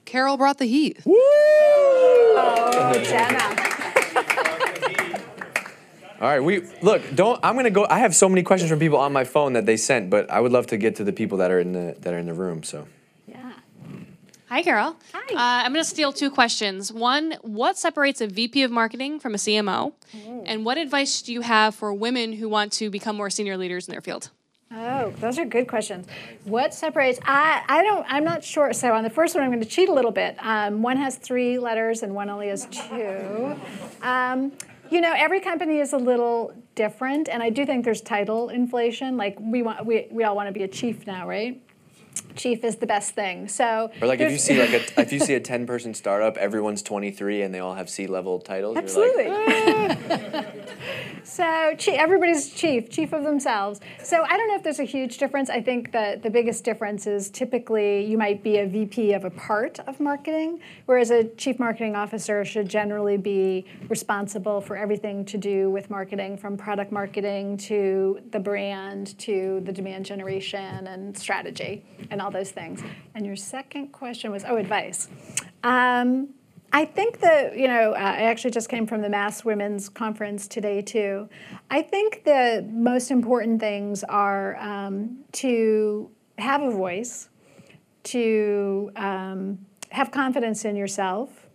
Carol 0.05 0.37
brought 0.37 0.59
the 0.59 0.65
heat. 0.65 0.99
Oh, 1.07 3.01
Jenna. 3.03 3.54
All 6.25 6.31
right, 6.31 6.43
we 6.43 6.63
look. 6.81 7.03
Don't. 7.13 7.39
I'm 7.43 7.55
gonna 7.55 7.69
go. 7.69 7.85
I 7.87 7.99
have 7.99 8.15
so 8.15 8.27
many 8.27 8.41
questions 8.41 8.71
from 8.71 8.79
people 8.79 8.97
on 8.97 9.13
my 9.13 9.25
phone 9.25 9.53
that 9.53 9.67
they 9.67 9.77
sent, 9.77 10.09
but 10.09 10.27
I 10.31 10.39
would 10.39 10.51
love 10.51 10.65
to 10.67 10.77
get 10.77 10.95
to 10.95 11.03
the 11.03 11.13
people 11.13 11.37
that 11.37 11.51
are 11.51 11.59
in 11.59 11.73
the 11.73 11.95
that 11.99 12.15
are 12.15 12.17
in 12.17 12.25
the 12.25 12.33
room. 12.33 12.63
So 12.63 12.87
Yeah. 13.27 13.51
Hi, 14.49 14.63
Carol. 14.63 14.95
Hi. 15.13 15.33
Uh, 15.35 15.65
I'm 15.65 15.71
going 15.71 15.83
to 15.83 15.87
steal 15.87 16.11
two 16.11 16.31
questions. 16.31 16.91
One, 16.91 17.35
what 17.43 17.77
separates 17.77 18.21
a 18.21 18.27
VP 18.27 18.63
of 18.63 18.71
marketing 18.71 19.19
from 19.19 19.35
a 19.35 19.37
CMO? 19.37 19.93
And 20.47 20.65
what 20.65 20.79
advice 20.79 21.21
do 21.21 21.31
you 21.31 21.41
have 21.41 21.75
for 21.75 21.93
women 21.93 22.33
who 22.33 22.49
want 22.49 22.71
to 22.73 22.89
become 22.89 23.15
more 23.15 23.29
senior 23.29 23.55
leaders 23.55 23.87
in 23.87 23.91
their 23.91 24.01
field? 24.01 24.31
Oh, 24.71 25.13
those 25.19 25.37
are 25.37 25.45
good 25.45 25.67
questions. 25.67 26.07
What 26.45 26.73
separates? 26.73 27.19
I, 27.23 27.63
I 27.69 27.83
don't. 27.83 28.03
I'm 28.09 28.23
not 28.23 28.43
sure. 28.43 28.73
So 28.73 28.93
on 28.93 29.03
the 29.03 29.11
first 29.11 29.35
one, 29.35 29.43
I'm 29.43 29.51
going 29.51 29.61
to 29.61 29.69
cheat 29.69 29.89
a 29.89 29.93
little 29.93 30.11
bit. 30.11 30.37
Um, 30.39 30.81
one 30.81 30.97
has 30.97 31.17
three 31.17 31.59
letters 31.59 32.01
and 32.01 32.15
one 32.15 32.31
only 32.31 32.47
has 32.47 32.65
two. 32.65 33.55
Um, 34.01 34.51
you 34.89 35.01
know, 35.01 35.13
every 35.15 35.39
company 35.39 35.79
is 35.79 35.93
a 35.93 35.97
little 35.97 36.53
different, 36.75 37.29
and 37.29 37.41
I 37.41 37.49
do 37.49 37.65
think 37.65 37.85
there's 37.85 38.01
title 38.01 38.49
inflation. 38.49 39.17
Like 39.17 39.37
we 39.39 39.61
want, 39.61 39.85
we, 39.85 40.07
we 40.11 40.23
all 40.23 40.35
want 40.35 40.47
to 40.47 40.53
be 40.53 40.63
a 40.63 40.67
chief 40.67 41.07
now, 41.07 41.27
right? 41.27 41.61
Chief 42.35 42.63
is 42.63 42.77
the 42.77 42.87
best 42.87 43.13
thing. 43.13 43.47
So 43.47 43.91
or 44.01 44.07
like 44.07 44.19
if 44.19 44.31
you 44.31 44.37
see 44.37 44.59
like 44.59 44.71
a 44.71 44.81
if 45.01 45.11
you 45.11 45.19
see 45.19 45.33
a 45.33 45.39
10 45.39 45.65
person 45.67 45.93
startup, 45.93 46.37
everyone's 46.37 46.81
23 46.81 47.41
and 47.41 47.53
they 47.53 47.59
all 47.59 47.75
have 47.75 47.89
C 47.89 48.07
level 48.07 48.39
titles. 48.39 48.77
Absolutely. 48.77 49.25
You're 49.25 49.45
like, 49.45 49.74
so 51.23 51.75
everybody's 51.87 52.49
chief, 52.53 52.89
chief 52.89 53.13
of 53.13 53.23
themselves. 53.23 53.79
So 54.03 54.23
I 54.23 54.37
don't 54.37 54.47
know 54.47 54.55
if 54.55 54.63
there's 54.63 54.79
a 54.79 54.83
huge 54.83 55.17
difference. 55.17 55.49
I 55.49 55.61
think 55.61 55.91
that 55.91 56.23
the 56.23 56.29
biggest 56.29 56.63
difference 56.63 57.07
is 57.07 57.29
typically 57.29 58.05
you 58.05 58.17
might 58.17 58.43
be 58.43 58.57
a 58.57 58.67
VP 58.67 59.13
of 59.13 59.25
a 59.25 59.29
part 59.29 59.79
of 59.79 59.99
marketing, 59.99 60.59
whereas 60.85 61.11
a 61.11 61.23
chief 61.35 61.59
marketing 61.59 61.95
officer 61.95 62.45
should 62.45 62.69
generally 62.69 63.17
be 63.17 63.65
responsible 63.89 64.61
for 64.61 64.75
everything 64.75 65.25
to 65.25 65.37
do 65.37 65.69
with 65.69 65.89
marketing, 65.89 66.37
from 66.37 66.57
product 66.57 66.91
marketing 66.91 67.57
to 67.57 68.19
the 68.31 68.39
brand 68.39 69.17
to 69.19 69.61
the 69.65 69.71
demand 69.71 70.05
generation 70.05 70.87
and 70.87 71.17
strategy 71.17 71.83
and 72.11 72.21
all 72.21 72.31
those 72.31 72.51
things. 72.51 72.81
And 73.13 73.25
your 73.25 73.35
second 73.35 73.91
question 73.91 74.31
was, 74.31 74.43
oh, 74.47 74.57
advice. 74.57 75.07
Um, 75.63 76.29
I 76.71 76.85
think 76.85 77.19
that, 77.21 77.57
you 77.57 77.67
know, 77.67 77.93
uh, 77.93 77.97
I 77.97 78.23
actually 78.23 78.51
just 78.51 78.67
came 78.67 78.85
from 78.85 79.01
the 79.01 79.09
Mass 79.09 79.45
Women's 79.45 79.87
Conference 79.87 80.47
today, 80.47 80.81
too. 80.81 81.29
I 81.69 81.81
think 81.81 82.23
the 82.25 82.67
most 82.69 83.11
important 83.11 83.61
things 83.61 84.03
are 84.03 84.57
um, 84.57 85.19
to 85.33 86.09
have 86.37 86.61
a 86.61 86.71
voice, 86.71 87.29
to 88.03 88.91
um, 88.97 89.65
have 89.91 90.11
confidence 90.11 90.65
in 90.65 90.75
yourself, 90.75 91.47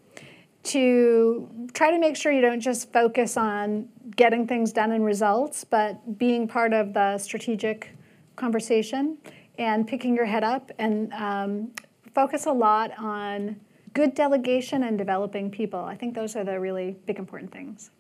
to 0.63 1.49
try 1.75 1.91
to 1.91 1.99
make 1.99 2.17
sure 2.17 2.33
you 2.33 2.41
don't 2.41 2.61
just 2.61 2.93
focus 2.93 3.37
on 3.37 3.89
getting 4.17 4.47
things 4.47 4.73
done 4.73 4.93
and 4.93 5.05
results, 5.05 5.65
but 5.65 6.19
being 6.19 6.49
part 6.49 6.73
of 6.73 6.93
the 6.93 7.19
strategic 7.19 7.95
conversation 8.37 9.19
and 9.59 9.87
picking 9.87 10.15
your 10.15 10.25
head 10.25 10.45
up 10.45 10.71
and 10.79 11.13
um, 11.13 11.71
focus 12.15 12.47
a 12.47 12.53
lot 12.53 12.91
on 12.99 13.61
good 13.93 14.15
delegation 14.15 14.83
and 14.83 14.97
developing 14.97 15.51
people. 15.51 15.81
I 15.81 15.97
think 15.97 16.15
those 16.15 16.37
are 16.37 16.45
the 16.45 16.59
really 16.59 16.97
big 17.07 17.19
important 17.19 17.53
things. 17.53 17.91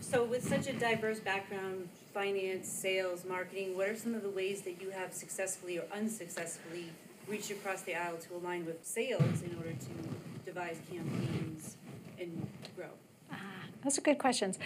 So, 0.00 0.24
with 0.24 0.46
such 0.46 0.66
a 0.66 0.72
diverse 0.72 1.20
background, 1.20 1.88
finance, 2.12 2.68
sales, 2.68 3.24
marketing, 3.24 3.76
what 3.76 3.88
are 3.88 3.96
some 3.96 4.14
of 4.14 4.22
the 4.22 4.28
ways 4.28 4.62
that 4.62 4.82
you 4.82 4.90
have 4.90 5.14
successfully 5.14 5.78
or 5.78 5.84
unsuccessfully 5.94 6.86
reached 7.26 7.50
across 7.50 7.82
the 7.82 7.94
aisle 7.94 8.16
to 8.16 8.34
align 8.34 8.66
with 8.66 8.84
sales 8.84 9.42
in 9.42 9.56
order 9.56 9.72
to 9.72 10.44
devise 10.44 10.78
campaigns 10.90 11.76
and 12.18 12.46
grow? 12.76 12.90
Ah, 13.32 13.36
those 13.82 13.96
are 13.96 14.02
good 14.02 14.18
questions. 14.18 14.58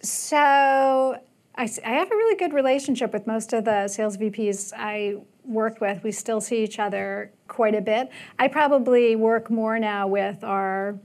So, 0.00 1.18
I, 1.56 1.68
I 1.84 1.90
have 1.90 2.10
a 2.10 2.14
really 2.14 2.36
good 2.36 2.52
relationship 2.52 3.12
with 3.12 3.26
most 3.26 3.52
of 3.52 3.64
the 3.64 3.86
sales 3.88 4.16
VPs 4.16 4.72
I 4.76 5.16
work 5.44 5.80
with. 5.80 6.02
We 6.02 6.10
still 6.10 6.40
see 6.40 6.64
each 6.64 6.78
other 6.78 7.30
quite 7.48 7.74
a 7.74 7.80
bit. 7.80 8.10
I 8.38 8.48
probably 8.48 9.14
work 9.14 9.50
more 9.50 9.78
now 9.78 10.08
with 10.08 10.42
our 10.42 10.98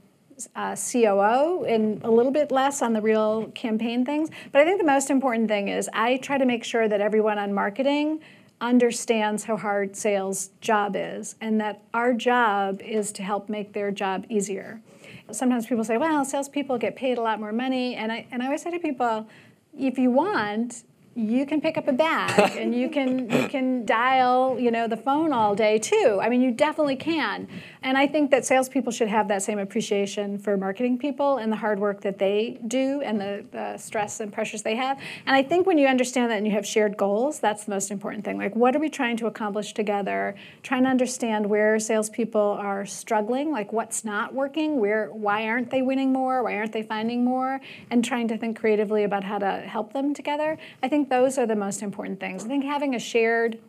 uh, 0.56 0.76
COO 0.76 1.66
and 1.66 2.02
a 2.04 2.10
little 2.10 2.32
bit 2.32 2.52
less 2.52 2.82
on 2.82 2.94
the 2.94 3.02
real 3.02 3.48
campaign 3.50 4.06
things. 4.06 4.30
But 4.52 4.62
I 4.62 4.66
think 4.66 4.80
the 4.80 4.88
most 4.88 5.10
important 5.10 5.50
thing 5.50 5.68
is 5.68 5.90
I 5.94 6.18
try 6.18 6.38
to 6.38 6.46
make 6.46 6.64
sure 6.64 6.88
that 6.88 7.02
everyone 7.02 7.38
on 7.38 7.54
marketing 7.54 8.22
understands 8.62 9.44
how 9.44 9.56
hard 9.56 9.96
sales 9.96 10.50
job 10.62 10.96
is 10.96 11.36
and 11.42 11.62
that 11.62 11.82
our 11.94 12.14
job 12.14 12.82
is 12.82 13.12
to 13.14 13.24
help 13.24 13.50
make 13.50 13.74
their 13.74 13.92
job 13.92 14.26
easier. 14.30 14.82
Sometimes 15.32 15.68
people 15.68 15.84
say, 15.84 15.98
well, 15.98 16.26
salespeople 16.26 16.78
get 16.78 16.96
paid 16.96 17.18
a 17.18 17.22
lot 17.22 17.40
more 17.40 17.54
money. 17.54 17.96
And 17.96 18.12
I, 18.12 18.26
and 18.32 18.42
I 18.42 18.48
always 18.48 18.64
say 18.64 18.72
to 18.72 18.80
people, 18.80 19.28
if 19.78 19.98
you 19.98 20.12
want, 20.12 20.84
you 21.20 21.46
can 21.46 21.60
pick 21.60 21.78
up 21.78 21.88
a 21.88 21.94
bag 21.94 22.56
and 22.58 22.74
you 22.74 22.90
can 22.90 23.30
you 23.30 23.48
can 23.48 23.86
dial 23.86 24.58
you 24.60 24.72
know 24.72 24.88
the 24.88 24.98
phone 24.98 25.34
all 25.34 25.54
day 25.56 25.78
too. 25.78 26.20
I 26.22 26.30
mean, 26.30 26.42
you 26.42 26.52
definitely 26.52 26.96
can. 26.96 27.48
And 27.82 27.98
I 27.98 28.08
think 28.08 28.32
that 28.32 28.46
salespeople 28.46 28.92
should 28.92 29.08
have 29.08 29.28
that 29.30 29.42
same 29.42 29.60
appreciation 29.60 30.38
for 30.38 30.58
marketing 30.58 30.98
people 30.98 31.38
and 31.38 31.52
the 31.52 31.56
hard 31.58 31.80
work 31.80 32.02
that 32.02 32.20
they 32.20 32.60
do 32.68 33.02
and 33.02 33.20
the, 33.20 33.46
the 33.52 33.78
stress 33.78 34.20
and 34.20 34.34
pressures 34.34 34.64
they 34.64 34.76
have. 34.76 35.00
And 35.26 35.36
I 35.36 35.44
think 35.44 35.66
when 35.66 35.78
you 35.78 35.88
understand 35.88 36.32
that 36.32 36.38
and 36.38 36.46
you 36.46 36.54
have 36.54 36.66
shared 36.66 36.98
goals, 36.98 37.40
that's 37.40 37.66
the 37.66 37.72
most 37.72 37.90
important 37.90 38.26
thing. 38.26 38.38
Like, 38.38 38.56
what 38.56 38.76
are 38.76 38.80
we 38.80 38.90
trying 38.90 39.16
to 39.18 39.28
accomplish 39.28 39.74
together? 39.74 40.36
Trying 40.62 40.84
to 40.84 40.90
understand 40.90 41.50
where 41.50 41.80
salespeople 41.80 42.42
are 42.42 42.86
struggling, 42.86 43.52
like 43.52 43.72
what's 43.72 44.04
not 44.04 44.34
working, 44.34 44.80
where 44.80 45.08
why 45.08 45.48
aren't 45.48 45.72
they 45.72 45.82
winning 45.82 46.12
more, 46.12 46.44
why 46.44 46.56
aren't 46.56 46.74
they 46.74 46.84
finding 46.84 47.24
more, 47.24 47.62
and 47.90 48.04
trying 48.04 48.28
to 48.28 48.38
think 48.38 48.60
creatively 48.60 49.04
about 49.04 49.24
how 49.24 49.38
to 49.40 49.62
help 49.66 49.94
them 49.94 50.14
together. 50.14 50.58
I 50.84 50.90
think 50.90 51.09
those 51.10 51.38
are 51.38 51.46
the 51.46 51.56
most 51.56 51.82
important 51.82 52.20
things. 52.20 52.46
I 52.46 52.48
think 52.48 52.64
having 52.64 52.96
a 52.96 53.00
shared 53.00 53.60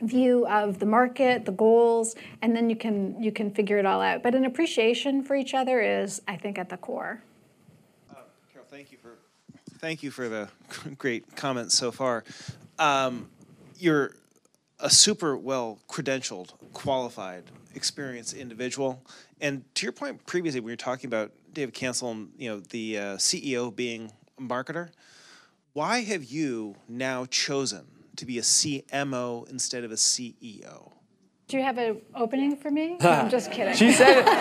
view 0.00 0.46
of 0.48 0.78
the 0.78 0.86
market, 0.86 1.44
the 1.44 1.52
goals, 1.52 2.16
and 2.42 2.56
then 2.56 2.68
you 2.68 2.76
can 2.76 3.22
you 3.22 3.32
can 3.32 3.50
figure 3.50 3.78
it 3.78 3.86
all 3.86 4.00
out. 4.00 4.22
But 4.22 4.34
an 4.34 4.44
appreciation 4.44 5.22
for 5.22 5.36
each 5.36 5.54
other 5.54 5.80
is, 5.80 6.20
I 6.26 6.36
think, 6.36 6.58
at 6.58 6.68
the 6.68 6.76
core. 6.76 7.22
Uh, 8.10 8.16
Carol, 8.52 8.66
thank 8.70 8.92
you 8.92 8.98
for 8.98 9.16
thank 9.78 10.02
you 10.02 10.10
for 10.10 10.28
the 10.28 10.48
great 10.98 11.36
comments 11.36 11.74
so 11.74 11.90
far. 11.90 12.24
Um, 12.78 13.30
you're 13.78 14.16
a 14.80 14.90
super 14.90 15.36
well 15.36 15.78
credentialed, 15.88 16.52
qualified, 16.72 17.44
experienced 17.74 18.34
individual, 18.34 19.02
and 19.40 19.62
to 19.76 19.86
your 19.86 19.92
point 19.92 20.24
previously, 20.26 20.60
when 20.60 20.68
you 20.68 20.72
were 20.72 20.76
talking 20.76 21.08
about 21.08 21.32
David 21.52 21.74
Cancel 21.74 22.10
and 22.10 22.30
you 22.36 22.48
know 22.50 22.60
the 22.60 22.98
uh, 22.98 23.02
CEO 23.16 23.74
being 23.74 24.10
a 24.38 24.42
marketer, 24.42 24.90
why 25.72 26.02
have 26.02 26.24
you 26.24 26.76
now 26.88 27.24
chosen 27.26 27.86
to 28.16 28.26
be 28.26 28.38
a 28.38 28.42
CMO 28.42 29.48
instead 29.48 29.84
of 29.84 29.92
a 29.92 29.96
CEO? 29.96 30.92
Do 31.48 31.56
you 31.56 31.62
have 31.62 31.78
an 31.78 32.00
opening 32.14 32.56
for 32.56 32.70
me? 32.70 32.96
No, 33.02 33.10
I'm 33.10 33.30
just 33.30 33.50
kidding. 33.50 33.74
She 33.74 33.92
said 33.92 34.18
it. 34.18 34.24
Well, 34.24 34.36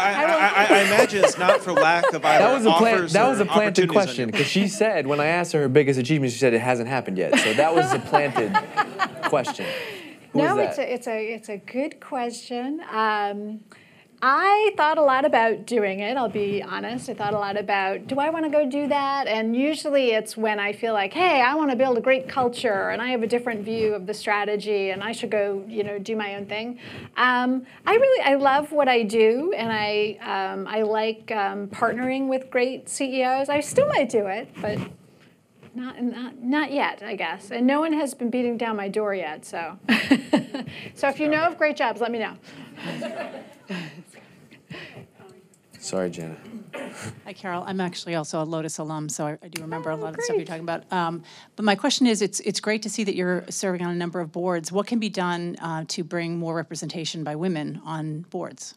I, 0.00 0.66
I, 0.68 0.76
I, 0.76 0.82
imagine 0.82 1.24
it's 1.24 1.38
not 1.38 1.60
for 1.60 1.72
lack 1.72 2.12
of 2.12 2.24
either 2.24 2.44
that 2.44 2.54
was 2.54 2.66
a 2.66 2.70
offers 2.70 3.12
that 3.12 3.26
or 3.26 3.30
was 3.30 3.40
a 3.40 3.44
planted 3.44 3.88
question 3.88 4.30
because 4.30 4.46
she 4.46 4.66
said 4.68 5.06
when 5.06 5.20
I 5.20 5.26
asked 5.26 5.52
her 5.52 5.60
her 5.60 5.68
biggest 5.68 5.98
achievement, 5.98 6.32
she 6.32 6.38
said 6.38 6.54
it 6.54 6.60
hasn't 6.60 6.88
happened 6.88 7.18
yet. 7.18 7.38
So 7.38 7.52
that 7.54 7.74
was 7.74 7.92
a 7.92 7.98
planted 8.00 8.52
question. 9.22 9.66
Who 10.32 10.40
no, 10.40 10.56
was 10.56 10.70
it's 10.70 10.78
a 10.78 10.94
it's 10.94 11.06
a 11.06 11.34
it's 11.34 11.48
a 11.48 11.58
good 11.58 12.00
question. 12.00 12.80
Um, 12.90 13.60
I 14.26 14.72
thought 14.78 14.96
a 14.96 15.02
lot 15.02 15.26
about 15.26 15.66
doing 15.66 16.00
it, 16.00 16.16
I'll 16.16 16.30
be 16.30 16.62
honest. 16.62 17.10
I 17.10 17.14
thought 17.14 17.34
a 17.34 17.38
lot 17.38 17.58
about, 17.58 18.06
do 18.06 18.18
I 18.18 18.30
want 18.30 18.46
to 18.46 18.50
go 18.50 18.66
do 18.66 18.88
that? 18.88 19.26
And 19.26 19.54
usually 19.54 20.12
it's 20.12 20.34
when 20.34 20.58
I 20.58 20.72
feel 20.72 20.94
like, 20.94 21.12
hey, 21.12 21.42
I 21.42 21.54
want 21.56 21.72
to 21.72 21.76
build 21.76 21.98
a 21.98 22.00
great 22.00 22.26
culture 22.26 22.88
and 22.88 23.02
I 23.02 23.10
have 23.10 23.22
a 23.22 23.26
different 23.26 23.66
view 23.66 23.92
of 23.92 24.06
the 24.06 24.14
strategy 24.14 24.88
and 24.88 25.04
I 25.04 25.12
should 25.12 25.30
go, 25.30 25.62
you 25.68 25.84
know, 25.84 25.98
do 25.98 26.16
my 26.16 26.36
own 26.36 26.46
thing. 26.46 26.78
Um, 27.18 27.66
I 27.84 27.96
really, 27.96 28.24
I 28.24 28.36
love 28.36 28.72
what 28.72 28.88
I 28.88 29.02
do 29.02 29.52
and 29.54 29.70
I, 29.70 30.16
um, 30.22 30.66
I 30.68 30.80
like 30.80 31.30
um, 31.30 31.68
partnering 31.68 32.26
with 32.26 32.50
great 32.50 32.88
CEOs. 32.88 33.50
I 33.50 33.60
still 33.60 33.88
might 33.88 34.08
do 34.08 34.26
it, 34.28 34.48
but 34.58 34.78
not, 35.74 36.02
not, 36.02 36.42
not 36.42 36.72
yet, 36.72 37.02
I 37.02 37.14
guess. 37.14 37.50
And 37.50 37.66
no 37.66 37.78
one 37.78 37.92
has 37.92 38.14
been 38.14 38.30
beating 38.30 38.56
down 38.56 38.76
my 38.76 38.88
door 38.88 39.14
yet, 39.14 39.44
so. 39.44 39.78
so 40.94 41.08
if 41.10 41.20
you 41.20 41.28
know 41.28 41.42
of 41.42 41.58
great 41.58 41.76
jobs, 41.76 42.00
let 42.00 42.10
me 42.10 42.20
know. 42.20 42.38
Sorry, 45.84 46.08
Jenna. 46.08 46.34
Hi, 47.26 47.34
Carol. 47.34 47.62
I'm 47.66 47.78
actually 47.78 48.14
also 48.14 48.42
a 48.42 48.44
Lotus 48.44 48.78
alum, 48.78 49.10
so 49.10 49.26
I, 49.26 49.38
I 49.42 49.48
do 49.48 49.60
remember 49.60 49.90
a 49.90 49.96
Oh, 49.96 49.98
lot 49.98 50.10
of 50.10 50.16
the 50.16 50.22
stuff 50.22 50.36
you're 50.36 50.46
talking 50.46 50.62
about. 50.62 50.90
Um, 50.90 51.22
but 51.56 51.64
my 51.66 51.74
question 51.74 52.06
is, 52.06 52.22
it's 52.22 52.40
it's 52.40 52.58
great 52.58 52.80
to 52.82 52.90
see 52.90 53.04
that 53.04 53.14
you're 53.14 53.44
serving 53.50 53.82
on 53.84 53.90
a 53.90 53.94
number 53.94 54.20
of 54.20 54.32
boards. 54.32 54.72
What 54.72 54.86
can 54.86 54.98
be 54.98 55.10
done 55.10 55.56
uh, 55.60 55.84
to 55.88 56.02
bring 56.02 56.38
more 56.38 56.54
representation 56.54 57.22
by 57.22 57.36
women 57.36 57.82
on 57.84 58.22
boards? 58.30 58.76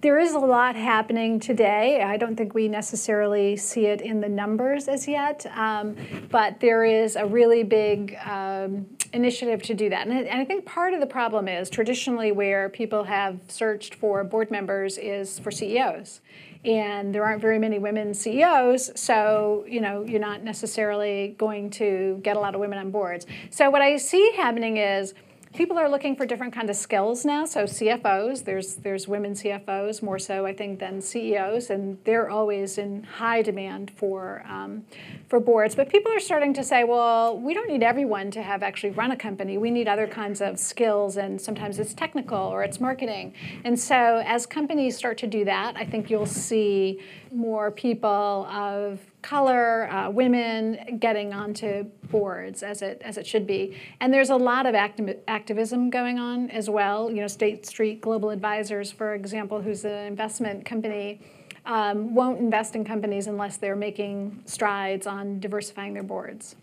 There 0.00 0.18
is 0.18 0.32
a 0.32 0.40
lot 0.40 0.74
happening 0.74 1.38
today. 1.38 2.02
I 2.02 2.16
don't 2.16 2.34
think 2.34 2.54
we 2.54 2.66
necessarily 2.66 3.56
see 3.56 3.86
it 3.86 4.00
in 4.00 4.20
the 4.20 4.28
numbers 4.28 4.88
as 4.88 5.06
yet, 5.06 5.46
um, 5.56 5.94
but 6.28 6.58
there 6.58 6.84
is 6.84 7.14
a 7.14 7.24
really 7.24 7.62
big 7.62 8.16
um, 8.26 8.86
initiative 9.12 9.62
to 9.62 9.74
do 9.74 9.90
that. 9.90 10.06
And 10.06 10.28
I, 10.28 10.44
think 10.44 10.64
part 10.64 10.94
of 10.94 11.00
the 11.00 11.06
problem 11.06 11.48
is 11.48 11.68
traditionally 11.68 12.32
where 12.32 12.68
people 12.68 13.04
have 13.04 13.38
searched 13.48 13.94
for 13.94 14.24
board 14.24 14.50
members 14.50 14.98
is 14.98 15.38
for 15.38 15.50
CEOs. 15.50 16.20
And 16.64 17.14
there 17.14 17.24
aren't 17.24 17.42
very 17.42 17.58
many 17.58 17.78
women 17.78 18.14
CEOs, 18.14 18.98
so 18.98 19.64
you 19.66 19.80
know 19.80 20.04
you're 20.04 20.20
not 20.20 20.44
necessarily 20.44 21.34
going 21.36 21.70
to 21.70 22.20
get 22.22 22.36
a 22.36 22.40
lot 22.40 22.54
of 22.54 22.60
women 22.60 22.78
on 22.78 22.92
boards. 22.92 23.26
So 23.50 23.68
what 23.68 23.82
I 23.82 23.96
see 23.96 24.32
happening 24.36 24.76
is 24.76 25.12
people 25.54 25.78
are 25.78 25.88
looking 25.88 26.16
for 26.16 26.24
different 26.24 26.52
kind 26.52 26.70
of 26.70 26.76
skills 26.76 27.24
now. 27.24 27.44
So 27.44 27.64
CFOs, 27.64 28.44
there's 28.44 28.76
there's 28.76 29.06
women 29.06 29.34
CFOs 29.34 30.02
more 30.02 30.18
so 30.18 30.46
I 30.46 30.54
think 30.54 30.78
than 30.78 31.00
CEOs, 31.00 31.70
and 31.70 31.98
they're 32.04 32.30
always 32.30 32.78
in 32.78 33.02
high 33.02 33.42
demand 33.42 33.90
for 33.90 34.44
um, 34.48 34.84
for 35.28 35.40
boards. 35.40 35.74
But 35.74 35.88
people 35.88 36.12
are 36.12 36.20
starting 36.20 36.54
to 36.54 36.64
say, 36.64 36.84
well, 36.84 37.38
we 37.38 37.54
don't 37.54 37.68
need 37.68 37.82
everyone 37.82 38.30
to 38.32 38.42
have 38.42 38.62
actually 38.62 38.90
run 38.90 39.12
a 39.12 39.16
company. 39.16 39.58
We 39.58 39.70
need 39.70 39.88
other 39.88 40.06
kinds 40.06 40.40
of 40.40 40.58
skills, 40.58 41.16
and 41.16 41.40
sometimes 41.40 41.78
it's 41.78 41.94
technical 41.94 42.38
or 42.38 42.62
it's 42.62 42.80
marketing. 42.80 43.34
And 43.64 43.78
so 43.78 44.22
as 44.24 44.46
companies 44.46 44.96
start 44.96 45.18
to 45.18 45.26
do 45.26 45.44
that, 45.44 45.76
I 45.76 45.84
think 45.84 46.10
you'll 46.10 46.26
see 46.26 47.00
more 47.30 47.70
people 47.70 48.46
of 48.50 49.00
color, 49.22 49.90
uh, 49.90 50.10
women 50.10 50.98
getting 50.98 51.32
onto 51.32 51.84
boards 52.10 52.62
as 52.62 52.82
it 52.82 53.00
as 53.04 53.16
it 53.16 53.26
should 53.26 53.46
be. 53.46 53.76
And 54.00 54.12
there's 54.12 54.30
a 54.30 54.36
lot 54.36 54.66
of 54.66 54.74
acti- 54.74 55.16
activism 55.28 55.90
going 55.90 56.18
on 56.18 56.50
as 56.50 56.68
well. 56.68 57.10
You 57.10 57.20
know, 57.22 57.28
State 57.28 57.64
Street 57.66 58.00
Global 58.00 58.30
Advisors, 58.30 58.90
for 58.92 59.14
example, 59.14 59.62
who's 59.62 59.84
an 59.84 60.06
investment 60.06 60.64
company. 60.64 61.20
um, 61.64 62.12
won't 62.14 62.40
invest 62.40 62.74
in 62.74 62.84
companies 62.84 63.28
unless 63.28 63.56
they're 63.56 63.76
making 63.76 64.42
strides 64.46 65.06
on 65.06 65.38
diversifying 65.38 65.94
their 65.94 66.02
boards. 66.02 66.56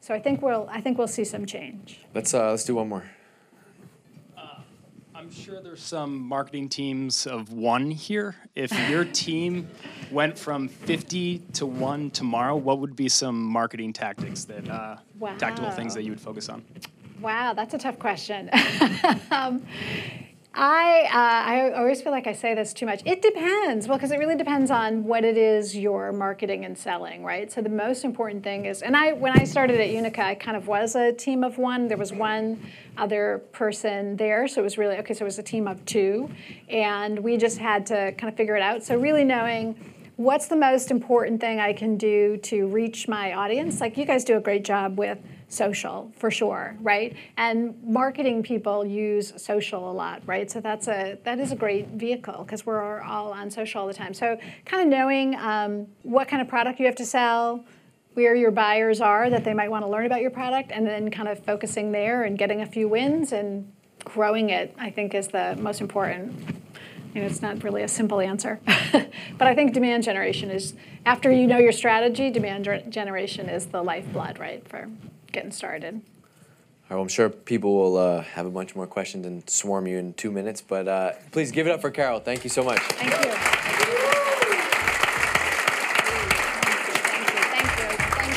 So 0.00 0.12
I 0.14 0.18
think 0.20 0.42
we'll 0.42 0.68
I 0.68 0.80
think 0.80 0.98
we'll 0.98 1.06
see 1.06 1.24
some 1.24 1.46
change. 1.46 2.00
Let's 2.12 2.34
uh, 2.34 2.50
let's 2.50 2.64
do 2.64 2.74
one 2.74 2.88
more. 2.88 3.04
I'm 5.22 5.30
sure 5.30 5.62
there's 5.62 5.80
some 5.80 6.20
marketing 6.20 6.68
teams 6.68 7.28
of 7.28 7.52
one 7.52 7.92
here. 7.92 8.34
If 8.56 8.76
your 8.90 9.04
team 9.04 9.68
went 10.10 10.36
from 10.36 10.66
50 10.66 11.38
to 11.52 11.64
one 11.64 12.10
tomorrow, 12.10 12.56
what 12.56 12.80
would 12.80 12.96
be 12.96 13.08
some 13.08 13.40
marketing 13.40 13.92
tactics 13.92 14.44
that, 14.46 14.68
uh, 14.68 14.96
tactical 15.38 15.70
things 15.70 15.94
that 15.94 16.02
you 16.02 16.10
would 16.10 16.20
focus 16.20 16.48
on? 16.48 16.64
Wow, 17.20 17.54
that's 17.54 17.72
a 17.72 17.78
tough 17.78 18.00
question. 18.00 18.50
um, 19.30 19.64
I 20.54 21.08
uh, 21.10 21.50
I 21.50 21.72
always 21.78 22.02
feel 22.02 22.12
like 22.12 22.26
I 22.26 22.34
say 22.34 22.54
this 22.54 22.74
too 22.74 22.84
much. 22.84 23.00
It 23.06 23.22
depends. 23.22 23.88
Well, 23.88 23.96
because 23.96 24.10
it 24.10 24.18
really 24.18 24.36
depends 24.36 24.70
on 24.70 25.04
what 25.04 25.24
it 25.24 25.38
is 25.38 25.74
you're 25.74 26.12
marketing 26.12 26.66
and 26.66 26.76
selling, 26.76 27.24
right? 27.24 27.50
So 27.50 27.62
the 27.62 27.70
most 27.70 28.04
important 28.04 28.44
thing 28.44 28.66
is, 28.66 28.82
and 28.82 28.94
I 28.94 29.12
when 29.12 29.38
I 29.38 29.44
started 29.44 29.80
at 29.80 29.88
Unica, 29.88 30.22
I 30.22 30.34
kind 30.34 30.56
of 30.56 30.68
was 30.68 30.94
a 30.94 31.10
team 31.12 31.42
of 31.42 31.56
one. 31.56 31.88
There 31.88 31.96
was 31.96 32.12
one 32.12 32.60
other 32.98 33.42
person 33.52 34.16
there, 34.16 34.46
so 34.46 34.60
it 34.60 34.64
was 34.64 34.76
really 34.76 34.96
okay. 34.96 35.14
So 35.14 35.22
it 35.22 35.24
was 35.24 35.38
a 35.38 35.42
team 35.42 35.66
of 35.66 35.82
two, 35.86 36.28
and 36.68 37.18
we 37.20 37.38
just 37.38 37.56
had 37.56 37.86
to 37.86 38.12
kind 38.12 38.30
of 38.30 38.36
figure 38.36 38.56
it 38.56 38.62
out. 38.62 38.84
So 38.84 38.98
really 38.98 39.24
knowing 39.24 39.74
what's 40.16 40.48
the 40.48 40.56
most 40.56 40.90
important 40.90 41.40
thing 41.40 41.60
I 41.60 41.72
can 41.72 41.96
do 41.96 42.36
to 42.36 42.66
reach 42.66 43.08
my 43.08 43.32
audience. 43.32 43.80
Like 43.80 43.96
you 43.96 44.04
guys 44.04 44.22
do 44.22 44.36
a 44.36 44.40
great 44.40 44.64
job 44.64 44.98
with 44.98 45.18
social 45.52 46.12
for 46.16 46.30
sure 46.30 46.76
right? 46.80 47.16
And 47.36 47.82
marketing 47.84 48.42
people 48.42 48.84
use 48.84 49.32
social 49.36 49.90
a 49.90 49.92
lot 49.92 50.22
right? 50.26 50.50
So 50.50 50.60
that's 50.60 50.88
a 50.88 51.18
that 51.24 51.38
is 51.38 51.52
a 51.52 51.56
great 51.56 51.88
vehicle 51.88 52.44
because 52.44 52.64
we're 52.66 53.00
all 53.00 53.32
on 53.32 53.50
social 53.50 53.82
all 53.82 53.86
the 53.86 53.94
time. 53.94 54.14
So 54.14 54.38
kind 54.64 54.82
of 54.82 54.88
knowing 54.88 55.36
um, 55.36 55.86
what 56.02 56.28
kind 56.28 56.40
of 56.42 56.48
product 56.48 56.80
you 56.80 56.86
have 56.86 56.96
to 56.96 57.06
sell 57.06 57.64
where 58.14 58.34
your 58.34 58.50
buyers 58.50 59.00
are 59.00 59.30
that 59.30 59.42
they 59.42 59.54
might 59.54 59.70
want 59.70 59.84
to 59.84 59.88
learn 59.88 60.04
about 60.04 60.20
your 60.20 60.30
product 60.30 60.70
and 60.70 60.86
then 60.86 61.10
kind 61.10 61.28
of 61.28 61.42
focusing 61.44 61.92
there 61.92 62.24
and 62.24 62.36
getting 62.36 62.60
a 62.60 62.66
few 62.66 62.86
wins 62.86 63.32
and 63.32 63.72
growing 64.04 64.50
it 64.50 64.74
i 64.78 64.90
think 64.90 65.14
is 65.14 65.28
the 65.28 65.56
most 65.56 65.80
important. 65.80 66.34
Know, 67.14 67.26
it's 67.26 67.42
not 67.42 67.62
really 67.62 67.82
a 67.82 67.88
simple 67.88 68.20
answer. 68.20 68.58
but 68.92 69.46
I 69.46 69.54
think 69.54 69.74
demand 69.74 70.02
generation 70.02 70.50
is, 70.50 70.74
after 71.04 71.30
you 71.30 71.46
know 71.46 71.58
your 71.58 71.72
strategy, 71.72 72.30
demand 72.30 72.64
generation 72.88 73.50
is 73.50 73.66
the 73.66 73.82
lifeblood, 73.82 74.38
right, 74.38 74.66
for 74.66 74.88
getting 75.32 75.50
started. 75.50 75.94
All 75.94 76.00
right, 76.90 76.96
well, 76.96 77.02
I'm 77.02 77.08
sure 77.08 77.28
people 77.30 77.74
will 77.74 77.96
uh, 77.96 78.22
have 78.22 78.46
a 78.46 78.50
bunch 78.50 78.76
more 78.76 78.86
questions 78.86 79.26
and 79.26 79.48
swarm 79.48 79.86
you 79.86 79.98
in 79.98 80.14
two 80.14 80.30
minutes, 80.30 80.60
but 80.60 80.86
uh, 80.86 81.12
please 81.30 81.50
give 81.50 81.66
it 81.66 81.70
up 81.70 81.80
for 81.80 81.90
Carol. 81.90 82.20
Thank 82.20 82.44
you 82.44 82.50
so 82.50 82.62
much. 82.62 82.78
Thank 82.80 83.10
you. 83.10 83.16
Thank 83.16 83.30
you. 83.88 83.96
Thank 87.56 87.78
you. 87.78 87.96
Thank 88.18 88.36